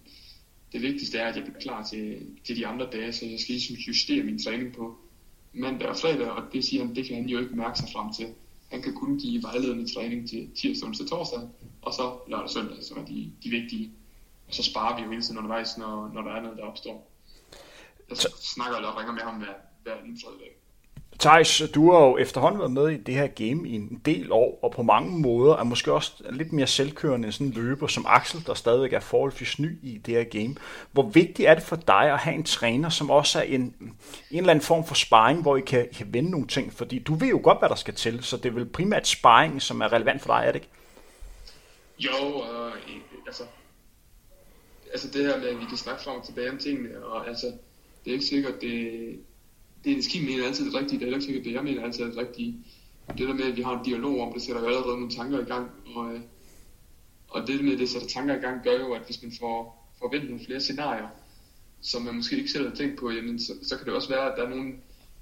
det 0.71 0.81
vigtigste 0.81 1.17
er, 1.17 1.27
at 1.27 1.35
jeg 1.35 1.43
bliver 1.43 1.59
klar 1.59 1.83
til, 1.83 2.27
til 2.45 2.55
de 2.55 2.67
andre 2.67 2.87
dage, 2.91 3.13
så 3.13 3.25
jeg 3.25 3.39
skal 3.39 3.53
ligesom 3.53 3.75
justere 3.75 4.23
min 4.23 4.43
træning 4.43 4.73
på 4.73 4.97
mandag 5.53 5.89
og 5.89 5.97
fredag, 5.97 6.31
og 6.31 6.43
det 6.53 6.65
siger 6.65 6.85
han, 6.85 6.95
det 6.95 7.05
kan 7.05 7.15
han 7.15 7.25
jo 7.25 7.39
ikke 7.39 7.55
mærke 7.55 7.79
sig 7.79 7.89
frem 7.93 8.13
til. 8.13 8.27
Han 8.71 8.81
kan 8.81 8.93
kun 8.93 9.19
give 9.19 9.43
vejledende 9.43 9.93
træning 9.93 10.29
til 10.29 10.49
tirsdag, 10.55 10.87
onsdag, 10.87 11.07
torsdag, 11.07 11.39
og 11.81 11.93
så 11.93 12.19
lørdag 12.27 12.43
og 12.43 12.49
søndag, 12.49 12.83
som 12.83 12.97
er 12.97 13.05
de, 13.05 13.31
de 13.43 13.49
vigtige. 13.49 13.91
Og 14.47 14.53
så 14.53 14.63
sparer 14.63 14.95
vi 14.97 15.03
jo 15.03 15.09
hele 15.09 15.21
tiden 15.21 15.37
undervejs, 15.37 15.77
når, 15.77 16.11
når 16.13 16.21
der 16.21 16.31
er 16.31 16.41
noget, 16.41 16.57
der 16.57 16.63
opstår. 16.63 17.11
Jeg 18.09 18.17
snakker 18.55 18.77
eller 18.77 18.99
ringer 18.99 19.13
med 19.13 19.21
ham 19.21 19.35
hver, 19.35 19.53
hver 19.83 19.95
anden 19.95 20.19
tredje 20.19 20.39
dag. 20.39 20.60
Thijs, 21.21 21.61
du 21.75 21.91
har 21.91 22.05
jo 22.05 22.17
efterhånden 22.17 22.59
været 22.59 22.71
med 22.71 22.89
i 22.89 22.97
det 22.97 23.15
her 23.15 23.27
game 23.27 23.69
i 23.69 23.75
en 23.75 24.01
del 24.05 24.31
år, 24.31 24.59
og 24.63 24.71
på 24.71 24.83
mange 24.83 25.19
måder 25.19 25.55
er 25.55 25.63
måske 25.63 25.93
også 25.93 26.11
lidt 26.29 26.53
mere 26.53 26.67
selvkørende 26.67 27.25
end 27.25 27.33
sådan 27.33 27.47
en 27.47 27.53
løber 27.53 27.87
som 27.87 28.05
Axel, 28.07 28.45
der 28.45 28.53
stadig 28.53 28.93
er 28.93 28.99
forholdsvis 28.99 29.59
ny 29.59 29.79
i 29.83 29.97
det 29.97 30.13
her 30.13 30.23
game. 30.23 30.55
Hvor 30.91 31.09
vigtigt 31.09 31.49
er 31.49 31.53
det 31.53 31.63
for 31.63 31.75
dig 31.75 32.11
at 32.11 32.17
have 32.19 32.35
en 32.35 32.43
træner, 32.43 32.89
som 32.89 33.09
også 33.09 33.39
er 33.39 33.43
en, 33.43 33.61
en 33.61 33.95
eller 34.31 34.49
anden 34.49 34.65
form 34.65 34.85
for 34.85 34.95
sparring, 34.95 35.41
hvor 35.41 35.57
I 35.57 35.61
kan, 35.61 35.87
I 35.91 35.93
kan 35.93 36.13
vende 36.13 36.31
nogle 36.31 36.47
ting? 36.47 36.73
Fordi 36.73 36.99
du 36.99 37.13
ved 37.13 37.27
jo 37.27 37.39
godt, 37.43 37.59
hvad 37.59 37.69
der 37.69 37.75
skal 37.75 37.93
til, 37.93 38.23
så 38.23 38.37
det 38.37 38.45
er 38.45 38.53
vel 38.53 38.65
primært 38.65 39.07
sparring, 39.07 39.61
som 39.61 39.81
er 39.81 39.93
relevant 39.93 40.21
for 40.21 40.33
dig, 40.33 40.43
er 40.47 40.51
det 40.51 40.55
ikke? 40.55 40.69
Jo, 41.99 42.43
øh, 42.43 42.73
altså, 43.27 43.43
altså 44.91 45.07
det 45.07 45.25
her 45.25 45.37
med, 45.37 45.47
at 45.47 45.59
vi 45.59 45.65
kan 45.65 45.77
snakke 45.77 46.03
frem 46.03 46.15
og 46.15 46.25
tilbage 46.25 46.51
om 46.51 46.57
tingene, 46.57 47.05
og 47.05 47.27
altså, 47.27 47.45
det 48.03 48.09
er 48.09 48.13
ikke 48.13 48.25
sikkert, 48.25 48.61
det, 48.61 49.19
det 49.83 49.97
er 49.97 50.01
Kim 50.09 50.23
mener 50.23 50.45
altid 50.45 50.65
det 50.65 50.73
rigtige, 50.73 50.99
det 50.99 51.07
er 51.07 51.13
ikke 51.13 51.25
sikkert, 51.25 51.45
det 51.45 51.53
jeg 51.53 51.63
mener 51.63 51.83
altid 51.83 52.05
det 52.05 52.17
rigtige. 52.17 52.55
Det 53.17 53.27
der 53.27 53.33
med, 53.33 53.45
at 53.45 53.57
vi 53.57 53.61
har 53.61 53.79
en 53.79 53.85
dialog 53.85 54.21
om 54.21 54.33
det, 54.33 54.41
sætter 54.41 54.61
jo 54.61 54.67
allerede 54.67 54.95
nogle 54.95 55.11
tanker 55.11 55.39
i 55.39 55.43
gang, 55.43 55.71
og, 55.95 56.13
øh, 56.13 56.19
og 57.27 57.47
det 57.47 57.63
med, 57.63 57.73
at 57.73 57.79
det 57.79 57.89
sætter 57.89 58.07
tanker 58.07 58.35
i 58.35 58.39
gang, 58.39 58.63
gør 58.63 58.79
jo, 58.79 58.93
at 58.93 59.01
hvis 59.05 59.23
man 59.23 59.31
får, 59.39 59.81
forventet 60.01 60.29
nogle 60.29 60.45
flere 60.45 60.59
scenarier, 60.59 61.07
som 61.81 62.01
man 62.01 62.15
måske 62.15 62.37
ikke 62.37 62.51
selv 62.51 62.69
har 62.69 62.75
tænkt 62.75 62.99
på, 62.99 63.11
jamen, 63.11 63.39
så, 63.39 63.53
så 63.61 63.77
kan 63.77 63.85
det 63.85 63.93
også 63.93 64.09
være, 64.09 64.31
at 64.31 64.37
der 64.37 64.45
er 64.45 64.49
nogle 64.49 64.73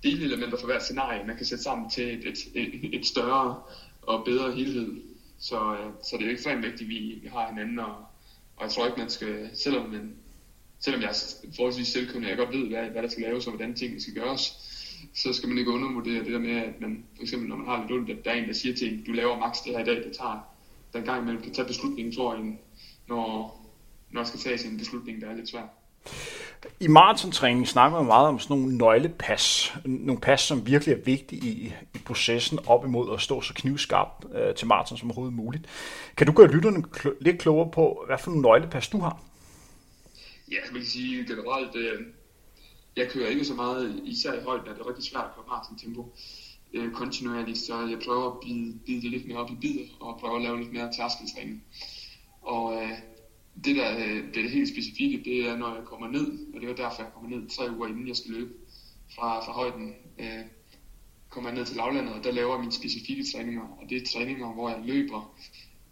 delelementer 0.03 0.57
for 0.57 0.65
hvert 0.65 0.83
scenarie, 0.83 1.27
man 1.27 1.37
kan 1.37 1.45
sætte 1.45 1.63
sammen 1.63 1.89
til 1.89 2.13
et, 2.13 2.25
et, 2.25 2.37
et, 2.55 2.95
et 2.95 3.05
større 3.05 3.61
og 4.01 4.25
bedre 4.25 4.51
helhed. 4.51 5.01
Så, 5.39 5.73
øh, 5.73 5.91
så 6.03 6.17
det 6.17 6.21
er 6.21 6.25
jo 6.25 6.33
ekstremt 6.33 6.65
vigtigt, 6.65 6.81
at 6.81 6.89
vi, 6.89 7.19
vi 7.21 7.27
har 7.27 7.49
hinanden, 7.49 7.79
og, 7.79 7.95
og 8.55 8.63
jeg 8.63 8.71
tror 8.71 8.85
ikke, 8.85 8.99
man 8.99 9.09
skal, 9.09 9.49
selvom 9.53 9.89
man 9.89 10.15
selvom 10.79 11.01
jeg 11.01 11.09
er 11.09 11.15
forholdsvis 11.55 11.87
selvkørende, 11.87 12.29
jeg 12.29 12.37
godt 12.37 12.53
ved, 12.53 12.67
hvad, 12.67 12.83
hvad 12.83 13.01
der 13.03 13.09
skal 13.09 13.23
laves 13.23 13.47
og 13.47 13.51
hvordan 13.51 13.75
tingene 13.75 14.01
skal 14.01 14.13
gøres, 14.13 14.41
så 15.15 15.33
skal 15.33 15.49
man 15.49 15.57
ikke 15.57 15.71
undervurdere 15.71 16.23
det 16.23 16.33
der 16.33 16.39
med, 16.39 16.55
at 16.55 16.81
man 16.81 17.05
for 17.15 17.23
eksempel, 17.23 17.49
når 17.49 17.55
man 17.55 17.65
har 17.65 17.81
lidt 17.81 17.91
ondt, 17.91 18.09
at 18.09 18.25
der 18.25 18.31
er 18.31 18.35
en, 18.35 18.47
der 18.47 18.53
siger 18.53 18.75
til 18.75 18.93
en, 18.93 19.03
du 19.03 19.11
laver 19.11 19.39
maks 19.39 19.59
det 19.59 19.73
her 19.73 19.79
i 19.79 19.85
dag, 19.85 19.95
det 19.95 20.17
tager 20.17 20.39
den 20.93 21.03
gang 21.03 21.21
imellem 21.21 21.43
kan 21.43 21.53
tage 21.53 21.67
beslutningen, 21.67 22.15
tror 22.15 22.35
jeg, 22.35 22.43
når, 23.07 23.55
når 24.11 24.21
der 24.21 24.27
skal 24.27 24.39
tages 24.39 24.65
en 24.65 24.77
beslutning, 24.77 25.21
der 25.21 25.29
er 25.29 25.35
lidt 25.35 25.49
svær. 25.49 25.63
I 26.79 26.87
maratontræning 26.87 27.67
snakker 27.67 27.97
man 27.97 28.07
meget 28.07 28.27
om 28.27 28.39
sådan 28.39 28.57
nogle 28.57 28.77
nøglepas. 28.77 29.73
Nogle 29.85 30.21
pas, 30.21 30.41
som 30.41 30.67
virkelig 30.67 30.93
er 30.93 31.03
vigtige 31.05 31.47
i, 31.47 31.73
i 31.95 31.97
processen 32.05 32.59
op 32.67 32.85
imod 32.85 33.13
at 33.13 33.21
stå 33.21 33.41
så 33.41 33.53
knivskarpt 33.53 34.25
øh, 34.35 34.55
til 34.55 34.67
maraton 34.67 34.97
som 34.97 35.09
overhovedet 35.09 35.35
muligt. 35.35 35.65
Kan 36.17 36.27
du 36.27 36.33
gøre 36.33 36.51
lytterne 36.51 36.83
kl- 36.95 37.17
lidt 37.21 37.39
klogere 37.39 37.71
på, 37.71 38.03
hvad 38.07 38.17
for 38.17 38.29
nogle 38.31 38.41
nøglepas 38.41 38.87
du 38.87 38.99
har? 38.99 39.21
Ja, 40.51 40.57
man 40.71 40.81
kan 40.81 40.89
sige 40.89 41.25
generelt, 41.25 41.75
øh, 41.75 42.01
jeg 42.95 43.09
kører 43.09 43.29
ikke 43.29 43.45
så 43.45 43.53
meget, 43.53 44.01
især 44.05 44.33
i 44.33 44.43
højden, 44.43 44.67
at 44.67 44.75
det 44.75 44.81
er 44.81 44.87
rigtig 44.87 45.03
svært 45.03 45.25
at 45.25 45.35
køre 45.35 45.45
maraton-tempo 45.47 46.15
øh, 46.73 46.91
kontinuerligt, 46.91 47.57
så 47.57 47.87
jeg 47.87 47.99
prøver 48.05 48.31
at 48.31 48.39
bide, 48.39 48.79
bide 48.85 49.01
det 49.01 49.11
lidt 49.11 49.27
mere 49.27 49.37
op 49.37 49.51
i 49.51 49.55
bidder, 49.61 49.85
og 49.99 50.19
prøver 50.19 50.35
at 50.35 50.41
lave 50.41 50.59
lidt 50.59 50.73
mere 50.73 50.93
tærskeltræning. 50.93 51.63
Og 52.41 52.83
øh, 52.83 52.97
det 53.63 53.75
der 53.75 53.97
øh, 53.97 54.15
det, 54.27 54.37
er 54.37 54.41
det 54.41 54.51
helt 54.51 54.69
specifikke, 54.69 55.23
det 55.25 55.47
er 55.47 55.57
når 55.57 55.75
jeg 55.75 55.85
kommer 55.85 56.07
ned, 56.07 56.53
og 56.53 56.61
det 56.61 56.69
er 56.69 56.75
derfor 56.75 57.03
jeg 57.03 57.11
kommer 57.13 57.29
ned 57.29 57.49
tre 57.49 57.71
uger 57.77 57.87
inden 57.87 58.07
jeg 58.07 58.15
skal 58.15 58.31
løbe 58.31 58.53
fra, 59.15 59.45
fra 59.45 59.51
højden. 59.51 59.95
Øh, 60.19 60.45
kommer 61.29 61.49
jeg 61.49 61.57
ned 61.57 61.65
til 61.65 61.75
lavlandet, 61.75 62.13
og 62.13 62.23
der 62.23 62.31
laver 62.31 62.53
jeg 62.53 62.59
mine 62.59 62.71
specifikke 62.71 63.25
træninger, 63.33 63.61
og 63.61 63.89
det 63.89 63.97
er 63.97 64.05
træninger, 64.05 64.53
hvor 64.53 64.69
jeg 64.69 64.81
løber 64.85 65.35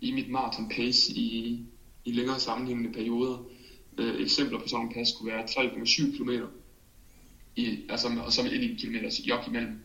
i 0.02 0.12
mit 0.12 0.30
maraton 0.30 0.70
pace 0.70 1.14
i, 1.14 1.60
i 2.06 2.12
længere 2.12 2.40
sammenhængende 2.40 2.94
perioder 2.94 3.38
øh, 3.98 4.22
eksempler 4.22 4.60
på 4.60 4.68
sådan 4.68 4.86
en 4.86 4.94
pas 4.94 5.12
kunne 5.12 5.32
være 5.32 5.44
3,7 5.44 6.18
km, 6.18 6.30
i, 7.56 7.80
altså, 7.90 8.08
og 8.26 8.34
så 8.34 8.44
med 8.44 8.52
1 8.52 8.80
km 8.82 8.96
jog 9.26 9.48
imellem. 9.48 9.80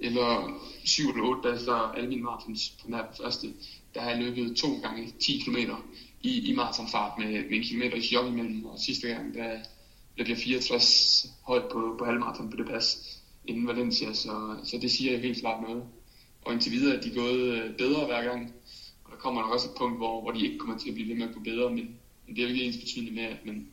Eller 0.00 0.60
7 0.84 1.08
eller 1.08 1.22
8 1.24 1.48
dage 1.48 1.64
før 1.64 1.92
alle 1.96 2.08
mine 2.08 2.22
på 2.22 2.42
den 2.46 2.56
den 2.86 2.94
første, 3.22 3.46
der 3.94 4.00
har 4.00 4.10
jeg 4.10 4.18
løbet 4.18 4.56
to 4.56 4.68
gange 4.82 5.12
10 5.20 5.42
km 5.44 5.56
i, 6.22 6.50
i 6.50 6.54
maratonfart 6.54 7.18
med, 7.18 7.26
med 7.26 7.56
en 7.56 7.62
kilometer 7.62 7.98
jog 8.12 8.28
imellem. 8.28 8.64
Og 8.64 8.78
sidste 8.78 9.08
gang, 9.08 9.34
der 9.34 9.58
blev 10.14 10.26
jeg 10.28 10.36
64 10.36 11.26
højt 11.42 11.64
på, 11.72 11.94
på 11.98 12.04
halvmarathon 12.04 12.50
på 12.50 12.56
det 12.56 12.66
pas 12.66 13.18
inden 13.44 13.66
Valencia, 13.66 14.12
så, 14.12 14.56
så 14.64 14.78
det 14.82 14.90
siger 14.90 15.12
jeg 15.12 15.20
helt 15.20 15.40
klart 15.40 15.62
noget. 15.62 15.82
Og 16.44 16.52
indtil 16.52 16.72
videre 16.72 16.96
er 16.96 17.00
de 17.00 17.14
gået 17.14 17.40
øh, 17.40 17.76
bedre 17.76 18.06
hver 18.06 18.22
gang, 18.24 18.52
og 19.04 19.10
der 19.12 19.18
kommer 19.18 19.40
nok 19.40 19.52
også 19.52 19.68
et 19.68 19.74
punkt, 19.78 19.96
hvor, 19.96 20.20
hvor 20.20 20.30
de 20.30 20.44
ikke 20.44 20.58
kommer 20.58 20.78
til 20.78 20.88
at 20.88 20.94
blive 20.94 21.08
ved 21.08 21.16
med 21.16 21.28
at 21.28 21.34
gå 21.34 21.40
bedre, 21.40 21.70
men 21.70 21.97
men 22.28 22.36
det 22.36 22.44
er 22.44 22.48
jo 22.48 22.54
ikke 22.54 22.64
ens 22.64 22.76
betydende 22.76 23.12
med, 23.12 23.22
at 23.22 23.46
man 23.46 23.66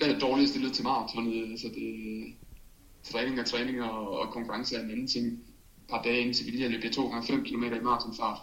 er 0.00 0.18
dårligt 0.18 0.50
stillet 0.50 0.72
til 0.72 0.84
maratonet. 0.84 1.50
Altså 1.50 1.68
det, 1.68 2.34
træning 3.02 3.40
og 3.40 3.46
træning 3.46 3.82
og, 3.82 4.18
og 4.18 4.32
konkurrence 4.32 4.76
er 4.76 4.84
en 4.84 4.90
anden 4.90 5.06
ting. 5.06 5.26
Et 5.26 5.90
par 5.90 6.02
dage 6.02 6.20
inden 6.20 6.34
Sevilla 6.34 6.68
løb 6.68 6.84
jeg 6.84 6.92
2 6.92 7.08
gange 7.08 7.26
5 7.26 7.44
km 7.44 7.64
i 7.64 7.80
maratonfart. 7.82 8.38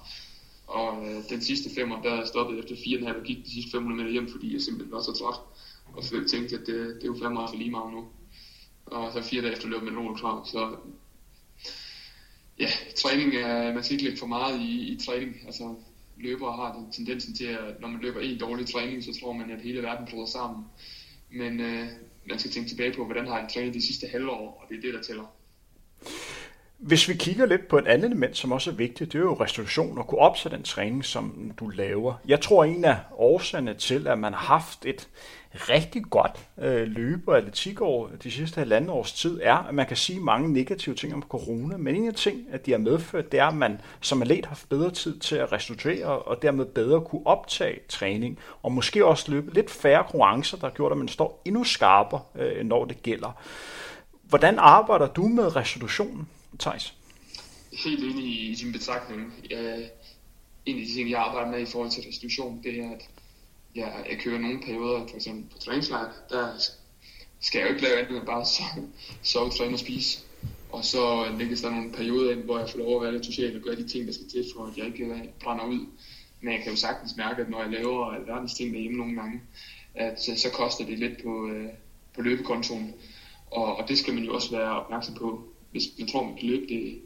Og 0.67 1.08
øh, 1.08 1.24
den 1.30 1.41
sidste 1.41 1.69
femmer, 1.76 2.02
der 2.02 2.26
stoppede 2.26 2.60
efter 2.60 2.76
4,5 2.76 3.19
og 3.19 3.24
gik 3.24 3.45
de 3.45 3.52
sidste 3.52 3.71
500 3.71 3.98
meter 3.98 4.12
hjem, 4.12 4.32
fordi 4.32 4.54
jeg 4.54 4.62
simpelthen 4.62 4.91
var 4.91 5.02
så 5.02 5.13
træt. 5.13 5.39
Og 5.95 6.04
så 6.04 6.28
tænkte, 6.32 6.56
at 6.56 6.67
det, 6.67 6.95
det 6.95 7.04
er 7.04 7.08
jo 7.08 7.17
fandme 7.21 7.34
meget 7.34 7.50
for 7.50 7.58
lige 7.58 7.71
meget 7.71 7.93
nu. 7.93 8.08
Og 8.86 9.13
så 9.13 9.21
fire 9.21 9.41
dage 9.41 9.54
efter 9.54 9.67
løb 9.67 9.84
med 9.84 9.91
nogen 9.91 10.15
klar. 10.15 10.43
Så 10.43 10.76
ja, 12.60 12.67
træning 12.95 13.36
er, 13.36 13.74
man 13.74 13.84
skal 13.84 13.93
ikke 13.93 14.04
lægge 14.04 14.19
for 14.19 14.28
meget 14.28 14.62
i, 14.62 14.93
i 14.93 15.00
træning. 15.06 15.36
Altså, 15.45 15.76
løbere 16.17 16.56
har 16.56 16.73
den 16.73 16.91
tendensen 16.91 17.36
til, 17.36 17.45
at 17.45 17.82
når 17.82 17.88
man 17.88 18.01
løber 18.01 18.19
en 18.19 18.39
dårlig 18.39 18.67
træning, 18.67 19.04
så 19.04 19.19
tror 19.19 19.34
man, 19.34 19.51
at 19.51 19.62
hele 19.62 19.84
verden 19.84 20.08
bryder 20.12 20.25
sammen. 20.25 20.65
Men 21.30 21.60
øh, 21.60 21.88
man 22.25 22.39
skal 22.39 22.51
tænke 22.51 22.69
tilbage 22.69 22.93
på, 22.93 23.06
hvordan 23.06 23.28
har 23.28 23.39
jeg 23.39 23.49
trænet 23.54 23.73
de 23.73 23.86
sidste 23.86 24.08
halvår, 24.08 24.62
og 24.62 24.69
det 24.69 24.78
er 24.78 24.82
det, 24.82 24.93
der 24.93 25.01
tæller. 25.01 25.25
Hvis 26.86 27.10
vi 27.10 27.13
kigger 27.13 27.45
lidt 27.45 27.67
på 27.67 27.78
et 27.78 27.88
andet 27.88 28.06
element, 28.06 28.38
som 28.38 28.52
også 28.52 28.71
er 28.71 28.76
vigtigt, 28.76 29.13
det 29.13 29.19
er 29.19 29.24
jo 29.24 29.34
restitution 29.34 29.98
og 29.98 30.08
kunne 30.08 30.21
opsætte 30.21 30.58
den 30.58 30.65
træning, 30.65 31.06
som 31.06 31.52
du 31.60 31.67
laver. 31.67 32.13
Jeg 32.28 32.41
tror, 32.41 32.63
en 32.63 32.86
af 32.86 32.98
årsagerne 33.17 33.74
til, 33.74 34.08
at 34.08 34.19
man 34.19 34.34
har 34.34 34.39
haft 34.39 34.86
et 34.86 35.08
rigtig 35.54 36.04
godt 36.10 36.40
øh, 36.58 36.88
løbe- 36.88 37.31
og 37.31 37.38
atletikår 37.38 38.10
de 38.23 38.31
sidste 38.31 38.58
halvanden 38.58 38.90
års 38.90 39.13
tid, 39.13 39.40
er, 39.44 39.56
at 39.56 39.73
man 39.73 39.86
kan 39.86 39.98
sige 39.98 40.19
mange 40.19 40.54
negative 40.54 40.96
ting 40.96 41.13
om 41.13 41.23
corona, 41.29 41.77
men 41.77 41.96
en 41.96 42.08
af 42.08 42.13
ting, 42.13 42.42
at 42.52 42.65
de 42.65 42.71
har 42.71 42.77
medført, 42.77 43.31
det 43.31 43.40
er, 43.40 43.46
at 43.46 43.56
man 43.56 43.81
som 44.02 44.21
atlet 44.21 44.46
har 44.46 44.50
haft 44.50 44.69
bedre 44.69 44.92
tid 44.92 45.19
til 45.19 45.36
at 45.36 45.52
restituere, 45.52 46.19
og 46.19 46.42
dermed 46.42 46.65
bedre 46.65 47.02
kunne 47.02 47.27
optage 47.27 47.79
træning, 47.90 48.40
og 48.63 48.71
måske 48.71 49.06
også 49.06 49.31
løbe 49.31 49.54
lidt 49.54 49.71
færre 49.71 50.04
konkurrencer, 50.04 50.58
der 50.58 50.67
har 50.67 50.73
gjort, 50.73 50.92
at 50.92 50.98
man 50.98 51.08
står 51.08 51.42
endnu 51.46 51.63
skarpere, 51.63 52.21
øh, 52.36 52.65
når 52.65 52.86
det 52.86 53.04
gælder. 53.04 53.38
Hvordan 54.23 54.60
arbejder 54.60 55.08
du 55.08 55.27
med 55.27 55.56
restitutionen, 55.56 56.27
Thijs? 56.58 56.93
Helt 57.73 58.03
enig 58.03 58.25
i 58.25 58.56
din 58.56 58.71
betragtning. 58.71 59.33
en 60.65 60.79
af 60.79 60.85
de 60.85 60.93
ting, 60.93 61.10
jeg 61.10 61.19
arbejder 61.19 61.51
med 61.51 61.60
i 61.60 61.65
forhold 61.65 61.91
til 61.91 62.03
restitution, 62.08 62.63
det 62.63 62.79
er, 62.79 62.91
at 62.91 63.10
jeg, 63.75 64.06
jeg 64.10 64.19
kører 64.19 64.39
nogle 64.39 64.62
perioder, 64.62 65.08
for 65.08 65.15
eksempel 65.15 65.43
på 65.51 65.58
træningslejr, 65.58 66.12
der 66.29 66.49
skal 67.39 67.60
jeg 67.60 67.67
jo 67.67 67.73
ikke 67.73 67.87
lave 67.87 67.99
andet 67.99 68.17
end 68.17 68.25
bare 68.25 68.45
sove, 68.45 68.89
sove 69.23 69.49
træne 69.49 69.75
og 69.75 69.79
spise. 69.79 70.19
Og 70.71 70.85
så 70.85 71.25
lægges 71.39 71.62
der 71.62 71.69
nogle 71.69 71.91
perioder 71.91 72.31
ind, 72.31 72.43
hvor 72.43 72.60
jeg 72.60 72.69
får 72.69 72.77
lov 72.77 72.95
at 72.95 73.01
være 73.01 73.12
lidt 73.12 73.25
social 73.25 73.56
og 73.56 73.62
gøre 73.62 73.75
de 73.75 73.87
ting, 73.87 74.08
der 74.08 74.13
skal 74.13 74.29
til, 74.29 74.45
for 74.56 74.65
at 74.65 74.77
jeg 74.77 74.85
ikke 74.85 75.06
øh, 75.06 75.23
brænder 75.43 75.65
ud. 75.65 75.87
Men 76.41 76.53
jeg 76.53 76.62
kan 76.63 76.71
jo 76.71 76.77
sagtens 76.77 77.17
mærke, 77.17 77.41
at 77.41 77.49
når 77.49 77.62
jeg 77.62 77.71
laver 77.71 78.12
alverdens 78.12 78.53
ting 78.53 78.73
derhjemme 78.73 78.97
nogle 78.97 79.15
gange, 79.15 79.41
at 79.95 80.21
så, 80.21 80.33
så 80.37 80.49
koster 80.49 80.85
det 80.85 80.99
lidt 80.99 81.23
på, 81.23 81.47
øh, 81.47 81.69
på 82.15 82.21
løbekontoen. 82.21 82.93
Og, 83.51 83.75
og 83.75 83.87
det 83.87 83.97
skal 83.97 84.13
man 84.13 84.23
jo 84.23 84.33
også 84.33 84.51
være 84.51 84.81
opmærksom 84.81 85.15
på, 85.15 85.43
hvis 85.76 85.92
man 86.00 86.08
tror, 86.08 86.23
man 86.23 86.38
kan 86.38 86.48
løbe 86.48 86.65
det, 86.69 87.02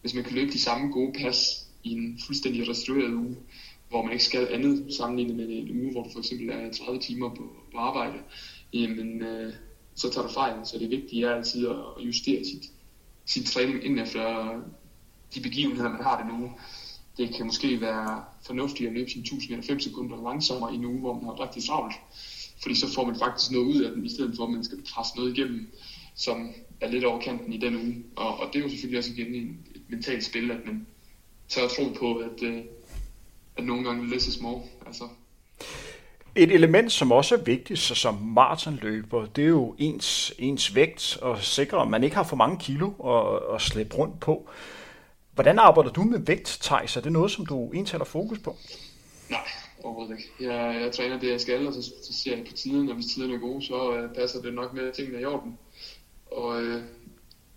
hvis 0.00 0.14
man 0.14 0.24
kan 0.24 0.34
løbe 0.34 0.52
de 0.52 0.58
samme 0.58 0.92
gode 0.92 1.12
pas 1.12 1.66
i 1.84 1.90
en 1.90 2.20
fuldstændig 2.26 2.68
restaureret 2.68 3.14
uge, 3.14 3.36
hvor 3.88 4.02
man 4.02 4.12
ikke 4.12 4.24
skal 4.24 4.48
andet 4.50 4.94
sammenlignet 4.94 5.36
med 5.36 5.48
en 5.48 5.80
uge, 5.80 5.92
hvor 5.92 6.02
du 6.02 6.10
for 6.12 6.18
eksempel 6.18 6.50
er 6.50 6.72
30 6.72 7.00
timer 7.00 7.28
på, 7.28 7.42
på 7.72 7.78
arbejde, 7.78 8.18
jamen 8.72 9.22
øh, 9.22 9.52
så 9.94 10.10
tager 10.10 10.26
du 10.26 10.32
fejl. 10.32 10.66
Så 10.66 10.78
det 10.78 10.90
vigtige 10.90 11.26
er 11.26 11.34
altid 11.34 11.68
at 11.68 12.06
justere 12.06 12.44
sit, 12.44 12.72
sin 13.26 13.44
træning 13.44 13.84
ind 13.84 14.00
efter 14.00 14.52
de 15.34 15.40
begivenheder, 15.40 15.88
man 15.88 16.02
har 16.02 16.16
det 16.22 16.40
nu. 16.40 16.50
Det 17.16 17.34
kan 17.34 17.46
måske 17.46 17.80
være 17.80 18.24
fornuftigt 18.46 18.88
at 18.88 18.94
løbe 18.94 19.10
sin 19.10 19.20
1000 19.20 19.52
eller 19.52 19.66
5 19.66 19.80
sekunder 19.80 20.22
langsommere 20.22 20.72
i 20.72 20.76
en 20.76 20.84
uge, 20.84 21.00
hvor 21.00 21.14
man 21.14 21.24
har 21.24 21.40
rigtig 21.40 21.64
travlt. 21.64 21.94
Fordi 22.62 22.74
så 22.74 22.94
får 22.94 23.04
man 23.04 23.18
faktisk 23.18 23.50
noget 23.50 23.66
ud 23.66 23.82
af 23.82 23.92
den, 23.92 24.04
i 24.04 24.08
stedet 24.08 24.36
for 24.36 24.44
at 24.44 24.50
man 24.50 24.64
skal 24.64 24.82
presse 24.94 25.16
noget 25.16 25.38
igennem, 25.38 25.70
som 26.16 26.54
er 26.80 26.88
lidt 26.88 27.04
over 27.04 27.20
kanten 27.20 27.52
i 27.52 27.58
den 27.58 27.76
uge. 27.76 28.04
Og, 28.16 28.40
og 28.40 28.46
det 28.52 28.58
er 28.58 28.62
jo 28.62 28.68
selvfølgelig 28.68 28.98
også 28.98 29.12
igen 29.16 29.34
et 29.74 29.82
mentalt 29.88 30.24
spil, 30.24 30.50
at 30.50 30.66
man 30.66 30.86
tør 31.48 31.68
tro 31.68 31.88
på, 31.98 32.14
at, 32.14 32.42
øh, 32.42 32.62
at 33.56 33.64
nogle 33.64 33.84
gange 33.84 34.10
less 34.10 34.26
is 34.26 34.40
more. 34.40 34.62
Altså. 34.86 35.04
Et 36.34 36.52
element, 36.52 36.92
som 36.92 37.12
også 37.12 37.34
er 37.34 37.42
vigtigt 37.42 37.78
så 37.78 37.94
som 37.94 38.14
maratonløber, 38.14 39.26
det 39.26 39.44
er 39.44 39.48
jo 39.48 39.74
ens, 39.78 40.32
ens 40.38 40.74
vægt 40.74 41.18
og 41.22 41.42
sikre, 41.42 41.82
at 41.82 41.88
man 41.88 42.04
ikke 42.04 42.16
har 42.16 42.24
for 42.24 42.36
mange 42.36 42.58
kilo 42.58 42.90
at, 42.90 43.54
at 43.54 43.62
slæbe 43.62 43.94
rundt 43.94 44.20
på. 44.20 44.50
Hvordan 45.34 45.58
arbejder 45.58 45.90
du 45.90 46.02
med 46.02 46.18
vægt, 46.18 46.58
Thijs? 46.62 46.96
Er 46.96 47.00
det 47.00 47.12
noget, 47.12 47.30
som 47.30 47.46
du 47.46 47.72
egentlig 47.72 47.98
har 47.98 48.04
fokus 48.04 48.38
på? 48.38 48.56
Nej, 49.30 49.40
overhovedet 49.82 50.18
ikke. 50.18 50.52
Jeg, 50.52 50.80
jeg 50.82 50.92
træner 50.92 51.18
det, 51.18 51.30
jeg 51.30 51.40
skal, 51.40 51.66
og 51.66 51.72
så, 51.72 51.82
så 51.82 52.12
ser 52.12 52.36
jeg 52.36 52.46
på 52.46 52.52
tiden, 52.52 52.88
og 52.88 52.94
hvis 52.94 53.06
tiden 53.06 53.34
er 53.34 53.38
god, 53.38 53.62
så 53.62 54.04
uh, 54.04 54.14
passer 54.14 54.42
det 54.42 54.54
nok 54.54 54.74
med, 54.74 54.88
at 54.88 54.94
tingene 54.94 55.16
er 55.16 55.20
i 55.20 55.24
orden. 55.24 55.58
Og 56.26 56.62
øh, 56.62 56.82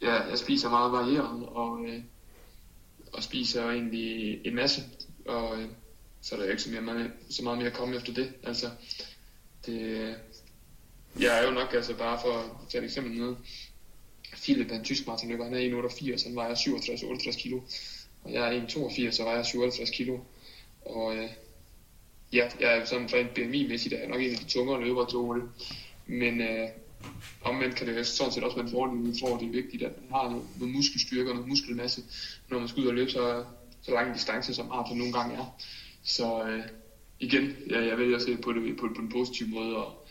ja, 0.01 0.13
jeg 0.13 0.37
spiser 0.37 0.69
meget 0.69 0.91
varieret, 0.91 1.45
og, 1.47 1.85
øh, 1.85 2.03
og 3.13 3.23
spiser 3.23 3.69
egentlig 3.69 4.41
en 4.45 4.55
masse. 4.55 4.81
Og 5.25 5.61
øh, 5.61 5.67
så 6.21 6.35
er 6.35 6.39
der 6.39 6.45
jo 6.45 6.51
ikke 6.51 6.63
så, 6.63 6.69
mere, 6.69 7.11
så 7.29 7.43
meget 7.43 7.57
mere 7.57 7.67
at 7.67 7.73
komme 7.73 7.95
efter 7.95 8.13
det. 8.13 8.33
Altså, 8.43 8.69
det, 9.65 9.81
øh, 9.81 10.13
jeg 11.19 11.39
er 11.39 11.47
jo 11.47 11.51
nok 11.51 11.73
altså 11.73 11.95
bare 11.95 12.19
for 12.21 12.33
at 12.33 12.69
tage 12.69 12.81
et 12.81 12.85
eksempel 12.85 13.13
med. 13.13 13.35
Philip 14.33 14.71
er 14.71 14.75
en 14.75 14.83
tysk 14.83 15.07
maratonløber, 15.07 15.43
han 15.43 15.53
er 15.53 15.89
1,88, 15.89 16.27
han 16.27 16.35
vejer 16.35 16.55
67-68 16.55 17.41
kilo. 17.41 17.61
Og 18.23 18.33
jeg 18.33 18.55
er 18.55 18.61
1,82, 18.61 19.11
så 19.11 19.23
vejer 19.23 19.43
57 19.43 19.89
kilo. 19.89 20.19
Og 20.85 21.15
øh, 21.15 21.29
ja, 22.33 22.49
jeg 22.59 22.77
er 22.77 22.85
sådan 22.85 23.09
rent 23.13 23.33
BMI-mæssigt, 23.33 23.93
er 23.93 23.99
jeg 23.99 24.07
nok 24.07 24.21
en 24.21 24.31
af 24.31 24.37
de 24.37 24.45
tungere 24.45 24.81
løbere 24.81 25.09
til 25.09 25.17
OL. 25.17 25.49
Men 26.07 26.41
øh, 26.41 26.69
omvendt 27.41 27.75
kan 27.75 27.87
det 27.87 28.07
sådan 28.07 28.33
set 28.33 28.43
også 28.43 28.55
være 28.55 28.65
en 28.65 28.71
fordel, 28.71 29.05
jeg 29.05 29.15
tror, 29.19 29.37
det 29.37 29.47
er 29.47 29.51
vigtigt, 29.51 29.83
at 29.83 29.91
man 30.01 30.11
har 30.11 30.29
noget, 30.29 30.73
muskelstyrke 30.73 31.29
og 31.29 31.35
noget 31.35 31.49
muskelmasse, 31.49 32.01
når 32.49 32.59
man 32.59 32.67
skal 32.67 32.83
ud 32.83 32.87
og 32.87 32.93
løbe 32.93 33.11
så, 33.11 33.43
så 33.81 33.91
lang 33.91 34.13
distance, 34.13 34.53
som 34.53 34.71
Arthur 34.71 34.95
nogle 34.95 35.13
gange 35.13 35.35
er. 35.35 35.45
Så 36.03 36.47
øh, 36.47 36.63
igen, 37.19 37.53
jeg, 37.69 37.87
jeg 37.87 37.97
vælger 37.97 38.15
at 38.15 38.21
se 38.21 38.37
på 38.37 38.53
det 38.53 38.77
på, 38.77 38.89
på 38.95 39.01
en 39.01 39.09
positiv 39.09 39.47
måde, 39.47 39.77
og 39.77 40.07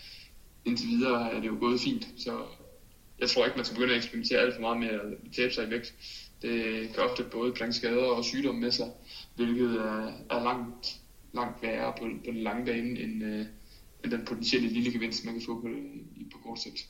indtil 0.64 0.88
videre 0.88 1.32
er 1.32 1.40
det 1.40 1.46
jo 1.46 1.56
gået 1.60 1.80
fint. 1.80 2.08
Så 2.16 2.42
jeg 3.18 3.28
tror 3.28 3.44
ikke, 3.44 3.56
man 3.56 3.64
skal 3.64 3.74
begynde 3.76 3.94
at 3.94 3.98
eksperimentere 3.98 4.38
alt 4.38 4.54
for 4.54 4.60
meget 4.60 4.78
med 4.78 4.88
at 4.88 5.32
tabe 5.36 5.52
sig 5.52 5.66
i 5.66 5.70
vægt. 5.70 5.94
Det 6.42 6.88
kan 6.94 7.02
ofte 7.02 7.24
både 7.24 7.52
bringe 7.52 7.72
skader 7.72 8.04
og 8.04 8.24
sygdomme 8.24 8.60
med 8.60 8.70
sig, 8.70 8.90
hvilket 9.36 9.80
er, 9.80 10.12
er 10.30 10.42
langt, 10.42 11.00
langt 11.34 11.62
værre 11.62 11.92
på, 11.98 12.08
på 12.24 12.30
den 12.30 12.42
lange 12.42 12.64
bane, 12.64 13.00
end, 13.00 13.24
øh, 13.24 13.46
den 14.04 14.24
potentielle 14.26 14.68
lille 14.68 14.92
gevinst, 14.92 15.24
man 15.24 15.34
kan 15.34 15.42
få 15.46 15.60
på, 15.60 15.68
på 16.32 16.38
kort 16.44 16.58
sigt. 16.58 16.88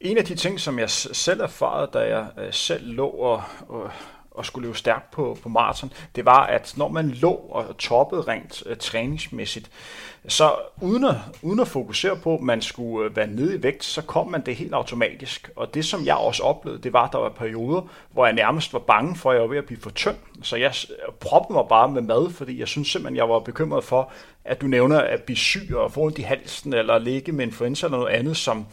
En 0.00 0.18
af 0.18 0.24
de 0.24 0.34
ting, 0.34 0.60
som 0.60 0.78
jeg 0.78 0.90
selv 0.90 1.40
erfarede, 1.40 1.90
da 1.92 1.98
jeg 1.98 2.30
øh, 2.38 2.52
selv 2.52 2.92
lå 2.92 3.06
og, 3.06 3.42
og 3.68 3.90
og 4.34 4.46
skulle 4.46 4.66
løbe 4.66 4.78
stærkt 4.78 5.10
på, 5.10 5.38
på 5.42 5.48
maraton, 5.48 5.92
det 6.16 6.24
var, 6.24 6.46
at 6.46 6.74
når 6.76 6.88
man 6.88 7.10
lå 7.10 7.30
og 7.30 7.78
toppede 7.78 8.22
rent 8.22 8.62
øh, 8.66 8.76
træningsmæssigt, 8.76 9.70
så 10.28 10.54
uden 10.80 11.04
at, 11.04 11.14
uden 11.42 11.60
at 11.60 11.68
fokusere 11.68 12.16
på, 12.16 12.34
at 12.34 12.40
man 12.40 12.62
skulle 12.62 13.10
uh, 13.10 13.16
være 13.16 13.26
nede 13.26 13.54
i 13.56 13.62
vægt, 13.62 13.84
så 13.84 14.02
kom 14.02 14.30
man 14.30 14.46
det 14.46 14.56
helt 14.56 14.74
automatisk. 14.74 15.50
Og 15.56 15.74
det, 15.74 15.84
som 15.84 16.04
jeg 16.04 16.16
også 16.16 16.42
oplevede, 16.42 16.82
det 16.82 16.92
var, 16.92 17.06
at 17.06 17.12
der 17.12 17.18
var 17.18 17.28
perioder, 17.28 17.82
hvor 18.12 18.26
jeg 18.26 18.34
nærmest 18.34 18.72
var 18.72 18.78
bange 18.78 19.16
for, 19.16 19.30
at 19.30 19.34
jeg 19.34 19.42
var 19.42 19.48
ved 19.48 19.58
at 19.58 19.64
blive 19.64 19.80
for 19.80 19.90
tynd. 19.90 20.16
Så 20.42 20.56
jeg 20.56 20.72
proppede 21.20 21.56
mig 21.56 21.64
bare 21.68 21.88
med 21.88 22.02
mad, 22.02 22.30
fordi 22.30 22.60
jeg 22.60 22.68
synes 22.68 22.88
simpelthen, 22.88 23.16
jeg 23.16 23.28
var 23.28 23.38
bekymret 23.38 23.84
for, 23.84 24.12
at 24.44 24.60
du 24.60 24.66
nævner 24.66 25.00
at 25.00 25.22
blive 25.22 25.36
syg 25.36 25.74
og 25.74 25.92
få 25.92 26.00
ondt 26.00 26.18
i 26.18 26.22
halsen, 26.22 26.72
eller 26.72 26.98
ligge 26.98 27.32
med 27.32 27.46
influenza 27.46 27.86
eller 27.86 27.98
noget 27.98 28.12
andet, 28.12 28.36
som 28.36 28.66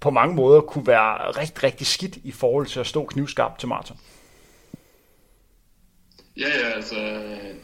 på 0.00 0.10
mange 0.10 0.34
måder 0.34 0.60
kunne 0.60 0.86
være 0.86 1.30
rigtig, 1.30 1.64
rigtig 1.64 1.86
skidt 1.86 2.16
i 2.16 2.32
forhold 2.32 2.66
til 2.66 2.80
at 2.80 2.86
stå 2.86 3.04
knivskarpt 3.04 3.60
til 3.60 3.68
maraton. 3.68 3.98
Ja, 6.36 6.48
ja, 6.48 6.68
altså, 6.68 6.96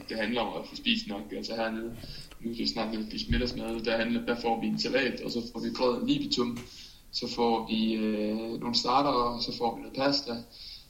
det 0.08 0.16
handler 0.16 0.40
om 0.40 0.62
at 0.62 0.68
få 0.68 0.76
spist 0.76 1.08
nok. 1.08 1.32
Altså 1.32 1.54
hernede, 1.54 1.96
nu 2.40 2.50
kan 2.50 2.58
vi 2.58 2.66
snakke 2.66 2.96
lidt 2.96 3.08
spise 3.08 3.30
middagsmad, 3.30 3.80
der, 3.80 3.96
handler, 3.96 4.26
der 4.26 4.40
får 4.40 4.60
vi 4.60 4.66
en 4.66 4.78
salat, 4.78 5.20
og 5.20 5.30
så 5.30 5.42
får 5.52 5.60
vi 5.60 5.70
brød 5.76 6.06
libitum, 6.06 6.58
så 7.12 7.34
får 7.34 7.66
vi 7.66 7.92
øh, 7.92 8.60
nogle 8.60 8.74
starter, 8.74 9.40
så 9.40 9.56
får 9.58 9.74
vi 9.74 9.80
noget 9.80 9.96
pasta, 9.96 10.32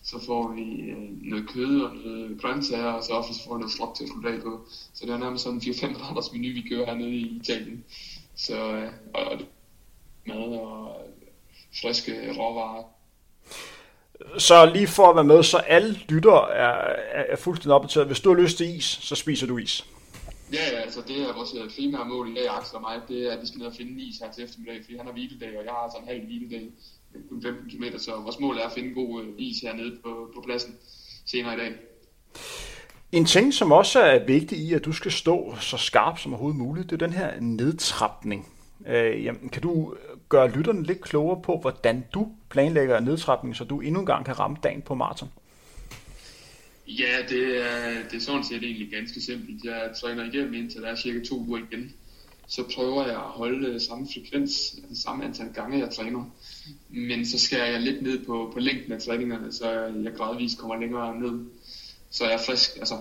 så 0.02 0.24
får 0.26 0.52
vi 0.52 0.62
øh, 0.62 1.22
noget 1.22 1.48
kød 1.48 1.80
og 1.80 1.96
noget 1.96 2.40
grøntsager, 2.40 2.92
og 2.92 3.04
så 3.04 3.12
også 3.12 3.44
får 3.44 3.54
vi 3.54 3.60
noget 3.60 3.76
frugt 3.78 3.96
til 3.96 4.04
at 4.04 4.10
slutte 4.10 4.28
af 4.28 4.42
på. 4.42 4.66
Så 4.94 5.06
det 5.06 5.14
er 5.14 5.18
nærmest 5.18 5.44
sådan 5.44 5.62
en 5.66 5.74
4-5 5.74 6.08
retters 6.08 6.32
menu, 6.32 6.54
vi 6.54 6.68
kører 6.68 6.86
hernede 6.86 7.10
i 7.10 7.36
Italien. 7.40 7.84
Så, 8.34 8.72
øh, 8.72 8.92
og, 9.14 9.24
og 9.24 9.40
mad 10.26 10.58
og 10.58 10.96
øh, 11.06 11.28
friske 11.80 12.12
råvarer 12.38 12.91
så 14.38 14.66
lige 14.74 14.86
for 14.86 15.10
at 15.10 15.16
være 15.16 15.24
med, 15.24 15.42
så 15.42 15.56
alle 15.56 15.94
lytter 16.08 16.46
er, 16.46 16.94
er, 17.12 17.24
er 17.28 17.36
fuldstændig 17.36 17.74
opdateret. 17.74 18.06
Hvis 18.06 18.20
du 18.20 18.34
har 18.34 18.42
lyst 18.42 18.56
til 18.56 18.76
is, 18.76 18.84
så 18.84 19.14
spiser 19.14 19.46
du 19.46 19.58
is. 19.58 19.86
Ja, 20.52 20.64
ja, 20.72 20.80
altså 20.80 21.00
det 21.08 21.16
er 21.22 21.34
vores 21.34 21.54
øh, 21.54 21.70
primære 21.76 22.04
mål 22.04 22.28
i 22.28 22.34
dag, 22.34 22.48
Axel 22.58 22.76
og 22.76 22.80
mig, 22.80 23.00
det 23.08 23.28
er, 23.28 23.32
at 23.32 23.40
vi 23.42 23.46
skal 23.46 23.58
ned 23.58 23.66
og 23.66 23.74
finde 23.76 24.02
is 24.02 24.18
her 24.18 24.32
til 24.32 24.44
eftermiddag, 24.44 24.80
fordi 24.84 24.96
han 24.96 25.06
har 25.06 25.12
hviledag, 25.12 25.58
og 25.58 25.64
jeg 25.64 25.72
har 25.72 25.78
altså 25.78 25.98
en 25.98 26.08
halv 26.08 26.24
hviledag, 26.24 26.68
kun 27.28 27.42
15 27.42 27.70
km, 27.70 27.84
så 27.98 28.12
vores 28.16 28.38
mål 28.40 28.58
er 28.58 28.66
at 28.66 28.72
finde 28.72 28.94
god 28.94 29.22
øh, 29.22 29.28
is 29.38 29.60
hernede 29.60 29.96
på, 30.04 30.30
på 30.34 30.42
pladsen 30.46 30.76
senere 31.26 31.54
i 31.54 31.56
dag. 31.56 31.72
En 33.12 33.24
ting, 33.24 33.54
som 33.54 33.72
også 33.72 34.00
er 34.00 34.26
vigtig 34.26 34.58
i, 34.58 34.74
at 34.74 34.84
du 34.84 34.92
skal 34.92 35.12
stå 35.12 35.54
så 35.60 35.76
skarp 35.76 36.18
som 36.18 36.32
overhovedet 36.32 36.58
muligt, 36.58 36.90
det 36.90 37.02
er 37.02 37.06
den 37.06 37.16
her 37.16 37.40
nedtrapning. 37.40 38.51
Øh, 38.86 39.24
jamen, 39.24 39.48
kan 39.48 39.62
du 39.62 39.94
øh, 39.94 40.18
gøre 40.28 40.50
lytterne 40.50 40.82
lidt 40.82 41.00
klogere 41.00 41.42
på, 41.42 41.58
hvordan 41.58 42.04
du 42.14 42.28
planlægger 42.50 43.00
nedtrapningen, 43.00 43.54
så 43.54 43.64
du 43.64 43.80
endnu 43.80 44.00
en 44.00 44.06
gang 44.06 44.24
kan 44.24 44.38
ramme 44.38 44.56
dagen 44.62 44.82
på 44.82 44.94
maraton? 44.94 45.28
Ja, 46.86 47.16
det 47.28 47.62
er, 47.62 48.08
det 48.10 48.16
er 48.16 48.20
sådan 48.20 48.44
set 48.44 48.62
egentlig 48.62 48.90
ganske 48.90 49.20
simpelt. 49.20 49.64
Jeg 49.64 49.90
træner 50.00 50.24
igennem 50.24 50.54
indtil 50.54 50.82
der 50.82 50.88
er 50.88 50.96
cirka 50.96 51.24
to 51.24 51.38
uger 51.38 51.58
igen. 51.58 51.92
Så 52.46 52.64
prøver 52.74 53.06
jeg 53.06 53.14
at 53.14 53.20
holde 53.20 53.68
øh, 53.68 53.80
samme 53.80 54.06
frekvens, 54.14 54.76
samme 54.94 55.24
antal 55.24 55.52
gange, 55.54 55.78
jeg 55.78 55.90
træner. 55.90 56.24
Men 56.88 57.26
så 57.26 57.38
skærer 57.38 57.70
jeg 57.70 57.80
lidt 57.80 58.02
ned 58.02 58.24
på, 58.24 58.50
på 58.52 58.58
længden 58.58 58.92
af 58.92 59.00
træningerne, 59.00 59.52
så 59.52 59.70
jeg 60.04 60.12
gradvist 60.16 60.58
kommer 60.58 60.76
længere 60.76 61.20
ned. 61.20 61.46
Så 62.10 62.24
jeg 62.24 62.34
er 62.34 62.42
frisk, 62.46 62.76
altså 62.76 62.94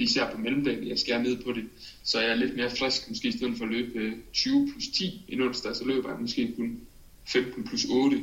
især 0.00 0.30
på 0.30 0.38
mellemdagen, 0.38 0.88
jeg 0.88 0.98
skærer 0.98 1.22
ned 1.22 1.42
på 1.44 1.52
det, 1.52 1.64
så 2.02 2.20
jeg 2.20 2.30
er 2.30 2.34
lidt 2.34 2.56
mere 2.56 2.70
frisk, 2.70 3.08
måske 3.08 3.28
i 3.28 3.32
stedet 3.32 3.56
for 3.58 3.64
at 3.64 3.70
løbe 3.70 3.98
øh, 3.98 4.12
20 4.32 4.68
plus 4.72 4.88
10 4.88 5.24
i 5.28 5.40
onsdag, 5.40 5.76
så 5.76 5.84
løber 5.84 6.10
jeg 6.10 6.20
måske 6.20 6.54
kun 6.56 6.80
15 7.26 7.64
plus 7.64 7.84
8, 7.84 8.22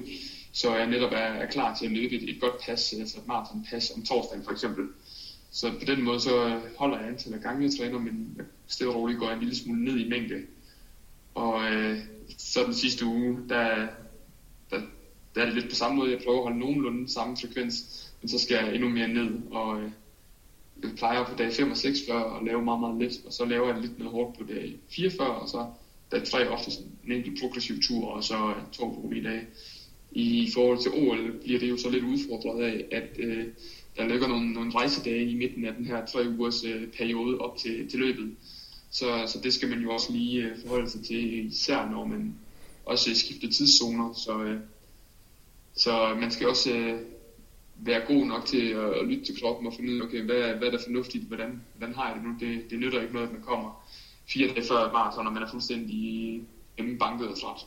så 0.51 0.76
jeg 0.76 0.88
netop 0.88 1.11
er, 1.11 1.17
er 1.17 1.51
klar 1.51 1.76
til 1.76 1.86
at 1.86 1.91
løbe 1.91 2.15
et, 2.15 2.30
et 2.30 2.41
godt 2.41 2.61
pas, 2.65 2.93
øh, 2.93 2.99
altså 2.99 3.17
et 3.17 3.28
maratonpas 3.28 3.91
om 3.95 4.03
torsdagen 4.03 4.43
for 4.43 4.51
eksempel. 4.51 4.86
Så 5.51 5.71
på 5.71 5.86
den 5.88 6.01
måde 6.03 6.19
så 6.19 6.45
øh, 6.47 6.61
holder 6.78 6.99
jeg 6.99 7.07
antallet 7.07 7.38
af 7.38 7.43
gange, 7.43 7.63
jeg 7.63 7.71
træner, 7.80 7.99
men 7.99 8.41
stille 8.67 8.91
og 8.91 8.95
roligt 8.95 9.19
går 9.19 9.26
jeg 9.26 9.34
en 9.34 9.39
lille 9.39 9.55
smule 9.55 9.84
ned 9.84 9.97
i 9.99 10.09
mængde. 10.09 10.41
Og 11.36 11.71
øh, 11.71 11.99
så 12.38 12.63
den 12.63 12.73
sidste 12.73 13.05
uge, 13.05 13.38
der, 13.49 13.88
der, 14.69 14.82
der 15.36 15.41
er 15.41 15.45
det 15.45 15.53
lidt 15.53 15.69
på 15.69 15.76
samme 15.76 15.97
måde. 15.97 16.11
Jeg 16.11 16.21
prøver 16.26 16.38
at 16.38 16.43
holde 16.43 16.59
nogenlunde 16.59 17.13
samme 17.13 17.38
frekvens, 17.38 18.07
men 18.21 18.30
så 18.30 18.39
skal 18.39 18.55
jeg 18.55 18.76
endnu 18.76 18.89
mere 18.89 19.07
ned. 19.07 19.51
Og 19.51 19.82
øh, 19.82 19.91
jeg 20.84 20.91
plejer 20.95 21.26
på 21.26 21.36
dag 21.38 21.53
5 21.53 21.71
og 21.71 21.78
6 21.78 21.99
før 22.07 22.38
at 22.38 22.45
lave 22.45 22.61
meget, 22.61 22.80
meget 22.80 23.01
let, 23.01 23.21
og 23.26 23.34
så 23.34 23.45
laver 23.45 23.73
jeg 23.73 23.82
lidt 23.82 23.99
mere 23.99 24.09
hårdt 24.09 24.38
på 24.38 24.43
dag 24.43 24.76
4 24.89 25.09
før, 25.09 25.26
og 25.26 25.49
så 25.49 25.65
dag 26.11 26.23
3 26.23 26.49
ofte 26.49 26.71
en 27.05 27.11
enkelt 27.11 27.39
progressiv 27.41 27.76
tur, 27.82 28.07
og 28.07 28.23
så 28.23 28.53
to 28.71 28.84
rolige 28.84 29.23
dage. 29.23 29.47
I 30.11 30.49
forhold 30.53 30.80
til 30.80 30.91
OL 30.91 31.39
bliver 31.43 31.59
det 31.59 31.69
jo 31.69 31.78
så 31.78 31.89
lidt 31.89 32.03
udfordret 32.03 32.63
af, 32.63 32.86
at 32.91 33.09
øh, 33.17 33.45
der 33.97 34.07
ligger 34.07 34.28
nogle, 34.28 34.53
nogle 34.53 34.71
rejsedage 34.71 35.32
i 35.32 35.36
midten 35.36 35.65
af 35.65 35.73
den 35.73 35.86
her 35.86 36.05
tre 36.05 36.30
ugers 36.30 36.63
øh, 36.63 36.88
periode 36.88 37.38
op 37.38 37.57
til, 37.57 37.89
til 37.89 37.99
løbet. 37.99 38.36
Så, 38.91 39.23
så 39.28 39.39
det 39.43 39.53
skal 39.53 39.69
man 39.69 39.80
jo 39.80 39.93
også 39.93 40.11
lige 40.13 40.43
øh, 40.43 40.61
forholde 40.61 40.89
sig 40.89 41.05
til, 41.05 41.45
især 41.47 41.89
når 41.89 42.05
man 42.05 42.36
også 42.86 43.15
skifter 43.15 43.47
tidszoner. 43.47 44.13
Så, 44.13 44.43
øh, 44.43 44.59
så 45.76 46.17
man 46.19 46.32
skal 46.32 46.47
også 46.47 46.71
øh, 46.71 47.01
være 47.78 48.01
god 48.07 48.26
nok 48.26 48.45
til 48.45 48.67
at, 48.69 48.93
at 48.93 49.05
lytte 49.07 49.26
til 49.26 49.41
kroppen 49.41 49.67
og 49.67 49.73
finde 49.73 49.93
ud 49.93 49.99
af, 49.99 50.05
okay, 50.05 50.21
hvad, 50.21 50.53
hvad 50.53 50.67
er 50.67 50.71
der 50.71 50.84
fornuftigt, 50.84 51.23
hvordan, 51.23 51.61
hvordan 51.78 51.95
har 51.95 52.07
jeg 52.07 52.15
det 52.15 52.23
nu? 52.23 52.36
Det, 52.39 52.69
det 52.69 52.80
nytter 52.80 53.01
ikke 53.01 53.13
noget, 53.13 53.28
at 53.28 53.34
man 53.34 53.41
kommer 53.41 53.86
fire 54.30 54.47
dage 54.47 54.67
før 54.67 54.91
maraton, 54.91 55.28
og 55.28 55.34
man 55.34 55.43
er 55.43 55.51
fuldstændig 55.51 56.41
banket 56.99 57.28
og 57.28 57.39
træt. 57.39 57.65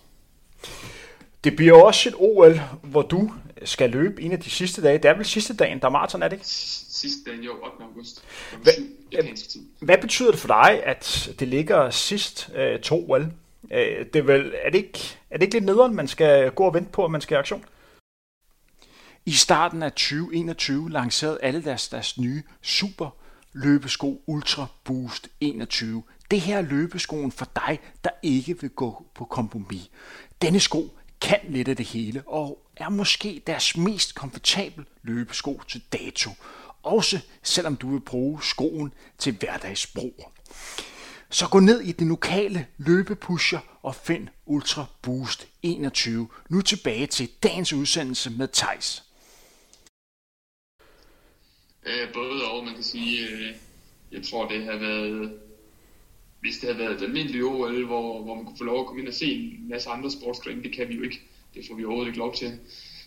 Det 1.45 1.57
bliver 1.57 1.83
også 1.83 2.09
et 2.09 2.15
OL, 2.19 2.61
hvor 2.83 3.03
du 3.03 3.33
skal 3.65 3.91
løbe 3.91 4.23
en 4.23 4.33
af 4.33 4.41
de 4.41 4.51
sidste 4.51 4.83
dage. 4.83 4.99
Det 4.99 5.05
er 5.05 5.17
vel 5.17 5.25
sidste 5.25 5.55
dagen, 5.57 5.81
der 5.81 5.87
er 5.87 5.91
maraton, 5.91 6.23
er 6.23 6.29
det 6.29 6.37
ikke? 6.37 6.47
Sidste 6.47 7.31
dagen, 7.31 7.43
jo, 7.43 7.53
8. 7.53 7.65
august. 7.81 8.25
Hvad, 8.63 8.73
hvad 9.81 9.99
betyder 9.99 10.31
det 10.31 10.41
for 10.41 10.49
dig, 10.49 10.83
at 10.85 11.31
det 11.39 11.49
ligger 11.49 11.91
sidst 11.91 12.51
øh, 12.57 12.81
to 12.81 13.11
OL? 13.11 13.27
Øh, 13.73 14.07
det 14.13 14.17
er, 14.17 14.23
vel, 14.23 14.55
er, 14.65 14.71
det 14.71 14.79
ikke, 14.79 15.19
er 15.31 15.37
det 15.39 15.43
ikke 15.43 15.55
lidt 15.55 15.65
nederen, 15.65 15.95
man 15.95 16.09
skal 16.09 16.51
gå 16.51 16.65
og 16.65 16.75
vente 16.75 16.91
på, 16.91 17.05
at 17.05 17.11
man 17.11 17.21
skal 17.21 17.35
i 17.35 17.39
aktion? 17.39 17.65
I 19.29 19.33
starten 19.33 19.83
af 19.83 19.93
2021 19.93 20.91
lancerede 20.91 21.39
alle 21.43 21.65
deres, 21.65 21.89
deres 21.89 22.19
nye 22.19 22.43
super 22.63 23.11
løbesko 23.53 24.23
Ultra 24.27 24.67
Boost 24.85 25.29
21. 25.41 26.03
Det 26.31 26.41
her 26.41 26.59
er 26.59 26.63
løbeskoen 26.63 27.33
for 27.33 27.49
dig, 27.57 27.79
der 28.05 28.11
ikke 28.23 28.61
vil 28.61 28.71
gå 28.71 29.07
på 29.15 29.25
kompromis. 29.25 29.91
Denne 30.43 30.61
sko 30.61 30.97
kan 31.21 31.39
lidt 31.49 31.69
af 31.69 31.77
det 31.77 31.87
hele 31.87 32.23
og 32.27 32.71
er 32.77 32.89
måske 32.89 33.43
deres 33.47 33.77
mest 33.77 34.15
komfortabel 34.15 34.85
løbesko 35.03 35.63
til 35.69 35.83
dato. 35.93 36.31
Også 36.83 37.21
selvom 37.43 37.77
du 37.77 37.91
vil 37.91 38.01
bruge 38.01 38.43
skoen 38.43 38.93
til 39.19 39.37
hverdagsbrug. 39.37 40.33
Så 41.31 41.49
gå 41.49 41.61
ned 41.61 41.81
i 41.81 41.93
den 41.93 42.09
lokale 42.09 42.67
løbepusher 42.79 43.59
og 43.83 43.95
find 43.95 44.29
Ultra 44.47 44.85
Boost 45.03 45.49
21. 45.63 46.29
Nu 46.49 46.61
tilbage 46.61 47.07
til 47.07 47.29
dagens 47.43 47.73
udsendelse 47.73 48.31
med 48.31 48.49
Tejs. 48.53 49.08
Øh, 51.87 52.13
både 52.15 52.45
og, 52.45 52.65
man 52.65 52.75
kan 52.75 52.83
sige, 52.83 53.29
øh, 53.29 53.55
jeg 54.13 54.23
tror 54.23 54.49
det 54.49 54.65
har 54.65 54.77
været, 54.77 55.39
hvis 56.41 56.59
det 56.59 56.69
havde 56.69 56.79
været 56.79 56.97
et 56.97 57.03
almindeligt 57.03 57.45
OL, 57.45 57.87
hvor, 57.87 58.23
hvor 58.23 58.35
man 58.35 58.45
kunne 58.45 58.59
få 58.59 58.65
lov 58.65 58.81
at 58.81 58.87
komme 58.87 59.01
ind 59.01 59.09
og 59.09 59.15
se 59.15 59.35
en 59.35 59.69
masse 59.69 59.89
andre 59.89 60.11
sportsgrene, 60.11 60.63
det 60.63 60.73
kan 60.73 60.89
vi 60.89 60.95
jo 60.95 61.03
ikke, 61.03 61.21
det 61.55 61.65
får 61.69 61.75
vi 61.75 61.85
overhovedet 61.85 62.09
ikke 62.09 62.19
lov 62.19 62.35
til, 62.35 62.59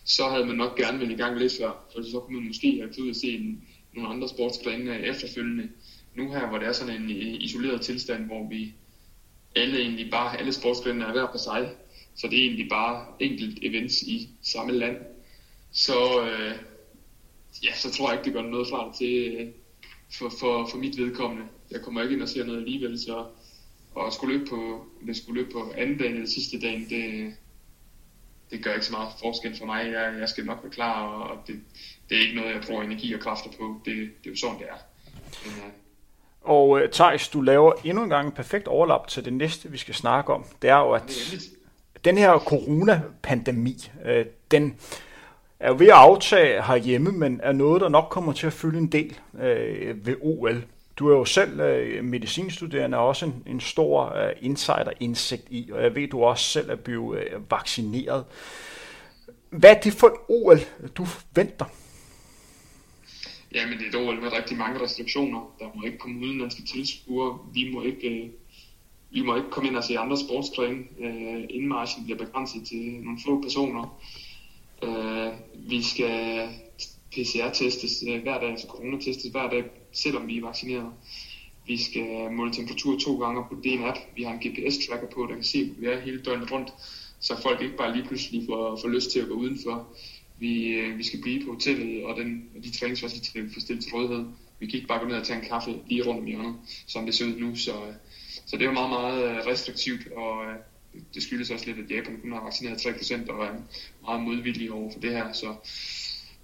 så 0.04 0.28
havde 0.28 0.46
man 0.46 0.56
nok 0.56 0.76
gerne 0.76 0.98
været 1.00 1.10
i 1.10 1.16
gang 1.16 1.38
lidt 1.38 1.52
før, 1.58 1.88
for 1.94 2.02
så 2.02 2.20
kunne 2.20 2.36
man 2.36 2.46
måske 2.46 2.76
have 2.76 3.04
ud 3.04 3.10
og 3.10 3.16
se 3.16 3.28
en, 3.28 3.64
nogle 3.94 4.08
andre 4.08 4.28
sportsgrene 4.28 5.00
efterfølgende. 5.00 5.68
Nu 6.14 6.30
her, 6.30 6.48
hvor 6.48 6.58
det 6.58 6.68
er 6.68 6.72
sådan 6.72 7.02
en 7.02 7.10
øh, 7.10 7.34
isoleret 7.40 7.80
tilstand, 7.80 8.26
hvor 8.26 8.48
vi 8.48 8.74
alle 9.56 9.78
egentlig 9.80 10.10
bare, 10.10 10.38
alle 10.38 10.52
sportsgrene 10.52 11.04
er 11.04 11.12
hver 11.12 11.26
på 11.32 11.38
sig, 11.38 11.70
så 12.14 12.28
det 12.28 12.38
er 12.38 12.42
egentlig 12.42 12.68
bare 12.68 13.06
enkelt 13.20 13.58
events 13.62 14.02
i 14.02 14.28
samme 14.42 14.72
land. 14.72 14.96
Så, 15.72 16.22
øh, 16.22 16.56
ja, 17.64 17.74
så 17.74 17.90
tror 17.92 18.10
jeg 18.10 18.18
ikke, 18.18 18.24
det 18.24 18.34
gør 18.34 18.50
noget 18.50 18.68
fra 18.70 18.88
det 18.88 18.94
til 18.94 19.36
øh, 19.40 19.48
for, 20.18 20.32
for, 20.40 20.66
for 20.70 20.78
mit 20.78 20.98
vedkommende. 20.98 21.44
Jeg 21.70 21.80
kommer 21.80 22.02
ikke 22.02 22.14
ind 22.14 22.22
og 22.22 22.28
ser 22.28 22.44
noget 22.44 22.58
alligevel, 22.58 23.00
så 23.00 23.26
at 24.06 24.12
skulle 24.12 24.38
løbe 24.38 24.50
på, 24.50 24.86
det 25.06 25.16
skulle 25.16 25.40
løbe 25.40 25.52
på 25.52 25.72
anden 25.76 25.98
dagen 25.98 26.14
eller 26.14 26.28
sidste 26.28 26.60
dagen, 26.60 26.88
det, 26.88 27.34
det 28.50 28.64
gør 28.64 28.72
ikke 28.72 28.86
så 28.86 28.92
meget 28.92 29.08
forskel 29.20 29.58
for 29.58 29.66
mig. 29.66 29.86
Jeg, 29.86 30.14
jeg 30.20 30.28
skal 30.28 30.44
nok 30.44 30.58
være 30.62 30.72
klar, 30.72 31.02
og 31.02 31.46
det, 31.46 31.60
det 32.08 32.16
er 32.16 32.20
ikke 32.20 32.34
noget, 32.34 32.54
jeg 32.54 32.62
bruger 32.66 32.82
energi 32.82 33.14
og 33.14 33.20
kræfter 33.20 33.50
på. 33.50 33.80
Det, 33.84 33.94
det 33.94 34.26
er 34.26 34.30
jo 34.30 34.36
sådan, 34.36 34.58
det 34.58 34.66
er. 34.68 34.76
Men, 35.44 35.54
uh... 35.54 35.72
Og 36.44 36.68
uh, 36.68 36.80
Thijs, 36.92 37.28
du 37.28 37.40
laver 37.40 37.72
endnu 37.84 38.02
en 38.02 38.08
gang 38.08 38.26
en 38.26 38.32
perfekt 38.32 38.68
overlap 38.68 39.08
til 39.08 39.24
det 39.24 39.32
næste, 39.32 39.70
vi 39.70 39.78
skal 39.78 39.94
snakke 39.94 40.32
om. 40.32 40.44
Det 40.62 40.70
er 40.70 40.78
jo, 40.78 40.90
at 40.90 41.38
den 42.04 42.18
her 42.18 42.38
coronapandemi, 42.38 43.76
uh, 44.04 44.26
den 44.50 44.76
er 45.62 45.68
jo 45.68 45.76
ved 45.78 45.86
at 45.86 45.92
aftage 45.92 46.62
herhjemme, 46.62 47.12
men 47.12 47.40
er 47.42 47.52
noget, 47.52 47.80
der 47.80 47.88
nok 47.88 48.06
kommer 48.10 48.32
til 48.32 48.46
at 48.46 48.52
fylde 48.52 48.78
en 48.78 48.86
del 48.86 49.18
øh, 49.42 50.06
ved 50.06 50.16
OL. 50.20 50.64
Du 50.96 51.08
er 51.08 51.16
jo 51.16 51.24
selv 51.24 51.60
øh, 51.60 52.04
medicinstuderende 52.04 52.98
og 52.98 53.08
også 53.08 53.26
en, 53.26 53.42
en 53.46 53.60
stor 53.60 54.14
øh, 54.14 54.32
insider-indsigt 54.40 55.46
i, 55.50 55.70
og 55.72 55.82
jeg 55.82 55.94
ved, 55.94 56.08
du 56.08 56.22
også 56.22 56.44
selv 56.44 56.70
er 56.70 56.76
blevet 56.76 57.18
øh, 57.18 57.50
vaccineret. 57.50 58.24
Hvad 59.50 59.70
er 59.70 59.80
det 59.80 59.92
for 59.92 60.06
et 60.06 60.14
OL, 60.28 60.60
du 60.96 61.06
venter? 61.34 61.64
Ja, 63.54 63.66
men 63.66 63.78
det 63.78 63.84
er 63.94 63.98
et 63.98 64.08
OL 64.08 64.22
med 64.22 64.32
rigtig 64.32 64.56
mange 64.56 64.82
restriktioner. 64.82 65.54
Der 65.58 65.64
må 65.74 65.82
ikke 65.86 65.98
komme 65.98 66.26
udenlandske 66.26 66.62
tilskuere. 66.62 67.38
Vi 67.54 67.70
må 67.72 67.82
ikke, 67.82 68.08
Øh 68.08 68.28
vi 69.14 69.22
må 69.22 69.36
ikke 69.36 69.50
komme 69.50 69.68
ind 69.68 69.76
og 69.76 69.84
se 69.84 69.98
andre 69.98 70.16
sportsgrene. 70.18 70.78
Øh, 71.00 71.14
uh, 71.14 71.42
indmarschen 71.50 72.04
bliver 72.04 72.18
begrænset 72.18 72.66
til 72.68 73.00
nogle 73.04 73.18
få 73.26 73.42
personer. 73.42 73.98
Øh, 74.82 75.32
vi 75.70 75.82
skal 75.82 76.48
PCR-testes 77.12 78.04
øh, 78.08 78.22
hver 78.22 78.40
dag, 78.40 78.50
altså 78.50 78.66
coronatestes 78.66 79.30
hver 79.30 79.50
dag, 79.50 79.64
selvom 79.92 80.26
vi 80.26 80.38
er 80.38 80.42
vaccineret. 80.42 80.92
Vi 81.66 81.76
skal 81.76 82.32
måle 82.32 82.52
temperatur 82.52 82.98
to 82.98 83.18
gange 83.18 83.44
på 83.50 83.56
den 83.64 83.82
app. 83.82 83.98
Vi 84.16 84.22
har 84.22 84.32
en 84.32 84.42
GPS-tracker 84.44 85.06
på, 85.14 85.26
der 85.26 85.34
kan 85.34 85.44
se, 85.44 85.64
hvor 85.64 85.80
vi 85.80 85.86
er 85.86 86.00
hele 86.00 86.22
døgnet 86.22 86.52
rundt, 86.52 86.72
så 87.20 87.42
folk 87.42 87.62
ikke 87.62 87.76
bare 87.76 87.96
lige 87.96 88.08
pludselig 88.08 88.42
får, 88.46 88.78
får 88.80 88.88
lyst 88.88 89.10
til 89.10 89.20
at 89.20 89.28
gå 89.28 89.34
udenfor. 89.34 89.88
Vi, 90.38 90.66
øh, 90.68 90.98
vi 90.98 91.02
skal 91.02 91.22
blive 91.22 91.44
på 91.44 91.52
hotellet, 91.52 92.04
og, 92.04 92.16
den, 92.16 92.48
de 92.62 92.70
træningsfaciliteter 92.70 93.42
vi 93.42 93.52
får 93.52 93.60
stillet 93.60 93.84
til 93.84 93.92
rådighed. 93.92 94.24
Vi 94.60 94.66
kan 94.66 94.74
ikke 94.74 94.88
bare 94.88 94.98
gå 94.98 95.06
ned 95.06 95.16
og 95.16 95.26
tage 95.26 95.38
en 95.38 95.48
kaffe 95.48 95.80
lige 95.88 96.04
rundt 96.06 96.20
om 96.20 96.26
hjørnet, 96.26 96.54
som 96.86 97.06
det 97.06 97.14
ser 97.14 97.26
ud 97.26 97.36
nu. 97.36 97.56
Så, 97.56 97.72
øh, 97.72 97.94
så 98.46 98.56
det 98.56 98.62
er 98.62 98.66
jo 98.66 98.72
meget, 98.72 98.90
meget 98.90 99.30
øh, 99.30 99.46
restriktivt, 99.46 100.12
og 100.12 100.44
det 101.14 101.22
skyldes 101.22 101.50
også 101.50 101.66
lidt, 101.66 101.78
at 101.78 101.96
Japan 101.96 102.20
kun 102.20 102.32
har 102.32 102.44
vaccineret 102.44 102.86
3% 102.86 103.30
og 103.30 103.44
er 103.46 103.52
meget 104.02 104.22
modvillige 104.22 104.72
over 104.72 104.92
for 104.92 105.00
det 105.00 105.10
her. 105.10 105.32
Så 105.32 105.54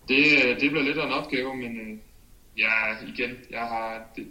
det, 0.09 0.25
det 0.61 0.71
bliver 0.71 0.83
lidt 0.83 0.99
af 0.99 1.07
en 1.07 1.13
opgave, 1.13 1.57
men 1.57 1.81
øh, 1.81 1.99
Ja, 2.59 3.07
igen, 3.09 3.37
jeg 3.51 3.61
har... 3.61 4.13
Det, 4.17 4.27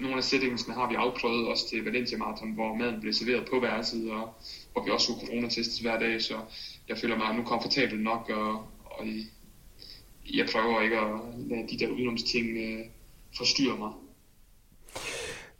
nogle 0.00 0.16
af 0.16 0.24
settingsene 0.24 0.74
har 0.74 0.88
vi 0.88 0.94
afprøvet 0.94 1.48
også 1.48 1.68
til 1.68 1.84
Valencia 1.84 2.18
Marathon, 2.18 2.52
hvor 2.52 2.74
maden 2.74 3.00
blev 3.00 3.12
serveret 3.12 3.48
på 3.50 3.60
værelset, 3.60 4.10
og 4.10 4.34
hvor 4.72 4.84
vi 4.84 4.90
også 4.90 5.04
skulle 5.04 5.26
coronatestes 5.26 5.78
hver 5.78 5.98
dag, 5.98 6.22
så 6.22 6.40
jeg 6.88 6.98
føler 6.98 7.16
mig 7.16 7.34
nu 7.34 7.42
komfortabel 7.42 8.00
nok, 8.00 8.28
og, 8.28 8.52
og 8.84 9.06
jeg 10.34 10.48
prøver 10.52 10.80
ikke 10.80 10.98
at 10.98 11.20
lade 11.38 11.68
de 11.68 11.78
der 11.78 11.88
udenomsting 11.88 12.48
øh, 12.56 12.84
forstyrre 13.36 13.78
mig. 13.78 13.92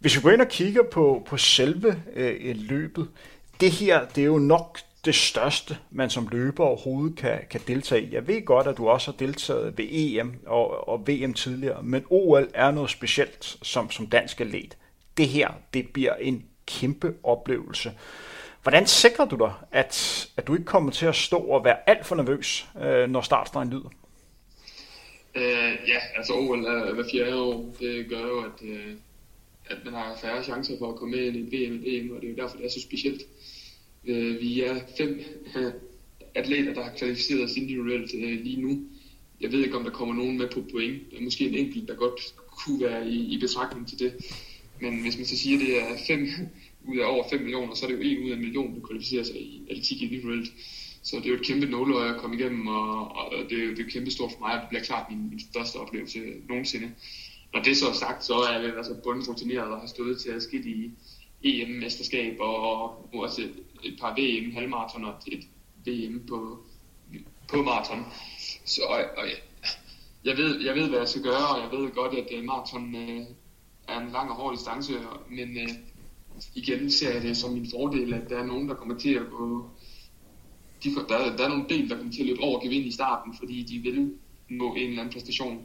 Hvis 0.01 0.17
vi 0.17 0.21
går 0.21 0.31
ind 0.31 0.41
og 0.41 0.49
kigger 0.49 0.83
på, 0.83 1.23
på 1.27 1.37
selve 1.37 2.03
øh, 2.17 2.57
løbet, 2.57 3.09
det 3.61 3.71
her, 3.71 4.07
det 4.09 4.21
er 4.21 4.27
jo 4.27 4.39
nok 4.39 4.79
det 5.05 5.15
største, 5.15 5.79
man 5.91 6.11
som 6.11 6.29
løber 6.29 6.65
overhovedet 6.65 7.17
kan, 7.17 7.39
kan 7.51 7.61
deltage 7.67 8.03
i. 8.03 8.15
Jeg 8.15 8.27
ved 8.29 8.45
godt, 8.45 8.67
at 8.67 8.77
du 8.77 8.89
også 8.89 9.11
har 9.11 9.17
deltaget 9.17 9.79
ved 9.79 9.87
EM 9.91 10.35
og, 10.47 10.89
og 10.89 11.09
VM 11.09 11.35
tidligere, 11.35 11.83
men 11.83 12.05
OL 12.11 12.49
er 12.55 12.71
noget 12.71 12.91
specielt 12.91 13.59
som, 13.63 13.91
som 13.91 14.07
dansk 14.07 14.41
atlet. 14.41 14.77
Det 15.17 15.29
her, 15.29 15.49
det 15.75 15.89
bliver 15.89 16.15
en 16.15 16.45
kæmpe 16.67 17.15
oplevelse. 17.23 17.93
Hvordan 18.63 18.87
sikrer 18.87 19.25
du 19.25 19.37
dig, 19.37 19.53
at, 19.73 20.29
at 20.37 20.47
du 20.47 20.53
ikke 20.53 20.65
kommer 20.65 20.91
til 20.91 21.07
at 21.07 21.17
stå 21.17 21.39
og 21.39 21.65
være 21.65 21.91
alt 21.91 22.07
for 22.07 22.17
nervøs, 22.17 22.67
øh, 22.83 23.11
når 23.11 23.21
startstregen 23.21 23.71
lyder? 23.71 23.91
Øh, 25.35 25.79
ja, 25.89 25.99
altså 26.17 26.33
OL 26.33 26.65
er 26.65 26.95
hver 26.95 27.05
fjerde 27.13 27.43
år. 27.43 27.75
Det 27.81 28.07
gør 28.09 28.21
jo, 28.21 28.41
at, 28.41 28.63
øh, 28.63 28.95
at 29.71 29.85
man 29.85 29.95
har 29.95 30.19
færre 30.21 30.45
chancer 30.45 30.79
for 30.79 30.89
at 30.93 30.97
komme 30.97 31.17
med 31.17 31.27
ind 31.27 31.37
i 31.37 31.57
VM 31.57 31.73
og 31.73 31.85
VM, 31.85 32.11
og 32.11 32.21
det 32.21 32.27
er 32.27 32.31
jo 32.31 32.37
derfor, 32.37 32.57
det 32.57 32.67
er 32.67 32.71
så 32.71 32.81
specielt. 32.81 33.23
Øh, 34.05 34.41
vi 34.41 34.61
er 34.61 34.81
fem 34.99 35.21
atleter, 36.35 36.75
der 36.75 36.83
har 36.83 36.93
kvalificeret 36.99 37.45
os 37.45 37.57
individuelt 37.57 38.15
øh, 38.15 38.45
lige 38.45 38.61
nu. 38.61 38.81
Jeg 39.41 39.53
ved 39.53 39.65
ikke, 39.65 39.77
om 39.77 39.85
der 39.85 39.91
kommer 39.91 40.15
nogen 40.15 40.39
med 40.39 40.49
på 40.49 40.65
point. 40.73 41.11
Der 41.11 41.17
er 41.17 41.23
måske 41.23 41.49
en 41.49 41.55
enkelt, 41.55 41.89
der 41.89 41.95
godt 41.95 42.35
kunne 42.47 42.81
være 42.81 43.09
i, 43.09 43.35
i 43.35 43.39
betragtning 43.39 43.89
til 43.89 43.99
det. 43.99 44.13
Men 44.81 45.03
hvis 45.03 45.17
man 45.17 45.27
så 45.27 45.37
siger, 45.37 45.59
at 45.59 45.67
det 45.67 45.83
er 45.83 45.97
fem 46.07 46.29
ud 46.89 46.99
af 46.99 47.13
over 47.13 47.25
5 47.31 47.41
millioner, 47.41 47.75
så 47.75 47.87
er 47.87 47.91
det 47.91 47.97
jo 47.97 48.03
en 48.03 48.25
ud 48.25 48.31
af 48.31 48.35
en 48.35 48.41
million, 48.41 48.75
der 48.75 48.87
kvalificerer 48.87 49.25
sig 49.25 49.41
i 49.41 49.63
atletik 49.71 50.03
individuelt. 50.03 50.53
Så 51.03 51.17
det 51.17 51.27
er 51.27 51.31
jo 51.31 51.35
et 51.35 51.47
kæmpe 51.47 51.67
nåløje 51.67 52.15
at 52.15 52.21
komme 52.21 52.37
igennem, 52.37 52.67
og, 52.67 53.17
og 53.17 53.33
det, 53.51 53.65
er, 53.65 53.75
det 53.75 53.87
er 53.87 53.91
kæmpe 53.91 54.11
stort 54.11 54.33
for 54.33 54.41
mig, 54.41 54.55
og 54.55 54.61
det 54.61 54.69
bliver 54.69 54.85
klart 54.85 55.11
min, 55.11 55.31
min 55.31 55.41
største 55.41 55.77
oplevelse 55.77 56.19
nogensinde. 56.49 56.91
Når 57.55 57.63
det 57.63 57.77
så 57.77 57.89
er 57.89 57.93
sagt, 57.93 58.25
så 58.25 58.35
er 58.35 58.59
jeg 58.59 58.77
altså 58.77 58.95
bundrutineret 59.05 59.69
og 59.69 59.81
har 59.81 59.87
stået 59.87 60.21
til 60.21 60.31
at 60.31 60.43
skidt 60.43 60.67
i 60.67 60.91
EM-mesterskab 61.43 62.41
og, 62.41 62.57
og 62.57 63.11
også 63.15 63.43
et, 63.83 63.97
par 64.01 64.15
VM 64.19 64.53
halvmarathon 64.53 65.05
og 65.05 65.15
et 65.27 65.45
VM 65.87 66.27
på, 66.29 66.59
på 67.49 67.63
maraton. 67.63 68.05
Så 68.65 68.83
og, 68.89 68.99
og 69.17 69.25
jeg, 70.25 70.37
ved, 70.37 70.61
jeg 70.61 70.75
ved, 70.75 70.89
hvad 70.89 70.99
jeg 70.99 71.09
skal 71.09 71.23
gøre, 71.23 71.49
og 71.49 71.61
jeg 71.63 71.81
ved 71.81 71.91
godt, 71.91 72.15
at 72.15 72.27
øh, 72.39 72.45
maraton 72.45 72.95
øh, 72.95 73.27
er 73.89 74.01
en 74.01 74.13
lang 74.13 74.31
og 74.31 74.37
hård 74.37 74.57
distance, 74.57 74.93
men 75.31 75.57
øh, 75.59 75.69
igen 76.55 76.91
ser 76.91 77.13
jeg 77.13 77.23
det 77.23 77.37
som 77.37 77.53
min 77.53 77.71
fordel, 77.71 78.15
at 78.15 78.31
der 78.31 78.39
er 78.39 78.47
nogen, 78.47 78.69
der 78.69 78.75
kommer 78.75 78.99
til 78.99 79.15
at 79.15 79.31
gå... 79.31 79.71
De, 80.85 80.95
der, 80.95 81.37
der 81.37 81.45
er 81.45 81.49
nogle 81.49 81.69
ben, 81.69 81.89
der 81.89 81.97
kommer 81.97 82.13
til 82.13 82.21
at 82.21 82.27
løbe 82.27 82.41
over 82.43 82.61
gevind 82.61 82.87
i 82.87 82.93
starten, 82.93 83.35
fordi 83.39 83.63
de 83.63 83.79
vil 83.79 84.15
nå 84.49 84.75
en 84.75 84.89
eller 84.89 85.01
anden 85.03 85.13
præstation. 85.13 85.63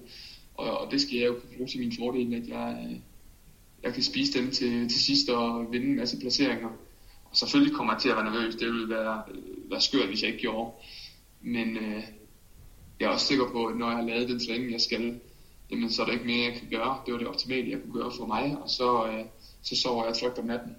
Og, 0.58 0.78
og 0.78 0.92
det 0.92 1.02
skal 1.02 1.18
jeg 1.18 1.28
jo 1.28 1.36
bruge 1.58 1.70
til 1.70 1.80
min 1.80 1.94
fordel, 2.00 2.34
at 2.34 2.48
jeg, 2.48 2.88
øh, 2.90 2.98
jeg 3.84 3.94
kan 3.94 4.04
spise 4.04 4.40
dem 4.40 4.52
til, 4.52 4.90
til 4.90 5.02
sidst 5.02 5.30
og 5.30 5.72
vinde 5.72 5.88
en 5.88 5.96
masse 5.96 6.20
placeringer. 6.20 6.70
Og 7.26 7.38
selvfølgelig 7.38 7.76
kommer 7.76 7.94
jeg 7.94 8.02
til 8.02 8.10
at 8.10 8.16
være 8.16 8.26
nervøs. 8.26 8.56
Det 8.56 8.68
ville 8.68 8.90
være, 8.90 9.24
øh, 9.32 9.72
være 9.72 9.82
skørt, 9.82 10.08
hvis 10.08 10.22
jeg 10.22 10.30
ikke 10.30 10.42
gjorde. 10.42 10.72
Men 11.42 11.78
øh, 11.78 12.04
jeg 13.00 13.06
er 13.06 13.10
også 13.10 13.26
sikker 13.26 13.52
på, 13.52 13.66
at 13.66 13.78
når 13.78 13.88
jeg 13.88 13.98
har 13.98 14.06
lavet 14.06 14.30
den 14.30 14.48
træning, 14.48 14.72
jeg 14.72 14.82
skal, 14.82 15.20
jamen, 15.72 15.92
så 15.92 16.02
er 16.02 16.06
der 16.06 16.14
ikke 16.14 16.26
mere, 16.26 16.52
jeg 16.52 16.60
kan 16.60 16.70
gøre. 16.70 17.02
Det 17.06 17.14
var 17.14 17.20
det 17.20 17.28
optimale, 17.28 17.72
jeg 17.72 17.82
kunne 17.82 18.02
gøre 18.02 18.12
for 18.18 18.26
mig. 18.26 18.58
Og 18.62 18.70
så, 18.70 19.08
øh, 19.08 19.26
så 19.62 19.76
sover 19.76 20.06
jeg 20.06 20.16
trygt 20.16 20.40
om 20.40 20.46
natten. 20.46 20.76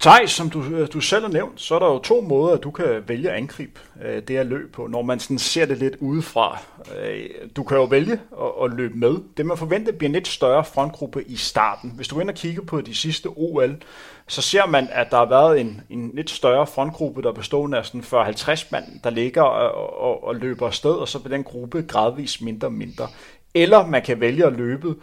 Tej, 0.00 0.26
som 0.26 0.50
du, 0.50 0.62
øh, 0.62 0.88
du 0.92 1.00
selv 1.00 1.22
har 1.22 1.32
nævnt, 1.32 1.60
så 1.60 1.74
er 1.74 1.78
der 1.78 1.86
jo 1.86 1.98
to 1.98 2.20
måder, 2.20 2.56
at 2.56 2.62
du 2.62 2.70
kan 2.70 3.02
vælge 3.06 3.30
at 3.30 3.36
angribe 3.36 3.80
øh, 4.04 4.22
det 4.22 4.30
her 4.36 4.42
løb 4.42 4.72
på, 4.72 4.86
når 4.86 5.02
man 5.02 5.20
sådan 5.20 5.38
ser 5.38 5.66
det 5.66 5.78
lidt 5.78 5.96
udefra. 6.00 6.58
Øh, 7.00 7.28
du 7.56 7.62
kan 7.62 7.76
jo 7.76 7.84
vælge 7.84 8.12
at, 8.12 8.64
at 8.64 8.76
løbe 8.76 8.98
med. 8.98 9.16
Det 9.36 9.46
man 9.46 9.56
forventer 9.56 9.92
bliver 9.92 10.08
en 10.08 10.12
lidt 10.12 10.28
større 10.28 10.64
frontgruppe 10.64 11.22
i 11.22 11.36
starten. 11.36 11.92
Hvis 11.96 12.08
du 12.08 12.20
ind 12.20 12.28
og 12.28 12.34
kigger 12.34 12.62
på 12.62 12.80
de 12.80 12.94
sidste 12.94 13.26
OL, 13.26 13.76
så 14.26 14.42
ser 14.42 14.66
man, 14.66 14.88
at 14.92 15.10
der 15.10 15.16
har 15.16 15.28
været 15.28 15.60
en, 15.60 15.80
en 15.90 16.10
lidt 16.14 16.30
større 16.30 16.66
frontgruppe, 16.66 17.22
der 17.22 17.32
består 17.32 17.74
af 17.74 17.86
sådan 17.86 18.00
40-50 18.00 18.68
mand, 18.72 18.84
der 19.04 19.10
ligger 19.10 19.42
og, 19.42 20.00
og, 20.00 20.24
og 20.24 20.36
løber 20.36 20.66
afsted, 20.66 20.92
og 20.92 21.08
så 21.08 21.18
bliver 21.18 21.36
den 21.36 21.44
gruppe 21.44 21.82
gradvist 21.82 22.42
mindre 22.42 22.68
og 22.68 22.72
mindre. 22.72 23.08
Eller 23.54 23.86
man 23.86 24.02
kan 24.02 24.20
vælge 24.20 24.46
at 24.46 24.52
løbe 24.52 24.94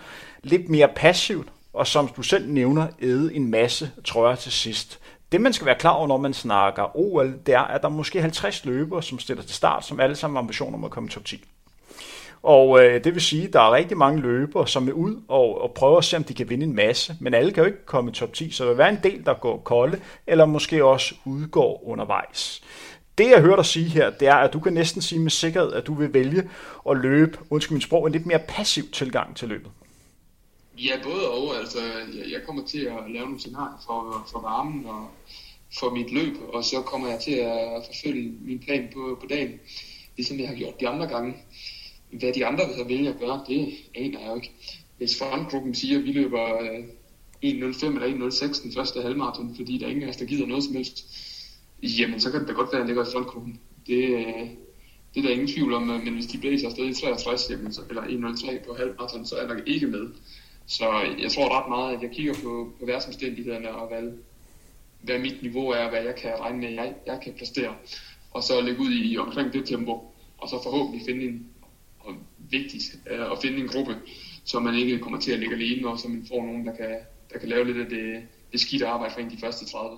lidt 0.43 0.69
mere 0.69 0.89
passivt, 0.95 1.47
og 1.75 1.87
som 1.87 2.07
du 2.07 2.21
selv 2.21 2.49
nævner, 2.49 2.87
æde 3.01 3.35
en 3.35 3.51
masse 3.51 3.91
trøjer 4.05 4.35
til 4.35 4.51
sidst. 4.51 4.99
Det 5.31 5.41
man 5.41 5.53
skal 5.53 5.65
være 5.65 5.75
klar 5.75 5.91
over, 5.91 6.07
når 6.07 6.17
man 6.17 6.33
snakker 6.33 6.97
OL, 6.97 7.33
det 7.45 7.53
er, 7.53 7.59
at 7.59 7.81
der 7.81 7.87
er 7.87 7.91
måske 7.91 8.21
50 8.21 8.65
løbere, 8.65 9.03
som 9.03 9.19
stiller 9.19 9.43
til 9.43 9.55
start, 9.55 9.85
som 9.85 9.99
alle 9.99 10.15
sammen 10.15 10.35
har 10.35 10.41
ambitioner 10.41 10.77
om 10.77 10.83
at 10.83 10.91
komme 10.91 11.07
i 11.07 11.11
top 11.11 11.25
10. 11.25 11.43
Og 12.43 12.83
øh, 12.83 13.03
det 13.03 13.13
vil 13.13 13.21
sige, 13.21 13.47
at 13.47 13.53
der 13.53 13.59
er 13.59 13.71
rigtig 13.71 13.97
mange 13.97 14.21
løbere, 14.21 14.67
som 14.67 14.87
er 14.87 14.91
ud 14.91 15.21
og, 15.27 15.61
og 15.61 15.71
prøver 15.71 15.97
at 15.97 16.03
se, 16.03 16.17
om 16.17 16.23
de 16.23 16.33
kan 16.33 16.49
vinde 16.49 16.63
en 16.63 16.75
masse. 16.75 17.15
Men 17.19 17.33
alle 17.33 17.51
kan 17.51 17.63
jo 17.63 17.67
ikke 17.67 17.85
komme 17.85 18.11
i 18.11 18.13
top 18.13 18.33
10, 18.33 18.51
så 18.51 18.63
der 18.63 18.69
vil 18.69 18.77
være 18.77 18.89
en 18.89 18.99
del, 19.03 19.25
der 19.25 19.33
går 19.33 19.57
kolde, 19.57 19.99
eller 20.27 20.45
måske 20.45 20.85
også 20.85 21.15
udgår 21.25 21.83
undervejs. 21.87 22.61
Det 23.17 23.29
jeg 23.29 23.41
hører 23.41 23.55
dig 23.55 23.65
sige 23.65 23.89
her, 23.89 24.09
det 24.09 24.27
er, 24.27 24.35
at 24.35 24.53
du 24.53 24.59
kan 24.59 24.73
næsten 24.73 25.01
sige 25.01 25.19
med 25.19 25.31
sikkerhed, 25.31 25.73
at 25.73 25.87
du 25.87 25.93
vil 25.93 26.13
vælge 26.13 26.49
at 26.89 26.97
løbe, 26.97 27.37
undskyld 27.49 27.75
min 27.75 27.81
sprog, 27.81 28.05
en 28.07 28.11
lidt 28.11 28.25
mere 28.25 28.39
passiv 28.47 28.83
tilgang 28.91 29.35
til 29.35 29.47
løbet. 29.47 29.71
Ja, 30.77 30.99
både 31.03 31.31
og. 31.31 31.57
Altså, 31.57 31.79
jeg 32.31 32.41
kommer 32.45 32.65
til 32.65 32.79
at 32.79 33.11
lave 33.11 33.25
nogle 33.25 33.39
scenarier 33.39 33.83
for, 33.85 34.27
for 34.31 34.41
varmen 34.41 34.85
og 34.85 35.09
for 35.79 35.89
mit 35.89 36.11
løb, 36.11 36.33
og 36.53 36.63
så 36.63 36.81
kommer 36.81 37.07
jeg 37.07 37.19
til 37.19 37.31
at 37.31 37.83
forfølge 37.85 38.33
min 38.41 38.59
plan 38.59 38.89
på, 38.93 39.17
på 39.21 39.27
dagen, 39.27 39.59
ligesom 40.17 40.39
jeg 40.39 40.47
har 40.47 40.55
gjort 40.55 40.79
de 40.79 40.87
andre 40.87 41.07
gange. 41.07 41.35
Hvad 42.11 42.33
de 42.33 42.45
andre 42.45 42.63
vil 42.77 42.97
vælge 42.97 43.09
at 43.09 43.19
gøre, 43.19 43.43
det 43.47 43.73
aner 43.95 44.19
jeg 44.19 44.29
jo 44.29 44.35
ikke. 44.35 44.51
Hvis 44.97 45.17
frontgruppen 45.19 45.75
siger, 45.75 45.97
at 45.97 46.03
vi 46.03 46.11
løber 46.11 46.61
øh, 46.61 46.79
1.05 47.43 47.85
eller 47.85 48.29
1.06 48.29 48.63
den 48.63 48.73
første 48.73 49.01
halvmarathon, 49.01 49.55
fordi 49.55 49.77
der 49.77 49.85
er 49.85 49.89
ingen 49.89 50.03
af 50.03 50.09
os, 50.09 50.17
der 50.17 50.25
gider 50.25 50.47
noget 50.47 50.63
som 50.63 50.75
helst, 50.75 51.05
jamen 51.83 52.19
så 52.19 52.31
kan 52.31 52.39
det 52.39 52.47
da 52.47 52.53
godt 52.53 52.69
være, 52.71 52.81
at 52.81 52.87
jeg 52.87 52.95
ligger 52.95 53.09
i 53.09 53.11
frontgruppen. 53.13 53.59
Det, 53.87 54.03
øh, 54.03 54.49
det 55.13 55.19
er 55.19 55.21
der 55.21 55.29
ingen 55.29 55.47
tvivl 55.47 55.73
om, 55.73 55.89
øh, 55.89 56.03
men 56.03 56.13
hvis 56.13 56.25
de 56.25 56.37
blæser 56.37 56.67
afsted 56.67 56.85
i 56.85 56.93
63, 56.93 57.49
jamen, 57.49 57.73
så, 57.73 57.81
eller 57.89 58.01
1.03 58.01 58.67
på 58.67 58.73
halvmarathon, 58.73 59.25
så 59.25 59.35
er 59.35 59.39
jeg 59.39 59.55
nok 59.55 59.67
ikke 59.67 59.87
med. 59.87 60.07
Så 60.67 60.85
jeg 61.19 61.31
tror 61.31 61.59
ret 61.59 61.69
meget, 61.69 61.95
at 61.95 62.01
jeg 62.01 62.11
kigger 62.11 62.33
på, 62.43 62.73
på 62.79 62.85
værtsomstændighederne 62.85 63.69
og 63.69 63.87
hvad, 63.87 64.11
hvad 65.01 65.19
mit 65.19 65.41
niveau 65.41 65.69
er, 65.69 65.89
hvad 65.89 66.03
jeg 66.03 66.15
kan 66.15 66.39
regne 66.39 66.57
med, 66.57 66.69
jeg, 66.69 66.93
jeg 67.05 67.19
kan 67.23 67.33
præstere. 67.37 67.75
Og 68.31 68.43
så 68.43 68.61
lægge 68.61 68.81
ud 68.81 68.91
i 68.91 69.17
omkring 69.17 69.53
det 69.53 69.65
tempo, 69.65 70.13
og 70.37 70.49
så 70.49 70.63
forhåbentlig 70.63 71.05
finde 71.05 71.25
en, 71.25 71.47
og 71.99 72.13
vigtigt, 72.37 72.83
øh, 73.11 73.31
at 73.31 73.37
finde 73.41 73.57
en 73.57 73.67
gruppe, 73.67 73.97
så 74.45 74.59
man 74.59 74.75
ikke 74.75 74.99
kommer 74.99 75.19
til 75.19 75.31
at 75.31 75.39
ligge 75.39 75.55
alene, 75.55 75.87
og 75.87 75.99
så 75.99 76.07
man 76.07 76.25
får 76.27 76.45
nogen, 76.45 76.65
der 76.65 76.75
kan, 76.75 76.95
der 77.33 77.39
kan 77.39 77.49
lave 77.49 77.65
lidt 77.65 77.77
af 77.77 77.89
det, 77.89 78.23
det 78.51 78.59
skidte 78.59 78.87
arbejde 78.87 79.13
for 79.13 79.21
en 79.21 79.29
de 79.29 79.37
første 79.37 79.65
30. 79.65 79.97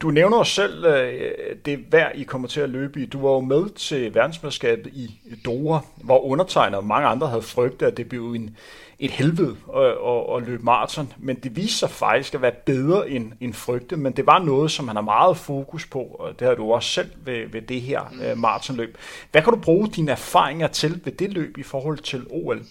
Du 0.00 0.10
nævner 0.10 0.42
selv 0.42 0.84
øh, 0.84 1.56
det 1.64 1.92
vejr, 1.92 2.12
I 2.12 2.22
kommer 2.22 2.48
til 2.48 2.60
at 2.60 2.70
løbe 2.70 3.02
i. 3.02 3.06
Du 3.06 3.20
var 3.20 3.32
jo 3.32 3.40
med 3.40 3.70
til 3.70 4.14
verdensmesterskabet 4.14 4.92
i 4.92 5.20
Doha, 5.44 5.78
hvor 5.96 6.24
undertegnet 6.24 6.78
og 6.78 6.84
mange 6.84 7.08
andre 7.08 7.28
havde 7.28 7.42
frygtet, 7.42 7.86
at 7.86 7.96
det 7.96 8.08
blev 8.08 8.32
en, 8.32 8.56
et 8.98 9.10
helvede 9.10 9.56
at, 9.76 9.84
at, 9.84 10.36
at 10.36 10.42
løbe 10.42 10.62
maraton. 10.62 11.12
Men 11.18 11.36
det 11.36 11.56
viste 11.56 11.78
sig 11.78 11.90
faktisk 11.90 12.34
at 12.34 12.42
være 12.42 12.52
bedre 12.66 13.10
end, 13.10 13.32
end 13.40 13.54
frygte, 13.54 13.96
men 13.96 14.12
det 14.12 14.26
var 14.26 14.38
noget, 14.38 14.70
som 14.70 14.88
han 14.88 14.96
har 14.96 15.02
meget 15.02 15.36
fokus 15.36 15.86
på, 15.86 16.00
og 16.00 16.40
det 16.40 16.48
har 16.48 16.54
du 16.54 16.72
også 16.72 16.88
selv 16.88 17.10
ved, 17.16 17.48
ved 17.48 17.62
det 17.62 17.80
her 17.80 18.00
mm. 18.12 18.30
uh, 18.32 18.38
maratonløb. 18.38 18.98
Hvad 19.30 19.42
kan 19.42 19.52
du 19.52 19.58
bruge 19.58 19.88
dine 19.88 20.12
erfaringer 20.12 20.66
til 20.66 21.00
ved 21.04 21.12
det 21.12 21.32
løb 21.32 21.58
i 21.58 21.62
forhold 21.62 21.98
til 21.98 22.26
OL? 22.30 22.62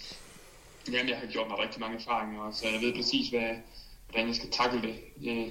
Jamen, 0.91 1.09
jeg 1.09 1.17
har 1.17 1.28
gjort 1.28 1.47
mig 1.49 1.59
rigtig 1.59 1.82
mange 1.82 1.97
erfaringer, 1.97 2.51
så 2.51 2.65
jeg 2.74 2.82
ved 2.82 2.95
præcis, 2.95 3.30
hvad, 3.30 3.49
hvordan 4.09 4.28
jeg 4.28 4.36
skal 4.36 4.49
takle 4.49 4.82
det. 4.82 4.95
Øh, 5.28 5.47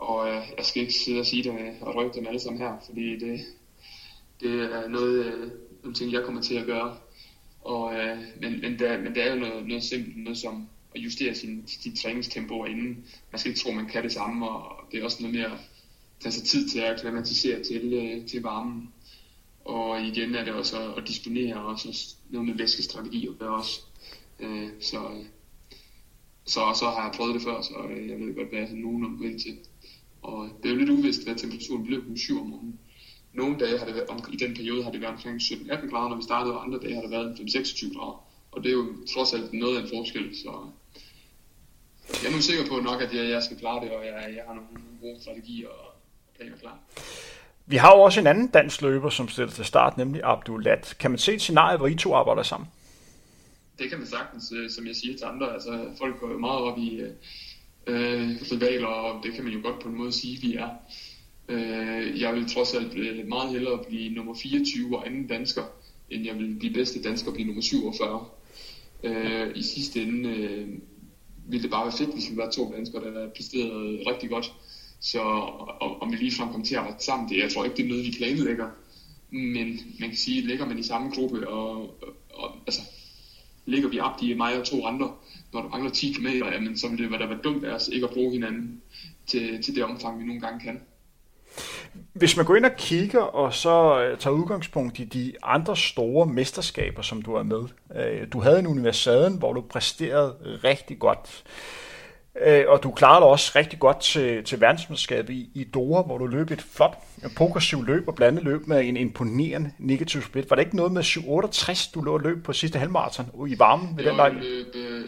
og 0.00 0.28
øh, 0.28 0.42
jeg 0.56 0.64
skal 0.64 0.82
ikke 0.82 0.94
sidde 0.94 1.20
og 1.20 1.26
sige 1.26 1.42
det 1.42 1.50
øh, 1.50 1.82
og 1.82 1.94
røbe 1.94 2.12
dem 2.14 2.26
alle 2.26 2.40
sammen 2.40 2.62
her, 2.62 2.76
fordi 2.86 3.18
det, 3.18 3.40
det 4.40 4.74
er 4.74 4.88
noget, 4.88 5.24
øh, 5.26 5.50
nogle 5.82 5.94
ting, 5.94 6.12
jeg 6.12 6.24
kommer 6.24 6.42
til 6.42 6.54
at 6.54 6.66
gøre. 6.66 6.96
Og, 7.60 7.94
øh, 7.94 8.18
men, 8.40 8.60
men, 8.60 8.78
der, 8.78 8.98
men 8.98 9.14
der 9.14 9.22
er 9.22 9.34
jo 9.34 9.40
noget, 9.40 9.66
noget 9.66 9.84
simpelt, 9.84 10.16
noget 10.16 10.38
som 10.38 10.68
at 10.94 11.00
justere 11.00 11.34
sin, 11.34 11.64
sin 11.66 11.96
træningstempo 11.96 12.64
inden. 12.64 13.06
Man 13.32 13.38
skal 13.38 13.50
ikke 13.50 13.60
tro, 13.60 13.70
man 13.70 13.88
kan 13.88 14.02
det 14.02 14.12
samme, 14.12 14.48
og 14.48 14.90
det 14.92 15.00
er 15.00 15.04
også 15.04 15.16
noget 15.20 15.36
mere 15.36 15.52
at 15.52 15.58
tage 16.20 16.32
sig 16.32 16.44
tid 16.44 16.68
til 16.68 16.78
at 16.78 16.92
akklimatisere 16.92 17.62
til, 17.62 17.92
øh, 17.92 18.26
til 18.26 18.42
varmen. 18.42 18.92
Og 19.64 20.02
igen 20.02 20.34
er 20.34 20.44
det 20.44 20.52
også 20.52 20.94
at 20.94 21.08
disponere, 21.08 21.54
og 21.54 21.66
også 21.66 22.14
noget 22.30 22.48
med 22.48 22.54
væskestrategi 22.54 23.26
at 23.26 23.38
gøre 23.38 23.56
også. 23.56 23.80
Øh, 24.40 24.68
så, 24.80 25.24
så, 26.44 26.60
så 26.78 26.84
har 26.84 27.02
jeg 27.02 27.12
prøvet 27.16 27.34
det 27.34 27.42
før, 27.42 27.62
så 27.62 27.74
øh, 27.90 28.08
jeg 28.08 28.18
ved 28.18 28.34
godt, 28.34 28.48
hvad 28.48 28.58
jeg 28.58 28.72
nogen 28.72 29.20
vil 29.20 29.42
til. 29.42 29.58
Og 30.22 30.48
det 30.62 30.68
er 30.68 30.72
jo 30.74 30.78
lidt 30.78 30.90
uvist, 30.90 31.24
hvad 31.24 31.34
temperaturen 31.34 31.86
blev 31.86 32.02
på 32.02 32.16
7 32.16 32.40
om 32.40 32.46
morgenen. 32.46 32.78
Nogle 33.32 33.58
dage 33.58 33.78
har 33.78 33.86
det 33.86 33.94
været, 33.94 34.08
om, 34.08 34.18
i 34.32 34.36
den 34.36 34.54
periode 34.54 34.84
har 34.84 34.90
det 34.90 35.00
været 35.00 35.14
omkring 35.14 35.40
17-18 35.40 35.90
grader, 35.90 36.08
når 36.08 36.16
vi 36.16 36.22
startede, 36.22 36.54
og 36.54 36.64
andre 36.64 36.78
dage 36.78 36.94
har 36.94 37.02
det 37.02 37.10
været 37.10 37.38
5-26 37.40 37.98
grader. 37.98 38.24
Og 38.52 38.62
det 38.62 38.68
er 38.70 38.76
jo 38.76 38.86
trods 39.14 39.34
alt 39.34 39.52
noget 39.52 39.76
af 39.76 39.82
en 39.82 39.88
forskel, 39.88 40.36
så 40.36 40.70
jeg 42.22 42.30
er 42.30 42.34
nu 42.36 42.42
sikker 42.42 42.66
på 42.68 42.80
nok, 42.80 43.02
at 43.02 43.14
jeg, 43.14 43.30
jeg 43.30 43.42
skal 43.42 43.56
klare 43.56 43.84
det, 43.84 43.90
og 43.90 44.06
jeg, 44.06 44.34
jeg 44.36 44.44
har 44.46 44.54
nogle 44.54 44.68
gode 45.00 45.22
strategier 45.22 45.68
og 45.68 45.94
planer 46.36 46.56
klar. 46.56 46.78
Vi 47.66 47.76
har 47.76 47.96
jo 47.96 48.00
også 48.00 48.20
en 48.20 48.26
anden 48.26 48.46
dansk 48.46 48.82
løber, 48.82 49.10
som 49.10 49.28
stiller 49.28 49.52
til 49.52 49.64
start, 49.64 49.96
nemlig 49.96 50.20
Abdulat. 50.24 50.96
Kan 51.00 51.10
man 51.10 51.18
se 51.18 51.34
et 51.34 51.40
scenarie, 51.40 51.76
hvor 51.76 51.86
I 51.86 51.94
to 51.94 52.14
arbejder 52.14 52.42
sammen? 52.42 52.68
Det 53.78 53.90
kan 53.90 53.98
man 53.98 54.06
sagtens, 54.06 54.52
øh, 54.52 54.70
som 54.70 54.86
jeg 54.86 54.96
siger 54.96 55.16
til 55.16 55.24
andre. 55.24 55.52
Altså, 55.52 55.90
folk 55.98 56.20
går 56.20 56.30
jo 56.30 56.38
meget 56.38 56.60
op 56.60 56.78
i 56.78 57.00
øh, 57.90 58.30
rivaler, 58.52 58.86
og 58.86 59.24
det 59.24 59.32
kan 59.32 59.44
man 59.44 59.52
jo 59.52 59.60
godt 59.62 59.82
på 59.82 59.88
en 59.88 59.96
måde 59.96 60.12
sige, 60.12 60.40
vi 60.40 60.54
er. 60.54 60.68
Øh, 61.48 62.20
jeg 62.20 62.34
vil 62.34 62.48
trods 62.48 62.74
alt 62.74 62.94
øh, 62.94 63.28
meget 63.28 63.50
hellere 63.50 63.84
blive 63.88 64.14
nummer 64.14 64.34
24 64.34 64.98
og 64.98 65.06
anden 65.06 65.26
dansker, 65.26 65.62
end 66.10 66.26
jeg 66.26 66.38
vil 66.38 66.56
blive 66.58 66.74
bedste 66.74 67.02
dansker 67.02 67.28
og 67.28 67.34
blive 67.34 67.46
nummer 67.46 67.62
47. 67.62 68.26
Øh, 69.02 69.50
I 69.54 69.62
sidste 69.62 70.02
ende 70.02 70.28
øh, 70.28 70.68
ville 71.48 71.62
det 71.62 71.70
bare 71.70 71.84
være 71.84 71.98
fedt, 71.98 72.14
hvis 72.14 72.30
vi 72.30 72.36
var 72.36 72.50
to 72.50 72.72
danskere, 72.76 73.04
der 73.04 73.28
præsterede 73.36 74.02
rigtig 74.06 74.30
godt. 74.30 74.52
Så 75.00 75.20
om 76.00 76.12
vi 76.12 76.16
lige 76.16 76.32
kom 76.52 76.62
til 76.62 76.74
at 76.74 76.80
arbejde 76.80 77.04
sammen, 77.04 77.28
det, 77.28 77.38
jeg 77.38 77.52
tror 77.52 77.64
ikke, 77.64 77.76
det 77.76 77.84
er 77.84 77.88
noget, 77.88 78.06
vi 78.06 78.14
planlægger. 78.18 78.68
Men 79.30 79.80
man 80.00 80.08
kan 80.08 80.16
sige, 80.16 80.46
ligger 80.46 80.66
man 80.66 80.78
i 80.78 80.82
samme 80.82 81.10
gruppe, 81.10 81.48
og, 81.48 81.82
og 82.30 82.56
altså, 82.66 82.80
ligger 83.66 83.88
vi 83.88 84.00
op, 84.00 84.20
de 84.20 84.34
mig 84.34 84.58
og 84.58 84.66
to 84.66 84.86
andre, 84.86 85.12
når 85.52 85.62
der 85.62 85.68
mangler 85.68 85.90
10 85.90 86.12
km, 86.12 86.26
jamen, 86.26 86.78
så 86.78 86.88
ville 86.88 87.04
det 87.04 87.18
være, 87.18 87.28
være 87.28 87.38
dumt 87.44 87.64
af 87.64 87.74
os 87.74 87.88
ikke 87.88 88.06
at 88.06 88.12
bruge 88.12 88.32
hinanden 88.32 88.82
til, 89.26 89.62
til 89.62 89.74
det 89.74 89.84
omfang, 89.84 90.20
vi 90.20 90.24
nogle 90.24 90.40
gange 90.40 90.60
kan. 90.60 90.80
Hvis 92.12 92.36
man 92.36 92.46
går 92.46 92.56
ind 92.56 92.64
og 92.64 92.76
kigger, 92.78 93.20
og 93.20 93.54
så 93.54 94.02
øh, 94.02 94.18
tager 94.18 94.34
udgangspunkt 94.34 94.98
i 94.98 95.04
de 95.04 95.32
andre 95.42 95.76
store 95.76 96.26
mesterskaber, 96.26 97.02
som 97.02 97.22
du 97.22 97.34
er 97.34 97.42
med. 97.42 97.62
Øh, 97.96 98.26
du 98.32 98.40
havde 98.40 98.58
en 98.58 98.66
universaden, 98.66 99.38
hvor 99.38 99.52
du 99.52 99.60
præsterede 99.60 100.36
rigtig 100.64 100.98
godt. 100.98 101.44
Øh, 102.46 102.64
og 102.68 102.82
du 102.82 102.90
klarede 102.90 103.20
dig 103.20 103.28
også 103.28 103.52
rigtig 103.56 103.78
godt 103.78 104.00
til, 104.00 104.44
til 104.44 104.60
verdensmesterskabet 104.60 105.34
i, 105.34 105.50
i 105.54 105.64
Doha, 105.64 106.02
hvor 106.02 106.18
du 106.18 106.26
løb 106.26 106.50
et 106.50 106.62
flot 106.62 106.98
progressivt 107.36 107.86
løb 107.86 108.08
og 108.08 108.14
blandet 108.14 108.44
løb 108.44 108.66
med 108.66 108.84
en 108.84 108.96
imponerende 108.96 109.72
negativ 109.78 110.22
split. 110.22 110.50
Var 110.50 110.56
det 110.56 110.62
ikke 110.62 110.76
noget 110.76 110.92
med 110.92 111.02
768, 111.02 111.86
du 111.86 112.00
lå 112.00 112.12
og 112.12 112.20
løb 112.20 112.44
på 112.44 112.52
sidste 112.52 112.78
halvmarathon 112.78 113.26
i 113.48 113.58
varmen 113.58 113.96
ved 113.96 114.04
den 114.04 114.16
lejlighed? 114.16 114.56
Jeg 114.56 114.64
løb 114.74 114.74
øh, 114.74 115.04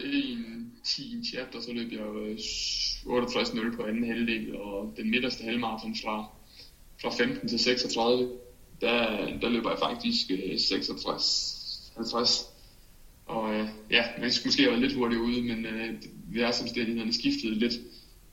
1.10 0.83 1.01
i 1.01 1.25
chapter, 1.33 1.61
så 1.61 1.73
løb 1.73 1.91
jeg 1.91 1.99
68.0 1.99 3.75
på 3.75 3.83
anden 3.83 4.07
halvdel, 4.07 4.55
og 4.61 4.93
den 4.97 5.11
midterste 5.11 5.43
halvmarathon 5.43 5.95
fra, 6.03 6.25
fra 7.01 7.09
15 7.09 7.49
til 7.49 7.59
36, 7.59 8.29
der, 8.81 9.27
der 9.41 9.49
løber 9.49 9.69
jeg 9.69 9.79
faktisk 9.79 10.27
66 10.57 11.59
50 11.95 12.53
og 13.25 13.53
øh, 13.53 13.67
ja, 13.91 14.03
man 14.19 14.31
skulle 14.31 14.47
måske 14.47 14.67
været 14.67 14.79
lidt 14.79 14.93
hurtigt 14.93 15.21
ude, 15.21 15.41
men 15.41 15.65
øh, 15.65 15.93
vejrsomstændighederne 16.33 17.13
skiftede 17.13 17.53
lidt. 17.53 17.73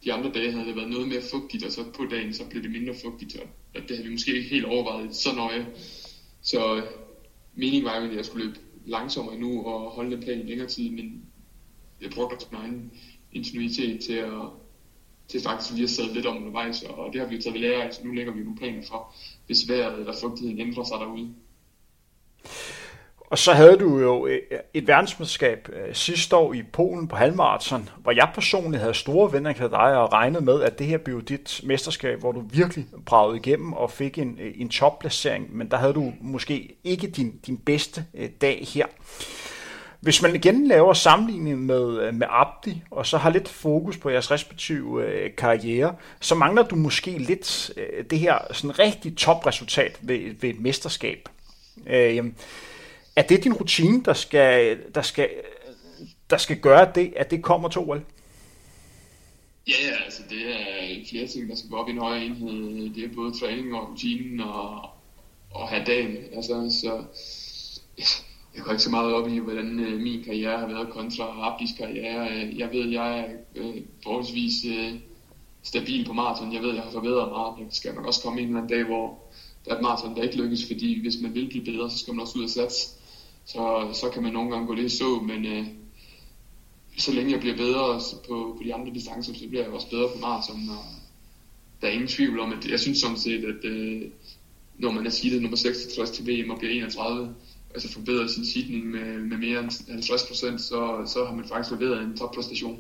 De 0.05 0.13
andre 0.13 0.33
dage 0.33 0.51
havde 0.53 0.67
det 0.67 0.77
været 0.77 0.89
noget 0.89 1.09
mere 1.09 1.23
fugtigt, 1.31 1.65
og 1.65 1.73
så 1.73 1.85
på 1.97 2.05
dagen 2.05 2.35
så 2.35 2.45
blev 2.45 2.63
det 2.63 2.71
mindre 2.71 2.95
fugtigt, 3.03 3.37
og 3.37 3.49
det 3.75 3.91
havde 3.91 4.05
vi 4.05 4.11
måske 4.13 4.35
ikke 4.35 4.49
helt 4.49 4.65
overvejet 4.65 5.15
så 5.15 5.33
nøje. 5.33 5.67
Så 6.43 6.83
meningen 7.55 7.85
var 7.85 7.97
jo, 7.97 8.05
at 8.05 8.17
jeg 8.17 8.25
skulle 8.25 8.47
løbe 8.47 8.59
langsommere 8.87 9.37
nu 9.37 9.67
og 9.67 9.91
holde 9.91 10.11
den 10.11 10.21
plan 10.21 10.41
i 10.41 10.43
længere 10.43 10.69
tid, 10.69 10.91
men 10.91 11.21
jeg 12.01 12.11
brugte 12.11 12.35
også 12.35 12.47
min 12.51 12.61
egen 12.61 12.91
ingenuitet 13.33 14.01
til 14.01 14.13
at, 14.13 14.49
til 15.29 15.41
faktisk 15.41 15.73
lige 15.73 15.83
at 15.83 15.91
sætte 15.91 16.15
lidt 16.15 16.27
om 16.27 16.37
undervejs, 16.37 16.83
og 16.83 17.13
det 17.13 17.21
har 17.21 17.29
vi 17.29 17.35
jo 17.35 17.41
taget 17.41 17.55
ved 17.55 17.61
lære 17.61 17.85
af, 17.85 17.95
så 17.95 18.01
nu 18.05 18.11
lægger 18.11 18.33
vi 18.33 18.41
nogle 18.41 18.57
planer 18.57 18.83
for, 18.83 19.15
hvis 19.47 19.69
vejret 19.69 19.99
eller 19.99 20.13
fugtigheden 20.21 20.61
ændrer 20.61 20.83
sig 20.83 20.99
derude. 20.99 21.29
Og 23.31 23.39
så 23.39 23.53
havde 23.53 23.77
du 23.77 23.99
jo 23.99 24.27
øh, 24.27 24.39
et 24.75 24.87
verdensmesterskab 24.87 25.69
øh, 25.73 25.95
sidste 25.95 26.37
år 26.37 26.53
i 26.53 26.63
Polen 26.63 27.09
på 27.09 27.17
halvmarathon, 27.17 27.89
hvor 27.99 28.13
jeg 28.13 28.31
personligt 28.35 28.81
havde 28.81 28.95
store 28.95 29.33
venner 29.33 29.53
til 29.53 29.71
dig 29.71 29.97
og 29.97 30.13
regnede 30.13 30.45
med, 30.45 30.63
at 30.63 30.79
det 30.79 30.87
her 30.87 30.99
blev 30.99 31.23
dit 31.23 31.61
mesterskab, 31.65 32.21
hvor 32.21 32.33
du 32.33 32.41
virkelig 32.53 32.87
bragede 33.07 33.37
igennem 33.37 33.73
og 33.73 33.91
fik 33.91 34.19
en, 34.19 34.39
øh, 34.41 34.53
en 34.57 34.69
topplacering, 34.69 35.57
men 35.57 35.71
der 35.71 35.77
havde 35.77 35.93
du 35.93 36.13
måske 36.21 36.77
ikke 36.85 37.07
din, 37.07 37.41
din 37.47 37.59
bedste 37.59 38.05
dag 38.41 38.67
her. 38.75 38.87
Hvis 40.01 40.23
man 40.23 40.35
igen 40.35 40.67
laver 40.67 40.93
sammenligning 40.93 41.59
med, 41.59 42.13
med 42.13 42.27
Abdi, 42.31 42.83
og 42.91 43.07
så 43.07 43.19
har 43.19 43.31
lidt 43.31 43.49
fokus 43.49 43.97
på 43.97 44.11
jeres 44.11 44.31
respektive 44.31 45.05
øh, 45.05 45.31
karriere, 45.37 45.95
så 46.21 46.35
mangler 46.35 46.63
du 46.63 46.77
måske 46.77 47.11
lidt 47.11 47.71
øh, 47.77 48.05
det 48.11 48.19
her 48.19 48.39
sådan 48.53 48.79
rigtig 48.79 49.17
topresultat 49.17 49.99
ved, 50.01 50.21
ved 50.41 50.51
et 50.51 50.61
mesterskab. 50.61 51.29
Øh, 51.87 52.25
er 53.21 53.27
det 53.27 53.45
din 53.45 53.53
rutine, 53.53 54.03
der 54.05 54.13
skal, 54.13 54.79
der 54.95 55.03
skal, 55.03 55.29
der 56.31 56.37
skal 56.37 56.61
gøre 56.61 56.93
det, 56.95 57.13
at 57.17 57.31
det 57.31 57.43
kommer 57.43 57.69
til 57.69 57.81
OL? 57.81 58.05
Ja, 59.69 60.05
altså 60.05 60.23
det 60.31 60.39
er 60.51 61.05
flere 61.11 61.27
ting, 61.27 61.49
der 61.49 61.57
skal 61.57 61.71
gå 61.71 61.77
op 61.77 61.89
i 61.89 61.91
en 61.91 61.99
højere 61.99 62.25
enhed. 62.25 62.95
Det 62.95 63.05
er 63.05 63.15
både 63.15 63.41
træning 63.41 63.75
og 63.75 63.91
rutinen 63.91 64.41
og, 64.41 64.91
og 65.51 65.69
have 65.69 65.85
dagen. 65.85 66.17
Altså, 66.37 66.79
så 66.81 67.05
jeg 68.55 68.63
går 68.65 68.71
ikke 68.71 68.83
så 68.83 68.91
meget 68.91 69.15
op 69.15 69.29
i, 69.29 69.39
hvordan 69.39 69.81
øh, 69.81 70.01
min 70.01 70.25
karriere 70.25 70.59
har 70.59 70.67
været 70.67 70.91
kontra 70.91 71.53
Abdis 71.53 71.71
karriere. 71.79 72.53
Jeg 72.57 72.69
ved, 72.73 72.89
jeg 72.89 73.19
er 73.19 73.25
øh, 73.57 73.77
forholdsvis 74.03 74.65
øh, 74.65 74.93
stabil 75.63 76.07
på 76.07 76.13
maraton. 76.13 76.55
Jeg 76.55 76.63
ved, 76.63 76.75
jeg 76.75 76.83
har 76.83 76.91
forbedret 76.91 77.29
meget. 77.29 77.55
Jeg 77.59 77.67
skal 77.71 77.95
man 77.95 78.07
også 78.07 78.23
komme 78.23 78.41
en 78.41 78.47
eller 78.47 78.61
anden 78.61 78.77
dag, 78.77 78.85
hvor 78.85 79.19
der 79.65 79.71
er 79.71 79.77
et 79.77 79.83
maraton, 79.83 80.17
der 80.17 80.23
ikke 80.23 80.37
lykkes, 80.37 80.67
fordi 80.67 81.01
hvis 81.01 81.15
man 81.23 81.35
vil 81.35 81.49
blive 81.49 81.65
bedre, 81.65 81.91
så 81.91 81.99
skal 81.99 82.15
man 82.15 82.23
også 82.23 82.39
ud 82.39 82.45
og 82.45 82.51
satse 82.51 83.00
så, 83.53 83.91
så 83.93 84.11
kan 84.13 84.23
man 84.23 84.33
nogle 84.33 84.51
gange 84.51 84.67
gå 84.67 84.75
lidt 84.75 84.93
så, 84.93 85.21
men 85.23 85.47
øh, 85.47 85.67
så 86.99 87.13
længe 87.13 87.33
jeg 87.33 87.41
bliver 87.41 87.57
bedre 87.57 88.01
på, 88.29 88.55
på 88.59 88.63
de 88.65 88.75
andre 88.75 88.95
distancer, 88.95 89.35
så 89.35 89.49
bliver 89.49 89.63
jeg 89.63 89.73
også 89.73 89.91
bedre 89.91 90.09
på 90.15 90.19
maraton, 90.19 90.69
og 90.69 90.85
der 91.81 91.89
er 91.89 91.93
ingen 91.93 92.09
tvivl 92.09 92.41
om, 92.41 92.53
at 92.53 92.71
jeg 92.71 92.81
synes 92.81 92.99
sådan 92.99 93.17
set, 93.17 93.45
at 93.45 93.65
øh, 93.65 94.03
når 94.79 94.91
man 94.91 95.07
er 95.07 95.11
seedet 95.11 95.43
nummer 95.43 95.57
66 95.57 96.11
til 96.11 96.27
VM 96.27 96.51
og 96.51 96.59
bliver 96.59 96.75
31, 96.75 97.35
altså 97.75 97.93
forbedrer 97.93 98.27
sin 98.27 98.47
sidning 98.47 98.87
med, 98.87 99.19
med 99.19 99.37
mere 99.37 99.61
end 99.61 99.91
50 99.91 100.27
procent, 100.27 100.61
så, 100.61 101.03
så 101.07 101.25
har 101.25 101.35
man 101.35 101.45
faktisk 101.49 101.81
leveret 101.81 102.03
en 102.03 102.17
toppræstation. 102.17 102.79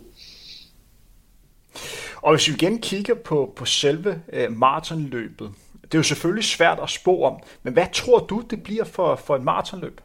Og 2.16 2.34
hvis 2.34 2.48
vi 2.48 2.54
igen 2.54 2.78
kigger 2.80 3.14
på, 3.14 3.52
på 3.56 3.64
selve 3.64 4.22
øh, 4.32 4.52
maratonløbet, 4.52 5.52
det 5.82 5.94
er 5.94 5.98
jo 5.98 6.02
selvfølgelig 6.02 6.44
svært 6.44 6.78
at 6.82 6.90
spå 6.90 7.22
om, 7.22 7.36
men 7.62 7.72
hvad 7.72 7.86
tror 7.92 8.18
du, 8.18 8.44
det 8.50 8.62
bliver 8.62 8.84
for, 8.84 9.16
for 9.16 9.36
et 9.36 9.42
maratonløb? 9.42 10.00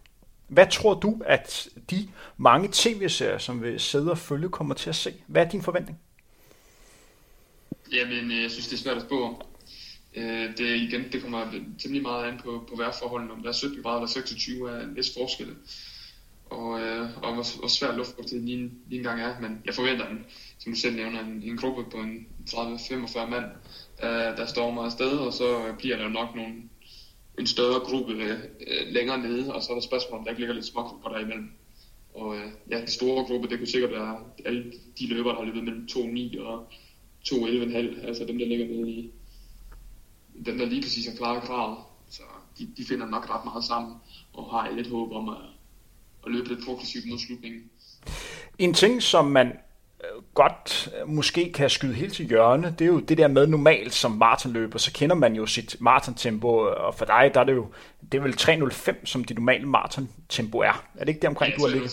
Hvad 0.48 0.68
tror 0.72 0.94
du, 0.94 1.22
at 1.26 1.68
de 1.90 2.10
mange 2.38 2.70
tv-serier, 2.72 3.38
som 3.38 3.64
vi 3.64 3.80
sidder 3.80 4.12
og 4.12 4.18
følge, 4.18 4.50
kommer 4.50 4.76
til 4.76 4.90
at 4.90 4.96
se? 4.96 5.14
Hvad 5.28 5.46
er 5.46 5.50
din 5.50 5.62
forventning? 5.62 6.00
Jamen, 7.92 8.32
øh, 8.32 8.42
jeg 8.42 8.52
synes, 8.52 8.68
det 8.68 8.74
er 8.74 8.84
svært 8.84 8.98
at 8.98 9.04
spå. 9.04 9.44
Øh, 10.16 10.58
det, 10.58 10.76
igen, 10.76 11.12
det 11.12 11.22
kommer 11.22 11.52
temmelig 11.80 12.02
meget 12.02 12.32
an 12.32 12.40
på, 12.44 12.68
på 12.70 12.76
vejrforholdene. 12.76 13.34
Om 13.34 13.42
der 13.42 13.50
er 13.50 13.54
17 13.54 13.84
grader 13.84 13.98
eller 13.98 14.08
26 14.08 14.72
er 14.72 14.84
en 14.84 14.96
vis 14.96 15.14
forskel. 15.18 15.56
Og, 16.50 16.82
øh, 16.82 17.10
og 17.24 17.34
hvor, 17.34 17.60
hvor 17.60 17.68
svært 17.68 17.96
luftfugtighed 17.96 18.46
lige, 18.46 18.72
lige 18.88 18.98
engang 18.98 19.22
er. 19.22 19.40
Men 19.40 19.62
jeg 19.66 19.74
forventer, 19.74 20.08
en, 20.08 20.26
som 20.60 20.74
du 20.74 20.80
selv 20.80 20.96
nævner, 20.96 21.20
en, 21.20 21.44
en 21.44 21.58
gruppe 21.58 21.84
på 21.92 21.98
en 21.98 22.28
30-45 22.50 23.26
mand, 23.30 23.46
der, 24.02 24.36
der 24.36 24.46
stormer 24.46 24.84
afsted, 24.84 25.18
og 25.18 25.34
så 25.34 25.74
bliver 25.78 25.98
der 25.98 26.10
nok 26.10 26.36
nogle 26.36 26.54
en 27.40 27.48
større 27.48 27.80
gruppe 27.80 28.14
øh, 28.14 28.88
længere 28.88 29.18
nede, 29.18 29.54
og 29.54 29.64
så 29.64 29.72
er 29.72 29.76
der 29.76 29.82
spørgsmål, 29.82 30.20
om 30.20 30.24
der 30.24 30.32
ikke 30.32 30.42
ligger 30.42 30.56
lidt 30.56 30.66
smågrupper 30.66 31.10
der 31.10 31.20
imellem. 31.20 31.52
Og 32.14 32.36
øh, 32.36 32.52
ja, 32.72 32.80
den 32.80 32.88
store 32.88 33.26
gruppe, 33.26 33.50
det 33.50 33.58
kunne 33.58 33.68
sikkert 33.68 33.92
være 33.92 34.20
alle 34.46 34.74
de 35.00 35.08
løbere, 35.08 35.34
der 35.34 35.40
har 35.40 35.46
løbet 35.46 35.64
mellem 35.64 35.88
2.9 35.92 36.42
og 36.42 36.68
2.11,5, 37.28 38.08
altså 38.08 38.26
dem, 38.26 38.38
der 38.38 38.46
ligger 38.46 38.68
nede 38.68 38.90
i, 38.92 39.12
dem, 40.46 40.58
der 40.58 40.66
lige 40.66 40.82
præcis 40.82 41.08
har 41.08 41.16
klaret 41.16 41.44
kravet. 41.44 41.78
Så 42.10 42.22
de, 42.60 42.70
de 42.78 42.86
finder 42.86 43.08
nok 43.08 43.30
ret 43.30 43.46
meget 43.46 43.64
sammen, 43.64 43.94
og 44.34 44.52
har 44.52 44.72
lidt 44.72 44.90
håb 44.90 45.12
om 45.12 45.30
at, 45.30 45.38
at 46.26 46.32
løbe 46.32 46.48
lidt 46.48 46.66
progressivt 46.66 47.06
mod 47.10 47.20
slutningen. 47.20 47.70
En 48.58 48.74
ting, 48.74 49.02
som 49.02 49.26
man 49.26 49.52
godt 50.36 50.90
øh, 51.02 51.10
måske 51.10 51.52
kan 51.54 51.70
skyde 51.70 51.94
helt 51.94 52.14
til 52.14 52.26
hjørne, 52.26 52.76
det 52.80 52.86
er 52.86 52.90
jo 52.90 53.00
det 53.00 53.18
der 53.18 53.28
med 53.28 53.48
normalt 53.48 53.94
som 53.94 54.12
maratonløber, 54.12 54.80
så 54.80 54.92
kender 54.94 55.16
man 55.16 55.36
jo 55.36 55.46
sit 55.46 55.76
maratontempo, 55.80 56.48
og 56.58 56.96
for 56.96 57.06
dig 57.06 57.32
der 57.34 57.40
er 57.40 57.44
det 57.44 57.54
jo, 57.54 57.68
det 58.12 58.18
er 58.18 58.22
vel 58.22 58.34
3.05, 58.72 59.06
som 59.06 59.24
dit 59.24 59.38
normale 59.38 59.66
maratontempo 59.68 60.58
er. 60.58 60.84
Er 60.96 61.00
det 61.00 61.08
ikke 61.08 61.20
det 61.20 61.30
omkring, 61.30 61.52
ja, 61.52 61.58
du 61.58 61.62
har 61.62 61.70
ligget? 61.70 61.92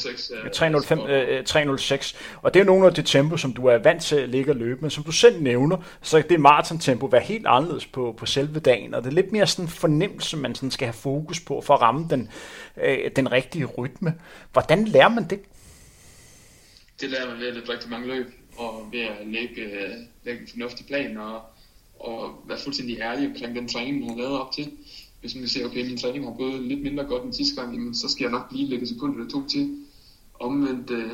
3.05, 0.57 1.11
øh, 1.11 1.45
3.06, 1.49 2.17
og 2.43 2.55
det 2.55 2.61
er 2.61 2.65
nogle 2.65 2.87
af 2.87 2.95
det 2.95 3.07
tempo, 3.07 3.37
som 3.37 3.53
du 3.53 3.67
er 3.67 3.79
vant 3.79 4.03
til 4.03 4.17
at 4.17 4.29
ligge 4.29 4.53
og 4.53 4.57
løbe, 4.57 4.81
men 4.81 4.91
som 4.91 5.05
du 5.05 5.13
selv 5.13 5.43
nævner, 5.43 5.77
så 6.01 6.21
kan 6.21 6.29
det 6.29 6.41
maratontempo 6.41 7.07
være 7.07 7.23
helt 7.23 7.47
anderledes 7.47 7.87
på, 7.87 8.15
på 8.19 8.27
selve 8.27 8.61
dagen, 8.61 8.95
og 8.95 9.03
det 9.03 9.11
er 9.11 9.15
lidt 9.15 9.33
mere 9.33 9.47
sådan 9.47 9.65
en 9.65 9.69
fornemmelse, 9.69 10.37
man 10.37 10.55
sådan 10.55 10.71
skal 10.71 10.87
have 10.87 10.93
fokus 10.93 11.41
på 11.41 11.61
for 11.61 11.75
at 11.75 11.81
ramme 11.81 12.07
den, 12.11 12.29
øh, 12.83 12.99
den 13.17 13.33
rigtige 13.33 13.65
rytme. 13.65 14.15
Hvordan 14.53 14.85
lærer 14.85 15.09
man 15.09 15.25
det? 15.25 15.41
Det 17.03 17.11
lærer 17.11 17.31
man 17.31 17.39
ved 17.41 17.47
at 17.47 17.55
løbe 17.55 17.73
rigtig 17.73 17.91
mange 17.91 18.07
løb, 18.07 18.27
og 18.57 18.89
ved 18.93 19.01
at 19.01 19.27
lægge, 19.27 19.63
øh, 19.63 19.95
lægge 20.25 20.41
en 20.41 20.49
fornuftig 20.49 20.87
plan, 20.87 21.17
og, 21.17 21.43
og 21.99 22.45
være 22.49 22.59
fuldstændig 22.59 22.99
ærlig 22.99 23.29
omkring 23.29 23.57
den 23.57 23.69
træning, 23.69 24.01
man 24.01 24.09
har 24.09 24.17
lavet 24.17 24.41
op 24.41 24.53
til. 24.53 24.71
Hvis 25.21 25.35
man 25.35 25.49
ser, 25.49 25.67
okay, 25.67 25.87
min 25.87 25.99
træning 25.99 26.25
har 26.25 26.33
gået 26.33 26.63
lidt 26.63 26.83
mindre 26.83 27.05
godt 27.05 27.25
end 27.25 27.33
sidste 27.33 27.61
gang, 27.61 27.75
jamen, 27.75 27.95
så 27.95 28.09
skal 28.09 28.25
jeg 28.25 28.31
nok 28.31 28.47
lige 28.53 28.69
lægge 28.69 28.87
sekund 28.87 29.15
eller 29.15 29.31
to 29.31 29.49
til. 29.49 29.85
Omvendt, 30.41 30.91
øh, 30.91 31.11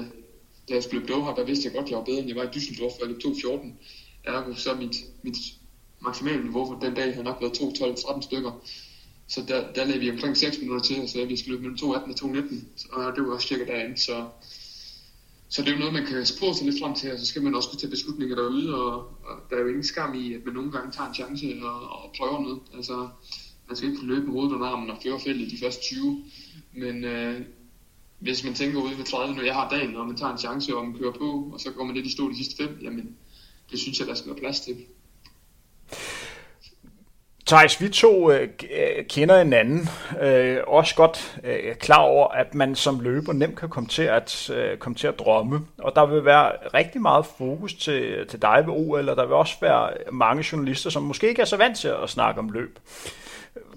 da 0.68 0.74
jeg 0.74 0.82
skulle 0.82 1.01
løbe 1.01 1.12
Doha, 1.12 1.32
der 1.36 1.45
vidste 1.45 1.66
jeg 1.66 1.72
godt, 1.72 1.84
at 1.84 1.91
jeg 1.91 1.99
var 1.99 2.05
bedre, 2.05 2.18
end 2.18 2.28
jeg 2.28 2.36
var 2.36 2.43
i 2.43 2.47
Düsseldorf, 2.47 2.93
for 2.99 3.07
jeg 3.07 3.09
løb 3.09 3.18
2.14. 3.18 3.68
Ergo 4.24 4.55
så 4.55 4.74
mit, 4.74 4.97
mit 5.22 5.36
maksimale 6.01 6.43
niveau 6.43 6.66
for 6.66 6.78
den 6.80 6.95
dag 6.95 7.14
har 7.14 7.22
nok 7.22 7.36
været 7.41 7.53
2.12-13 7.53 8.22
stykker. 8.22 8.64
Så 9.28 9.45
der, 9.49 9.72
der 9.72 9.84
lagde 9.84 10.01
vi 10.01 10.11
omkring 10.11 10.36
6 10.36 10.59
minutter 10.59 10.84
til, 10.84 11.03
og 11.03 11.09
så 11.09 11.24
vi 11.24 11.36
skulle 11.36 11.57
løbe 11.57 11.62
mellem 11.62 11.78
2.18 11.93 12.24
og 12.24 12.39
2.19. 12.39 12.97
Og 12.97 13.16
det 13.16 13.24
var 13.24 13.34
også 13.34 13.49
cirka 13.49 13.64
derinde, 13.64 13.99
så 13.99 14.26
så 15.49 15.62
det 15.62 15.68
er 15.68 15.72
jo 15.72 15.78
noget, 15.78 15.94
man 15.94 16.07
kan 16.07 16.26
spore 16.26 16.55
sig 16.55 16.66
lidt 16.66 16.80
frem 16.82 16.94
til, 16.94 17.12
og 17.12 17.18
så 17.18 17.26
skal 17.26 17.42
man 17.42 17.55
også 17.55 17.68
kunne 17.68 17.78
tage 17.78 17.90
beslutninger 17.90 18.36
derude, 18.36 18.74
og, 18.74 18.94
og 18.99 19.36
der 19.51 19.57
er 19.57 19.61
jo 19.61 19.68
ingen 19.68 19.84
skam 19.84 20.14
i, 20.14 20.34
at 20.34 20.40
man 20.44 20.55
nogle 20.55 20.72
gange 20.72 20.92
tager 20.92 21.09
en 21.09 21.14
chance 21.14 21.46
og, 21.62 21.80
og 21.80 22.14
prøver 22.18 22.42
noget. 22.42 22.61
Altså, 22.74 23.09
man 23.68 23.76
skal 23.76 23.88
ikke 23.90 24.07
løbe 24.07 24.26
med 24.26 24.32
hovedet 24.32 24.53
under 24.53 24.66
armen 24.66 24.90
og 24.90 24.99
føre 25.03 25.20
feltet 25.20 25.51
de 25.51 25.59
første 25.59 25.82
20, 25.82 26.24
men 26.72 27.05
øh, 27.05 27.40
hvis 28.18 28.44
man 28.44 28.55
tænker 28.55 28.82
ude 28.82 28.99
ved 28.99 29.05
30, 29.05 29.34
når 29.34 29.42
jeg 29.42 29.55
har 29.55 29.68
dagen, 29.68 29.96
og 29.96 30.07
man 30.07 30.16
tager 30.16 30.32
en 30.32 30.38
chance, 30.38 30.76
og 30.76 30.84
man 30.84 30.99
kører 30.99 31.12
på, 31.12 31.51
og 31.53 31.61
så 31.61 31.70
går 31.70 31.84
man 31.84 31.94
lidt 31.94 32.07
i 32.07 32.12
stå 32.12 32.30
de 32.30 32.36
sidste 32.36 32.57
5, 32.57 32.78
jamen, 32.82 33.16
det 33.70 33.78
synes 33.78 33.99
jeg, 33.99 34.09
der 34.09 34.14
skal 34.14 34.30
være 34.30 34.40
plads 34.40 34.61
til. 34.61 34.76
Thijs, 37.49 37.80
vi 37.80 37.88
to 37.88 38.30
øh, 38.30 38.49
øh, 38.70 39.05
kender 39.09 39.38
hinanden, 39.38 39.88
øh, 40.22 40.59
også 40.66 40.94
godt 40.94 41.38
øh, 41.44 41.74
klar 41.74 41.99
over, 41.99 42.28
at 42.28 42.55
man 42.55 42.74
som 42.74 43.01
løber 43.01 43.32
nemt 43.32 43.59
kan 43.59 43.68
komme 43.68 43.88
til 43.88 44.03
at 44.03 44.51
øh, 44.51 44.78
komme 44.78 44.96
til 44.96 45.07
at 45.07 45.18
drømme, 45.18 45.61
og 45.78 45.92
der 45.94 46.07
vil 46.07 46.24
være 46.24 46.53
rigtig 46.74 47.03
meget 47.03 47.26
fokus 47.38 47.74
til, 47.74 48.26
til 48.30 48.42
dig 48.42 48.64
ved 48.66 48.74
OL, 48.74 49.09
og 49.09 49.16
der 49.16 49.26
vil 49.26 49.34
også 49.34 49.55
være 49.61 49.90
mange 50.12 50.44
journalister, 50.53 50.90
som 50.90 51.03
måske 51.03 51.28
ikke 51.28 51.42
er 51.42 51.46
så 51.46 51.57
vant 51.57 51.78
til 51.78 51.88
at 52.03 52.11
snakke 52.11 52.40
om 52.40 52.49
løb. 52.51 52.78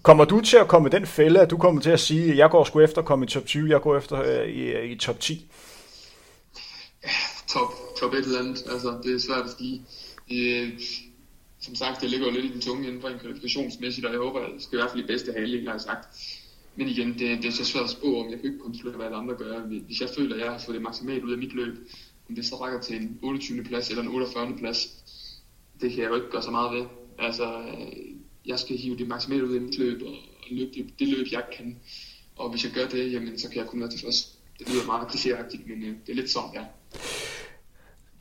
Kommer 0.04 0.26
du 0.26 0.42
til 0.42 0.58
at 0.58 0.68
komme 0.68 0.90
i 0.90 0.92
den 0.92 1.06
fælde, 1.06 1.40
at 1.40 1.50
du 1.50 1.58
kommer 1.58 1.82
til 1.82 1.92
at 1.92 2.00
sige, 2.00 2.32
at 2.32 2.38
jeg 2.38 2.50
går 2.50 2.64
sgu 2.64 2.80
efter 2.80 3.02
at 3.02 3.06
komme 3.06 3.26
i 3.26 3.28
top 3.28 3.46
20, 3.46 3.70
jeg 3.70 3.82
går 3.82 3.98
efter 3.98 4.22
øh, 4.22 4.48
i, 4.48 4.62
øh, 4.62 4.92
i 4.92 4.96
top 4.96 5.20
10? 5.20 5.52
top, 7.54 7.74
top 8.00 8.14
et 8.14 8.26
eller 8.26 8.40
andet. 8.40 8.64
Altså, 8.72 8.98
det 9.04 9.16
er 9.16 9.20
svært 9.20 9.46
at 9.46 9.52
sige. 9.58 9.82
Det, 10.30 10.74
som 11.62 11.76
sagt, 11.76 12.02
det 12.02 12.10
ligger 12.10 12.28
jo 12.28 12.34
lidt 12.34 12.46
i 12.46 12.52
den 12.54 12.62
tunge 12.62 12.88
inden 12.88 13.02
for 13.02 13.10
en 13.10 13.20
kvalifikationsmæssigt, 13.20 14.06
og 14.06 14.12
jeg 14.12 14.22
håber, 14.22 14.40
at 14.40 14.54
det 14.54 14.64
skal 14.64 14.78
i 14.78 14.82
hvert 14.82 14.92
fald 14.92 15.04
i 15.04 15.08
bedste 15.08 15.34
halvdel, 15.34 15.66
har 15.66 15.74
jeg 15.74 15.82
sagt. 15.82 16.08
Men 16.76 16.88
igen, 16.88 17.08
det, 17.20 17.44
det 17.44 17.46
er 17.46 17.52
så 17.52 17.66
svært 17.66 17.84
at 17.84 17.90
spå 17.90 18.20
om. 18.20 18.30
Jeg 18.30 18.40
kan 18.40 18.52
ikke 18.52 18.64
kontrollere, 18.64 18.96
hvad 18.96 19.06
alle 19.06 19.18
andre 19.18 19.36
gør. 19.36 19.60
Hvis 19.60 20.02
jeg 20.02 20.10
føler, 20.18 20.36
at 20.36 20.42
jeg 20.42 20.52
har 20.52 20.60
fået 20.60 20.76
det 20.76 20.82
maksimalt 20.82 21.24
ud 21.24 21.32
af 21.32 21.38
mit 21.38 21.54
løb, 21.54 21.78
om 22.30 22.36
det 22.36 22.46
så 22.46 22.56
rækker 22.56 22.82
til 22.82 22.96
en 22.96 23.20
28. 23.22 23.64
plads 23.64 23.90
eller 23.90 24.04
en 24.04 24.10
48. 24.10 24.58
plads, 24.58 24.88
det 25.82 25.92
kan 25.92 26.00
jeg 26.00 26.10
jo 26.10 26.16
ikke 26.16 26.32
gøre 26.32 26.44
så 26.44 26.52
meget 26.52 26.78
ved. 26.78 26.86
Altså, 27.20 27.64
jeg 28.46 28.60
skal 28.60 28.78
hive 28.78 28.98
det 28.98 29.08
maksimalt 29.08 29.44
ud 29.44 29.56
af 29.56 29.62
mit 29.62 29.78
løb, 29.78 30.02
og 30.02 30.16
løbe 30.52 30.72
det, 30.74 31.00
det 31.00 31.08
løb, 31.08 31.28
jeg 31.32 31.44
kan. 31.58 31.80
Og 32.36 32.50
hvis 32.50 32.64
jeg 32.64 32.72
gør 32.72 32.88
det, 32.88 33.12
jamen, 33.12 33.40
så 33.40 33.50
kan 33.50 33.58
jeg 33.58 33.68
kun 33.68 33.80
være 33.80 33.90
tilfreds. 33.90 34.38
Det 34.60 34.70
lyder 34.70 34.86
meget 34.86 35.08
klichéagtigt, 35.08 35.70
men 35.70 35.84
øh, 35.84 35.96
det 36.06 36.12
er 36.12 36.16
lidt 36.16 36.30
sådan, 36.30 36.50
ja. 36.54 36.66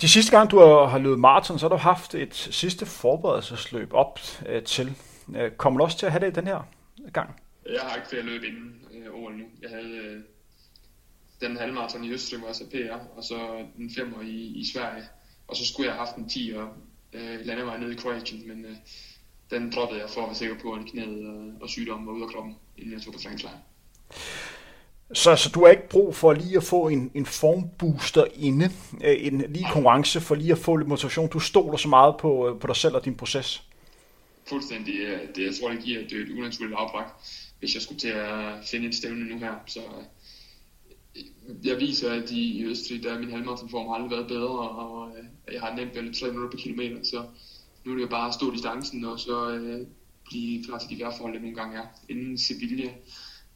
De 0.01 0.09
sidste 0.09 0.36
gang, 0.36 0.51
du 0.51 0.59
har 0.61 0.98
løbet 0.98 1.18
maraton, 1.18 1.59
så 1.59 1.68
har 1.68 1.76
du 1.76 1.76
haft 1.76 2.14
et 2.14 2.34
sidste 2.34 2.86
forberedelsesløb 2.86 3.92
op 3.92 4.20
øh, 4.46 4.62
til. 4.62 4.96
Øh, 5.36 5.51
kommer 5.51 5.78
du 5.78 5.84
også 5.84 5.98
til 5.98 6.07
at 6.07 6.12
have 6.12 6.26
det 6.26 6.34
den 6.34 6.46
her 6.46 6.68
gang? 7.12 7.40
Jeg 7.66 7.80
har 7.80 7.96
ikke 7.96 8.09
flere 8.09 8.22
løb 8.22 8.44
inden 8.44 8.84
øh, 8.94 9.14
OL 9.14 9.32
nu. 9.32 9.44
Jeg 9.62 9.70
havde 9.70 9.96
øh, 9.96 10.20
den 11.40 11.57
halvmarathon 11.57 12.05
i 12.05 12.11
Østrig, 12.11 12.40
hvor 12.40 12.48
PR, 12.48 13.16
og 13.16 13.24
så 13.24 13.66
den 13.76 13.90
femmer 13.96 14.22
i, 14.22 14.36
i 14.61 14.64
Sverige. 14.72 15.05
Og 15.48 15.57
så 15.57 15.66
skulle 15.66 15.86
jeg 15.86 15.94
have 15.94 16.07
haft 16.07 16.16
en 16.16 16.28
10 16.28 16.53
og 16.57 16.68
øh, 17.12 17.46
landevej 17.46 17.78
nede 17.78 17.92
i 17.92 17.96
Kroatien, 17.96 18.48
men 18.48 18.64
øh, 18.64 18.76
den 19.51 19.72
droppede 19.72 20.01
jeg 20.01 20.11
for 20.11 20.20
at 20.20 20.26
være 20.26 20.34
sikker 20.34 20.57
på, 20.62 20.72
at 20.72 20.86
knæet 20.90 21.28
og, 21.28 21.62
og 21.62 21.68
sygdommen 21.68 22.07
var 22.07 22.12
ude 22.12 22.24
af 22.24 22.30
kroppen, 22.30 22.57
inden 22.78 22.92
jeg 22.92 23.03
tog 23.03 23.12
på 23.12 23.18
træningslejr. 23.18 23.57
Så, 25.14 25.36
så 25.36 25.50
du 25.54 25.64
har 25.64 25.70
ikke 25.70 25.88
brug 25.88 26.16
for 26.16 26.32
lige 26.32 26.56
at 26.56 26.64
få 26.64 26.88
en, 26.88 27.11
en 27.14 27.26
formbooster 27.26 28.24
inde, 28.34 28.70
øh, 29.04 29.26
en 29.26 29.44
lige 29.48 29.66
konkurrence 29.72 30.20
for 30.20 30.34
lige 30.34 30.52
at 30.52 30.58
få 30.58 30.76
lidt 30.76 30.88
motivation. 30.88 31.28
Du 31.28 31.38
stoler 31.38 31.76
så 31.76 31.88
meget 31.88 32.14
på, 32.16 32.48
øh, 32.48 32.61
på 32.61 32.66
dig 32.66 32.76
selv 32.76 32.94
og 32.94 33.04
din 33.04 33.14
proces. 33.14 33.62
Fuldstændig. 34.48 34.94
Det, 35.36 35.44
jeg 35.44 35.54
tror, 35.61 35.70
det 35.70 35.84
giver 35.84 36.00
det 36.08 36.12
et 36.12 36.38
unaturligt 36.38 36.78
afbræk, 36.78 37.06
hvis 37.58 37.74
jeg 37.74 37.82
skulle 37.82 38.00
til 38.00 38.08
at 38.08 38.68
finde 38.70 38.88
et 38.88 38.94
stævne 38.94 39.24
nu 39.24 39.38
her. 39.38 39.54
Så 39.66 39.80
øh, 41.16 41.66
jeg 41.66 41.76
viser, 41.80 42.12
at 42.12 42.30
i 42.30 42.64
Østrig, 42.64 43.02
der 43.02 43.14
er 43.14 43.18
min 43.18 43.30
halvmarathonform 43.30 43.86
har 43.88 43.94
aldrig 43.94 44.11
været 44.11 44.28
bedre, 44.28 44.68
og 44.68 45.12
jeg 45.52 45.61
har 45.61 45.76
nemt 45.76 45.94
været 45.94 46.16
3 46.16 46.26
minutter 46.26 46.50
per 46.50 46.62
kilometer, 46.62 46.96
så 47.02 47.22
nu 47.84 47.92
er 47.92 47.96
det 47.96 48.02
jo 48.02 48.08
bare 48.08 48.28
at 48.28 48.34
stå 48.34 48.50
distancen, 48.50 49.04
og 49.04 49.20
så 49.20 49.50
øh, 49.50 49.86
blive 50.24 50.64
klar 50.64 50.78
til 50.78 50.90
de 50.90 51.02
vejrforhold, 51.02 51.34
det 51.34 51.42
nogle 51.42 51.56
gange 51.56 51.78
er. 51.78 51.86
Inden 52.08 52.38
Sevilla, 52.38 52.90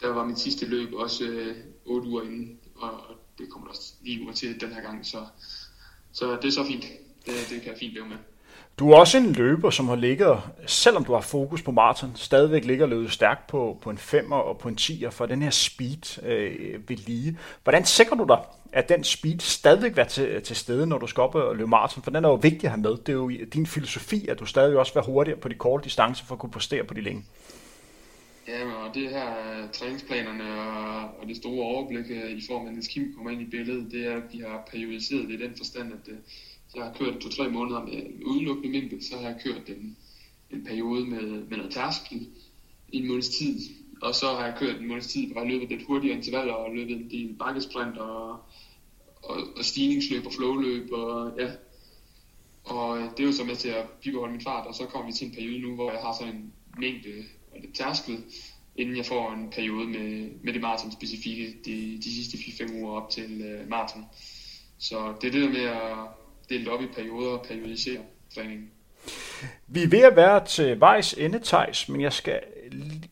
der 0.01 0.09
var 0.09 0.25
mit 0.25 0.39
sidste 0.39 0.67
løb 0.67 0.95
også 0.95 1.25
øh, 1.25 1.57
8 1.85 2.09
uger 2.09 2.23
inden, 2.23 2.59
og, 2.77 2.91
og 2.91 3.15
det 3.39 3.51
kommer 3.51 3.69
også 3.69 3.93
lige 4.01 4.23
uger 4.23 4.33
til 4.33 4.61
den 4.61 4.73
her 4.73 4.83
gang, 4.83 5.07
så, 5.07 5.19
så 6.13 6.37
det 6.37 6.45
er 6.45 6.53
så 6.53 6.65
fint. 6.65 6.85
Det, 7.27 7.35
det 7.51 7.63
kan 7.63 7.71
jeg 7.71 7.79
fint 7.79 7.95
leve 7.95 8.09
med. 8.09 8.17
Du 8.79 8.91
er 8.91 8.97
også 8.97 9.19
en 9.19 9.33
løber, 9.33 9.71
som 9.71 9.89
har 9.89 9.97
ligget, 9.97 10.41
selvom 10.67 11.05
du 11.05 11.13
har 11.13 11.21
fokus 11.21 11.63
på 11.63 11.71
maraton, 11.71 12.13
stadigvæk 12.15 12.65
ligger 12.65 12.87
løbet 12.87 13.13
stærkt 13.13 13.47
på, 13.47 13.79
på 13.83 13.91
en 13.91 13.99
5'er 13.99 14.35
og 14.35 14.59
på 14.59 14.69
en 14.69 14.79
10'er 14.81 15.09
for 15.09 15.27
den 15.27 15.43
her 15.43 15.51
speed 15.51 16.23
øh, 16.23 16.89
ved 16.89 16.97
lige. 16.97 17.39
Hvordan 17.63 17.85
sikrer 17.85 18.17
du 18.17 18.25
dig, 18.29 18.39
at 18.73 18.89
den 18.89 19.05
speed 19.05 19.41
stadigvæk 19.41 19.99
er 19.99 20.05
til, 20.05 20.43
til 20.43 20.57
stede, 20.57 20.87
når 20.87 20.99
du 20.99 21.07
skal 21.07 21.21
op 21.21 21.35
og 21.35 21.57
løbe 21.57 21.71
maraton? 21.71 22.03
For 22.03 22.11
den 22.11 22.25
er 22.25 22.29
jo 22.29 22.35
vigtig 22.35 22.65
at 22.65 22.71
have 22.71 22.81
med. 22.81 22.91
Det 22.91 23.09
er 23.09 23.13
jo 23.13 23.31
din 23.31 23.67
filosofi, 23.67 24.29
at 24.29 24.41
du 24.41 24.47
stadig 24.47 24.79
også 24.79 24.93
vil 24.93 25.01
være 25.01 25.13
hurtigere 25.13 25.41
på 25.41 25.49
de 25.49 25.55
korte 25.55 25.85
distancer 25.85 26.25
for 26.25 26.35
at 26.35 26.39
kunne 26.39 26.53
præstere 26.53 26.85
på 26.85 26.95
de 26.95 27.01
længe. 27.01 27.25
Ja, 28.49 28.73
og 28.73 28.95
det 28.95 29.11
her 29.11 29.29
øh, 29.29 29.71
træningsplanerne 29.73 30.61
og, 30.61 31.21
og 31.21 31.29
det 31.29 31.37
store 31.37 31.65
overblik 31.65 32.11
øh, 32.11 32.31
i 32.31 32.43
form 32.47 32.67
af, 32.67 32.73
at 32.79 32.89
Kim 32.89 33.15
kommer 33.15 33.31
ind 33.31 33.43
i 33.43 33.51
billedet, 33.51 33.93
det 33.93 34.07
er, 34.07 34.17
at 34.17 34.33
vi 34.33 34.39
har 34.39 34.69
periodiseret 34.71 35.29
det 35.29 35.41
i 35.41 35.43
den 35.43 35.57
forstand, 35.57 35.93
at 35.93 36.09
øh, 36.09 36.19
jeg 36.75 36.85
har 36.85 36.93
kørt 36.93 37.21
to-tre 37.21 37.51
måneder 37.51 37.85
med 37.85 38.25
udelukkende 38.25 38.71
mængde, 38.71 39.05
så 39.05 39.17
har 39.17 39.29
jeg 39.29 39.41
kørt 39.45 39.69
en, 39.69 39.97
en 40.51 40.65
periode 40.65 41.07
med, 41.07 41.23
med 41.23 41.57
noget 41.57 41.73
tærskel 41.73 42.29
i 42.89 42.99
en 42.99 43.09
måneds 43.09 43.29
tid, 43.29 43.61
og 44.03 44.15
så 44.15 44.27
har 44.27 44.47
jeg 44.47 44.57
kørt 44.59 44.81
en 44.81 44.89
måneds 44.89 45.07
tid, 45.07 45.27
hvor 45.27 45.41
jeg 45.41 45.49
har 45.49 45.55
løbet 45.55 45.69
lidt 45.69 45.87
hurtigere 45.87 46.17
intervaller 46.17 46.53
og 46.53 46.75
løbet 46.75 46.97
en 46.97 47.11
del 47.11 47.35
bakkesprint 47.39 47.99
og, 47.99 48.31
og, 49.23 49.37
og 49.57 49.65
stigningsløb 49.65 50.27
og 50.27 50.33
flowløb 50.33 50.93
og 50.93 51.33
ja. 51.39 51.51
Og 52.65 52.99
det 52.99 53.21
er 53.21 53.27
jo 53.27 53.33
så 53.33 53.45
med 53.45 53.57
til 53.57 53.69
at 53.69 53.87
bibeholde 54.03 54.33
min 54.33 54.41
fart, 54.41 54.67
og 54.67 54.75
så 54.75 54.87
kommer 54.87 55.07
vi 55.07 55.13
til 55.13 55.27
en 55.27 55.35
periode 55.35 55.63
nu, 55.63 55.75
hvor 55.75 55.91
jeg 55.91 56.01
har 56.01 56.17
sådan 56.21 56.35
en 56.35 56.53
mængde 56.79 57.25
tærskel, 57.75 58.25
inden 58.77 58.97
jeg 58.97 59.07
får 59.07 59.33
en 59.33 59.51
periode 59.51 59.87
med, 59.87 60.31
med 60.43 60.53
det 60.53 60.61
maraton 60.61 60.93
specifikke 60.93 61.57
de, 61.65 62.01
de 62.05 62.15
sidste 62.15 62.37
4-5 62.65 62.75
uger 62.75 63.01
op 63.01 63.11
til 63.11 63.43
øh, 63.43 63.69
maraton. 63.69 64.05
Så 64.79 65.15
det 65.21 65.29
er 65.29 65.33
det 65.33 65.43
der 65.43 65.49
med 65.49 65.65
at 65.65 65.97
dele 66.49 66.71
op 66.71 66.83
i 66.83 66.87
perioder 66.87 67.31
og 67.31 67.47
periodisere 67.47 68.01
træningen. 68.35 68.71
Vi 69.67 69.83
er 69.83 69.89
ved 69.89 70.03
at 70.03 70.17
være 70.17 70.47
til 70.47 70.81
vejs 70.81 71.13
ende, 71.13 71.41
Thijs, 71.45 71.89
men 71.89 72.01
jeg 72.01 72.13
skal 72.13 72.41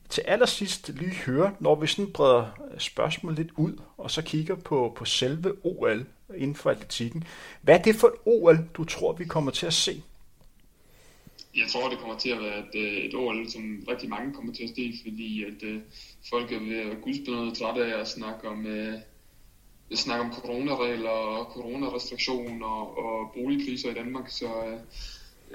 til 0.09 0.21
allersidst 0.27 0.89
lige 0.89 1.15
høre, 1.15 1.55
når 1.61 1.75
vi 1.75 1.87
sådan 1.87 2.13
breder 2.13 2.47
spørgsmålet 2.79 3.39
lidt 3.39 3.51
ud, 3.57 3.73
og 3.97 4.11
så 4.11 4.23
kigger 4.23 4.55
på, 4.55 4.93
på 4.97 5.05
selve 5.05 5.53
OL 5.65 6.07
inden 6.37 6.57
for 6.57 6.71
atletikken. 6.71 7.25
Hvad 7.63 7.79
er 7.79 7.83
det 7.83 7.97
for 7.97 8.07
et 8.07 8.15
OL, 8.25 8.59
du 8.75 8.85
tror, 8.85 9.13
vi 9.13 9.25
kommer 9.25 9.51
til 9.51 9.67
at 9.67 9.75
se? 9.75 10.03
Jeg 11.57 11.69
tror, 11.69 11.89
det 11.89 11.99
kommer 11.99 12.19
til 12.19 12.31
at 12.31 12.41
være 12.41 12.59
et, 12.59 12.75
øh, 12.75 13.05
et 13.05 13.15
OL, 13.15 13.51
som 13.51 13.85
rigtig 13.89 14.09
mange 14.09 14.35
kommer 14.35 14.53
til 14.53 14.65
at 14.65 14.71
se, 14.77 14.95
fordi 15.03 15.45
at 15.45 15.63
uh, 15.63 15.81
folk 16.31 16.53
er 16.53 16.59
ved 16.59 16.77
at 16.77 17.01
gudsbenøde 17.03 17.55
træt 17.55 17.81
af 17.81 18.01
at 18.01 18.09
snakke 18.09 18.49
om, 18.49 18.67
uh, 18.67 18.95
snakke 19.95 20.25
om 20.25 20.33
coronaregler 20.33 21.09
og 21.09 21.45
coronarestriktioner 21.45 22.67
og, 22.67 22.99
og 22.99 23.33
boligpriser 23.35 23.91
i 23.91 23.95
Danmark, 23.95 24.31
så 24.31 24.79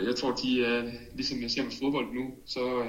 jeg 0.06 0.16
tror, 0.16 0.32
de 0.32 0.66
er, 0.66 0.92
ligesom 1.16 1.42
jeg 1.42 1.52
ser 1.52 1.64
med 1.64 1.72
fodbold 1.72 2.14
nu, 2.14 2.34
så, 2.46 2.86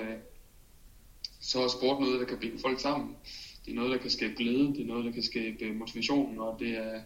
så 1.40 1.62
er 1.62 1.68
sport 1.68 2.00
noget, 2.00 2.20
der 2.20 2.26
kan 2.26 2.38
binde 2.38 2.58
folk 2.58 2.80
sammen. 2.80 3.16
Det 3.64 3.70
er 3.70 3.74
noget, 3.74 3.90
der 3.90 3.98
kan 3.98 4.10
skabe 4.10 4.34
glæde, 4.36 4.66
det 4.74 4.80
er 4.80 4.86
noget, 4.86 5.04
der 5.04 5.12
kan 5.12 5.22
skabe 5.22 5.72
motivation, 5.72 6.38
og 6.38 6.56
det 6.60 6.76
er 6.76 7.00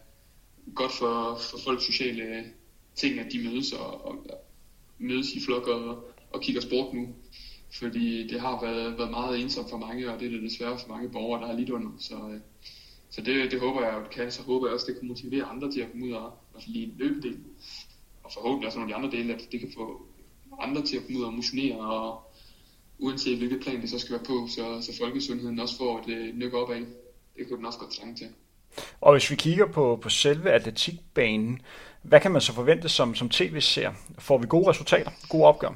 godt 0.75 0.91
for, 0.91 1.39
for 1.51 1.57
folks 1.57 1.83
sociale 1.83 2.43
ting, 2.95 3.19
at 3.19 3.31
de 3.31 3.43
mødes 3.43 3.71
og, 3.73 4.05
og 4.05 4.25
mødes 5.03 5.31
i 5.33 5.45
flok 5.45 5.67
og, 5.67 6.13
og 6.33 6.41
kigger 6.41 6.61
sport 6.61 6.93
nu. 6.93 7.07
Fordi 7.79 8.27
det 8.27 8.41
har 8.41 8.61
været, 8.65 8.97
været 8.97 9.11
meget 9.11 9.41
ensomt 9.41 9.69
for 9.69 9.77
mange, 9.77 10.11
og 10.11 10.19
det 10.19 10.25
er 10.25 10.31
det 10.31 10.41
desværre 10.41 10.79
for 10.79 10.89
mange 10.89 11.09
borgere, 11.09 11.41
der 11.41 11.47
har 11.47 11.53
lidt 11.53 11.69
under. 11.69 11.91
Så, 11.99 12.15
øh, 12.15 12.39
så 13.09 13.21
det, 13.21 13.51
det 13.51 13.59
håber 13.59 13.81
jeg, 13.81 13.97
at 13.97 14.03
det 14.03 14.11
kan. 14.11 14.31
Så 14.31 14.41
håber 14.41 14.67
jeg 14.67 14.73
også, 14.73 14.85
at 14.85 14.87
det 14.87 14.99
kan 14.99 15.07
motivere 15.07 15.43
andre 15.43 15.71
til 15.71 15.81
at 15.81 15.91
komme 15.91 16.05
ud 16.05 16.11
og, 16.11 16.25
og 16.53 16.61
lige 16.67 16.93
løbedel. 16.97 17.37
Og 18.23 18.31
forhåbentlig 18.33 18.67
også 18.67 18.79
nogle 18.79 18.93
af 18.93 18.99
de 18.99 19.05
andre 19.05 19.17
dele, 19.17 19.33
at 19.33 19.41
det 19.51 19.59
kan 19.59 19.71
få 19.75 20.05
andre 20.61 20.81
til 20.81 20.97
at 20.97 21.03
komme 21.05 21.19
ud 21.19 21.23
og 21.23 21.33
motionere, 21.33 21.77
og 21.77 22.33
uanset 22.99 23.37
hvilket 23.37 23.61
plan 23.61 23.81
det 23.81 23.89
så 23.89 23.99
skal 23.99 24.11
være 24.11 24.23
på, 24.25 24.47
så, 24.47 24.81
så 24.81 24.97
folkesundheden 24.97 25.59
også 25.59 25.77
får 25.77 25.99
et 25.99 26.09
øh, 26.09 26.35
nyk 26.35 26.53
op 26.53 26.71
af. 26.71 26.81
Det 27.37 27.47
kunne 27.47 27.57
den 27.57 27.65
også 27.65 27.79
godt 27.79 27.91
trænge 27.91 28.15
til. 28.15 28.27
Og 29.01 29.11
hvis 29.11 29.31
vi 29.31 29.35
kigger 29.35 29.65
på, 29.65 29.99
på 30.01 30.09
selve 30.09 30.51
atletikbanen, 30.51 31.61
hvad 32.03 32.19
kan 32.19 32.31
man 32.31 32.41
så 32.41 32.53
forvente 32.53 32.89
som, 32.89 33.15
som 33.15 33.29
tv-ser? 33.29 33.91
Får 34.19 34.37
vi 34.37 34.47
gode 34.47 34.69
resultater, 34.69 35.11
gode 35.29 35.45
opgør? 35.45 35.69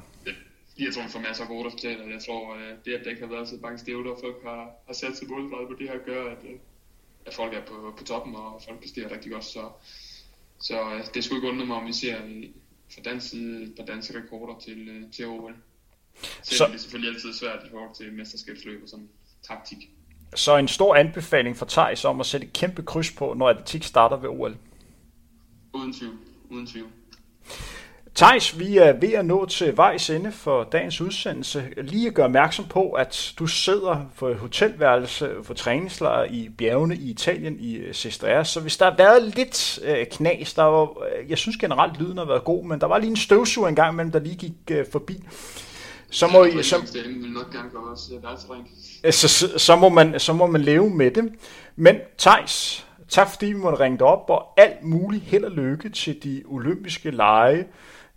Jeg 0.78 0.94
tror, 0.94 1.02
vi 1.02 1.08
får 1.08 1.20
masser 1.20 1.42
af 1.44 1.48
gode 1.48 1.66
resultater. 1.66 2.04
Jeg 2.04 2.20
tror, 2.26 2.54
øh, 2.54 2.72
det 2.84 2.92
at 2.94 3.04
der 3.04 3.10
ikke 3.10 3.22
har 3.22 3.32
været 3.34 3.48
så 3.48 3.54
mange 3.62 3.78
stævler, 3.78 4.10
og 4.10 4.18
folk 4.24 4.36
har, 4.42 4.70
har 4.86 4.94
sat 4.94 5.16
sig 5.16 5.28
målrettet 5.28 5.68
på 5.68 5.74
det 5.78 5.88
her, 5.90 5.98
gør, 6.06 6.30
at, 6.30 6.38
øh, 6.44 6.56
at 7.26 7.34
folk 7.34 7.54
er 7.54 7.60
på, 7.66 7.94
på 7.98 8.04
toppen, 8.04 8.34
og 8.34 8.62
folk 8.66 8.80
præsterer 8.80 9.12
rigtig 9.12 9.32
godt. 9.32 9.44
Så, 9.44 9.60
så 10.60 10.80
øh, 10.80 11.04
det 11.14 11.24
skulle 11.24 11.38
ikke 11.38 11.48
undre 11.48 11.66
mig, 11.66 11.76
om 11.76 11.86
vi 11.86 11.92
ser 11.92 12.16
fra 12.94 13.02
dansk 13.04 13.28
side 13.28 13.62
et 13.62 13.74
par 13.76 13.84
danske 13.84 14.18
rekorder 14.18 14.60
til, 14.60 15.08
til 15.12 15.26
OL. 15.26 15.54
Så 16.42 16.66
det 16.66 16.74
er 16.74 16.78
selvfølgelig 16.78 17.14
altid 17.14 17.32
svært 17.32 17.58
i 17.66 17.70
forhold 17.70 17.94
til 17.94 18.12
mesterskabsløb 18.12 18.82
og 18.82 18.88
sådan 18.88 19.08
taktik. 19.48 19.78
Så 20.34 20.56
en 20.56 20.68
stor 20.68 20.94
anbefaling 20.94 21.56
for 21.56 21.66
Thijs 21.66 22.04
om 22.04 22.20
at 22.20 22.26
sætte 22.26 22.46
et 22.46 22.52
kæmpe 22.52 22.82
kryds 22.82 23.10
på, 23.10 23.34
når 23.34 23.48
atletik 23.48 23.84
starter 23.84 24.16
ved 24.16 24.28
OL. 24.28 24.56
Uden 25.72 25.92
tvivl. 25.92 26.14
Uden 26.50 26.66
tvivl. 26.66 26.88
Thijs, 28.18 28.58
vi 28.58 28.76
er 28.76 28.92
ved 28.92 29.12
at 29.12 29.24
nå 29.24 29.46
til 29.46 29.76
vejs 29.76 30.10
ende 30.10 30.32
for 30.32 30.64
dagens 30.64 31.00
udsendelse. 31.00 31.64
Lige 31.76 32.06
at 32.08 32.14
gøre 32.14 32.24
opmærksom 32.24 32.64
på, 32.64 32.90
at 32.90 33.34
du 33.38 33.46
sidder 33.46 34.10
på 34.16 34.28
et 34.28 34.36
hotelværelse 34.36 35.30
for 35.42 35.54
træningslejr 35.54 36.24
i 36.24 36.48
bjergene 36.58 36.96
i 36.96 37.10
Italien 37.10 37.56
i 37.60 37.74
øh, 37.76 37.94
Sestriere. 37.94 38.44
Så 38.44 38.60
hvis 38.60 38.76
der 38.76 38.84
har 38.84 38.96
været 38.96 39.22
lidt 39.36 39.78
øh, 39.84 40.06
knas, 40.06 40.54
der 40.54 40.62
var, 40.62 40.82
øh, 40.82 41.30
jeg 41.30 41.38
synes 41.38 41.56
generelt 41.56 41.98
lyden 42.00 42.18
har 42.18 42.24
været 42.24 42.44
god, 42.44 42.64
men 42.64 42.80
der 42.80 42.86
var 42.86 42.98
lige 42.98 43.10
en 43.10 43.16
støvsuger 43.16 43.68
en 43.68 43.74
gang 43.76 43.92
imellem, 43.92 44.12
der 44.12 44.18
lige 44.18 44.36
gik 44.36 44.52
øh, 44.70 44.84
forbi. 44.92 45.24
Så 46.10 46.26
må, 46.26 46.44
I, 46.44 46.62
så, 46.62 46.76
så, 49.10 49.28
så, 49.28 49.58
så, 49.58 49.76
må 49.76 49.88
man, 49.88 50.20
så 50.20 50.32
må 50.32 50.46
man 50.46 50.60
leve 50.60 50.90
med 50.90 51.10
det. 51.10 51.32
Men 51.76 51.96
Tejs, 52.18 52.86
tak 53.08 53.28
fordi 53.28 53.46
vi 53.46 53.58
måtte 53.58 53.80
ringe 53.80 53.98
dig 53.98 54.06
op, 54.06 54.30
og 54.30 54.52
alt 54.56 54.82
muligt 54.82 55.24
held 55.24 55.44
og 55.44 55.50
lykke 55.50 55.88
til 55.88 56.22
de 56.22 56.42
olympiske 56.46 57.10
lege. 57.10 57.66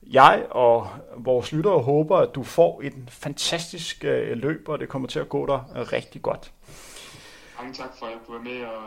Jeg 0.08 0.46
og 0.50 0.88
vores 1.18 1.52
lyttere 1.52 1.80
håber, 1.80 2.18
at 2.18 2.36
du 2.36 2.44
får 2.44 2.82
en 2.82 3.10
fantastisk 3.12 4.06
øh, 4.06 4.38
løb, 4.38 4.70
og 4.70 4.80
det 4.80 4.90
kommer 4.90 5.08
til 5.08 5.20
at 5.20 5.30
gå 5.30 5.46
dig 5.46 5.92
rigtig 5.92 6.22
godt. 6.22 6.52
Mange 7.60 7.74
tak 7.74 7.90
for, 8.00 8.06
at 8.06 8.18
du 8.28 8.34
er 8.34 8.42
med, 8.42 8.66
og 8.66 8.82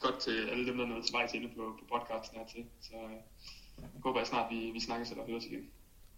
godt 0.00 0.18
til 0.18 0.48
alle 0.52 0.66
dem, 0.66 0.76
der 0.76 0.84
er 0.84 0.88
nået 0.88 1.04
til 1.04 1.12
vej 1.12 1.26
til 1.26 1.50
på, 1.56 1.62
på 1.62 1.98
podcasten 1.98 2.38
her 2.38 2.46
til. 2.46 2.64
Så 2.82 2.94
øh, 2.94 3.90
håber 4.04 4.20
jeg 4.20 4.26
snart, 4.26 4.46
vi, 4.50 4.70
vi 4.72 4.80
snakkes 4.80 5.10
eller 5.10 5.24
høres 5.28 5.44
igen. 5.44 5.60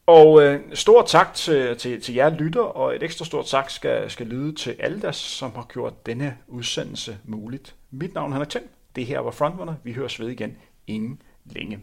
Og 0.06 0.42
øh, 0.42 0.60
stor 0.74 1.02
tak 1.02 1.34
til, 1.34 1.76
til, 1.76 2.02
til 2.02 2.14
jer 2.14 2.30
lytter, 2.30 2.62
og 2.62 2.96
et 2.96 3.02
ekstra 3.02 3.24
stort 3.24 3.46
tak 3.46 3.70
skal, 3.70 4.10
skal 4.10 4.26
lyde 4.26 4.54
til 4.54 4.76
alle 4.78 5.02
der, 5.02 5.12
som 5.12 5.54
har 5.54 5.66
gjort 5.72 6.06
denne 6.06 6.38
udsendelse 6.48 7.18
muligt. 7.24 7.74
Mit 7.90 8.14
navn 8.14 8.32
er 8.32 8.34
Henrik 8.34 8.48
Thiem. 8.48 8.75
Det 8.96 9.06
her 9.06 9.18
var 9.18 9.30
Frontrunner. 9.30 9.74
Vi 9.84 9.92
høres 9.92 10.20
ved 10.20 10.28
igen 10.28 10.56
inden 10.86 11.22
længe. 11.44 11.80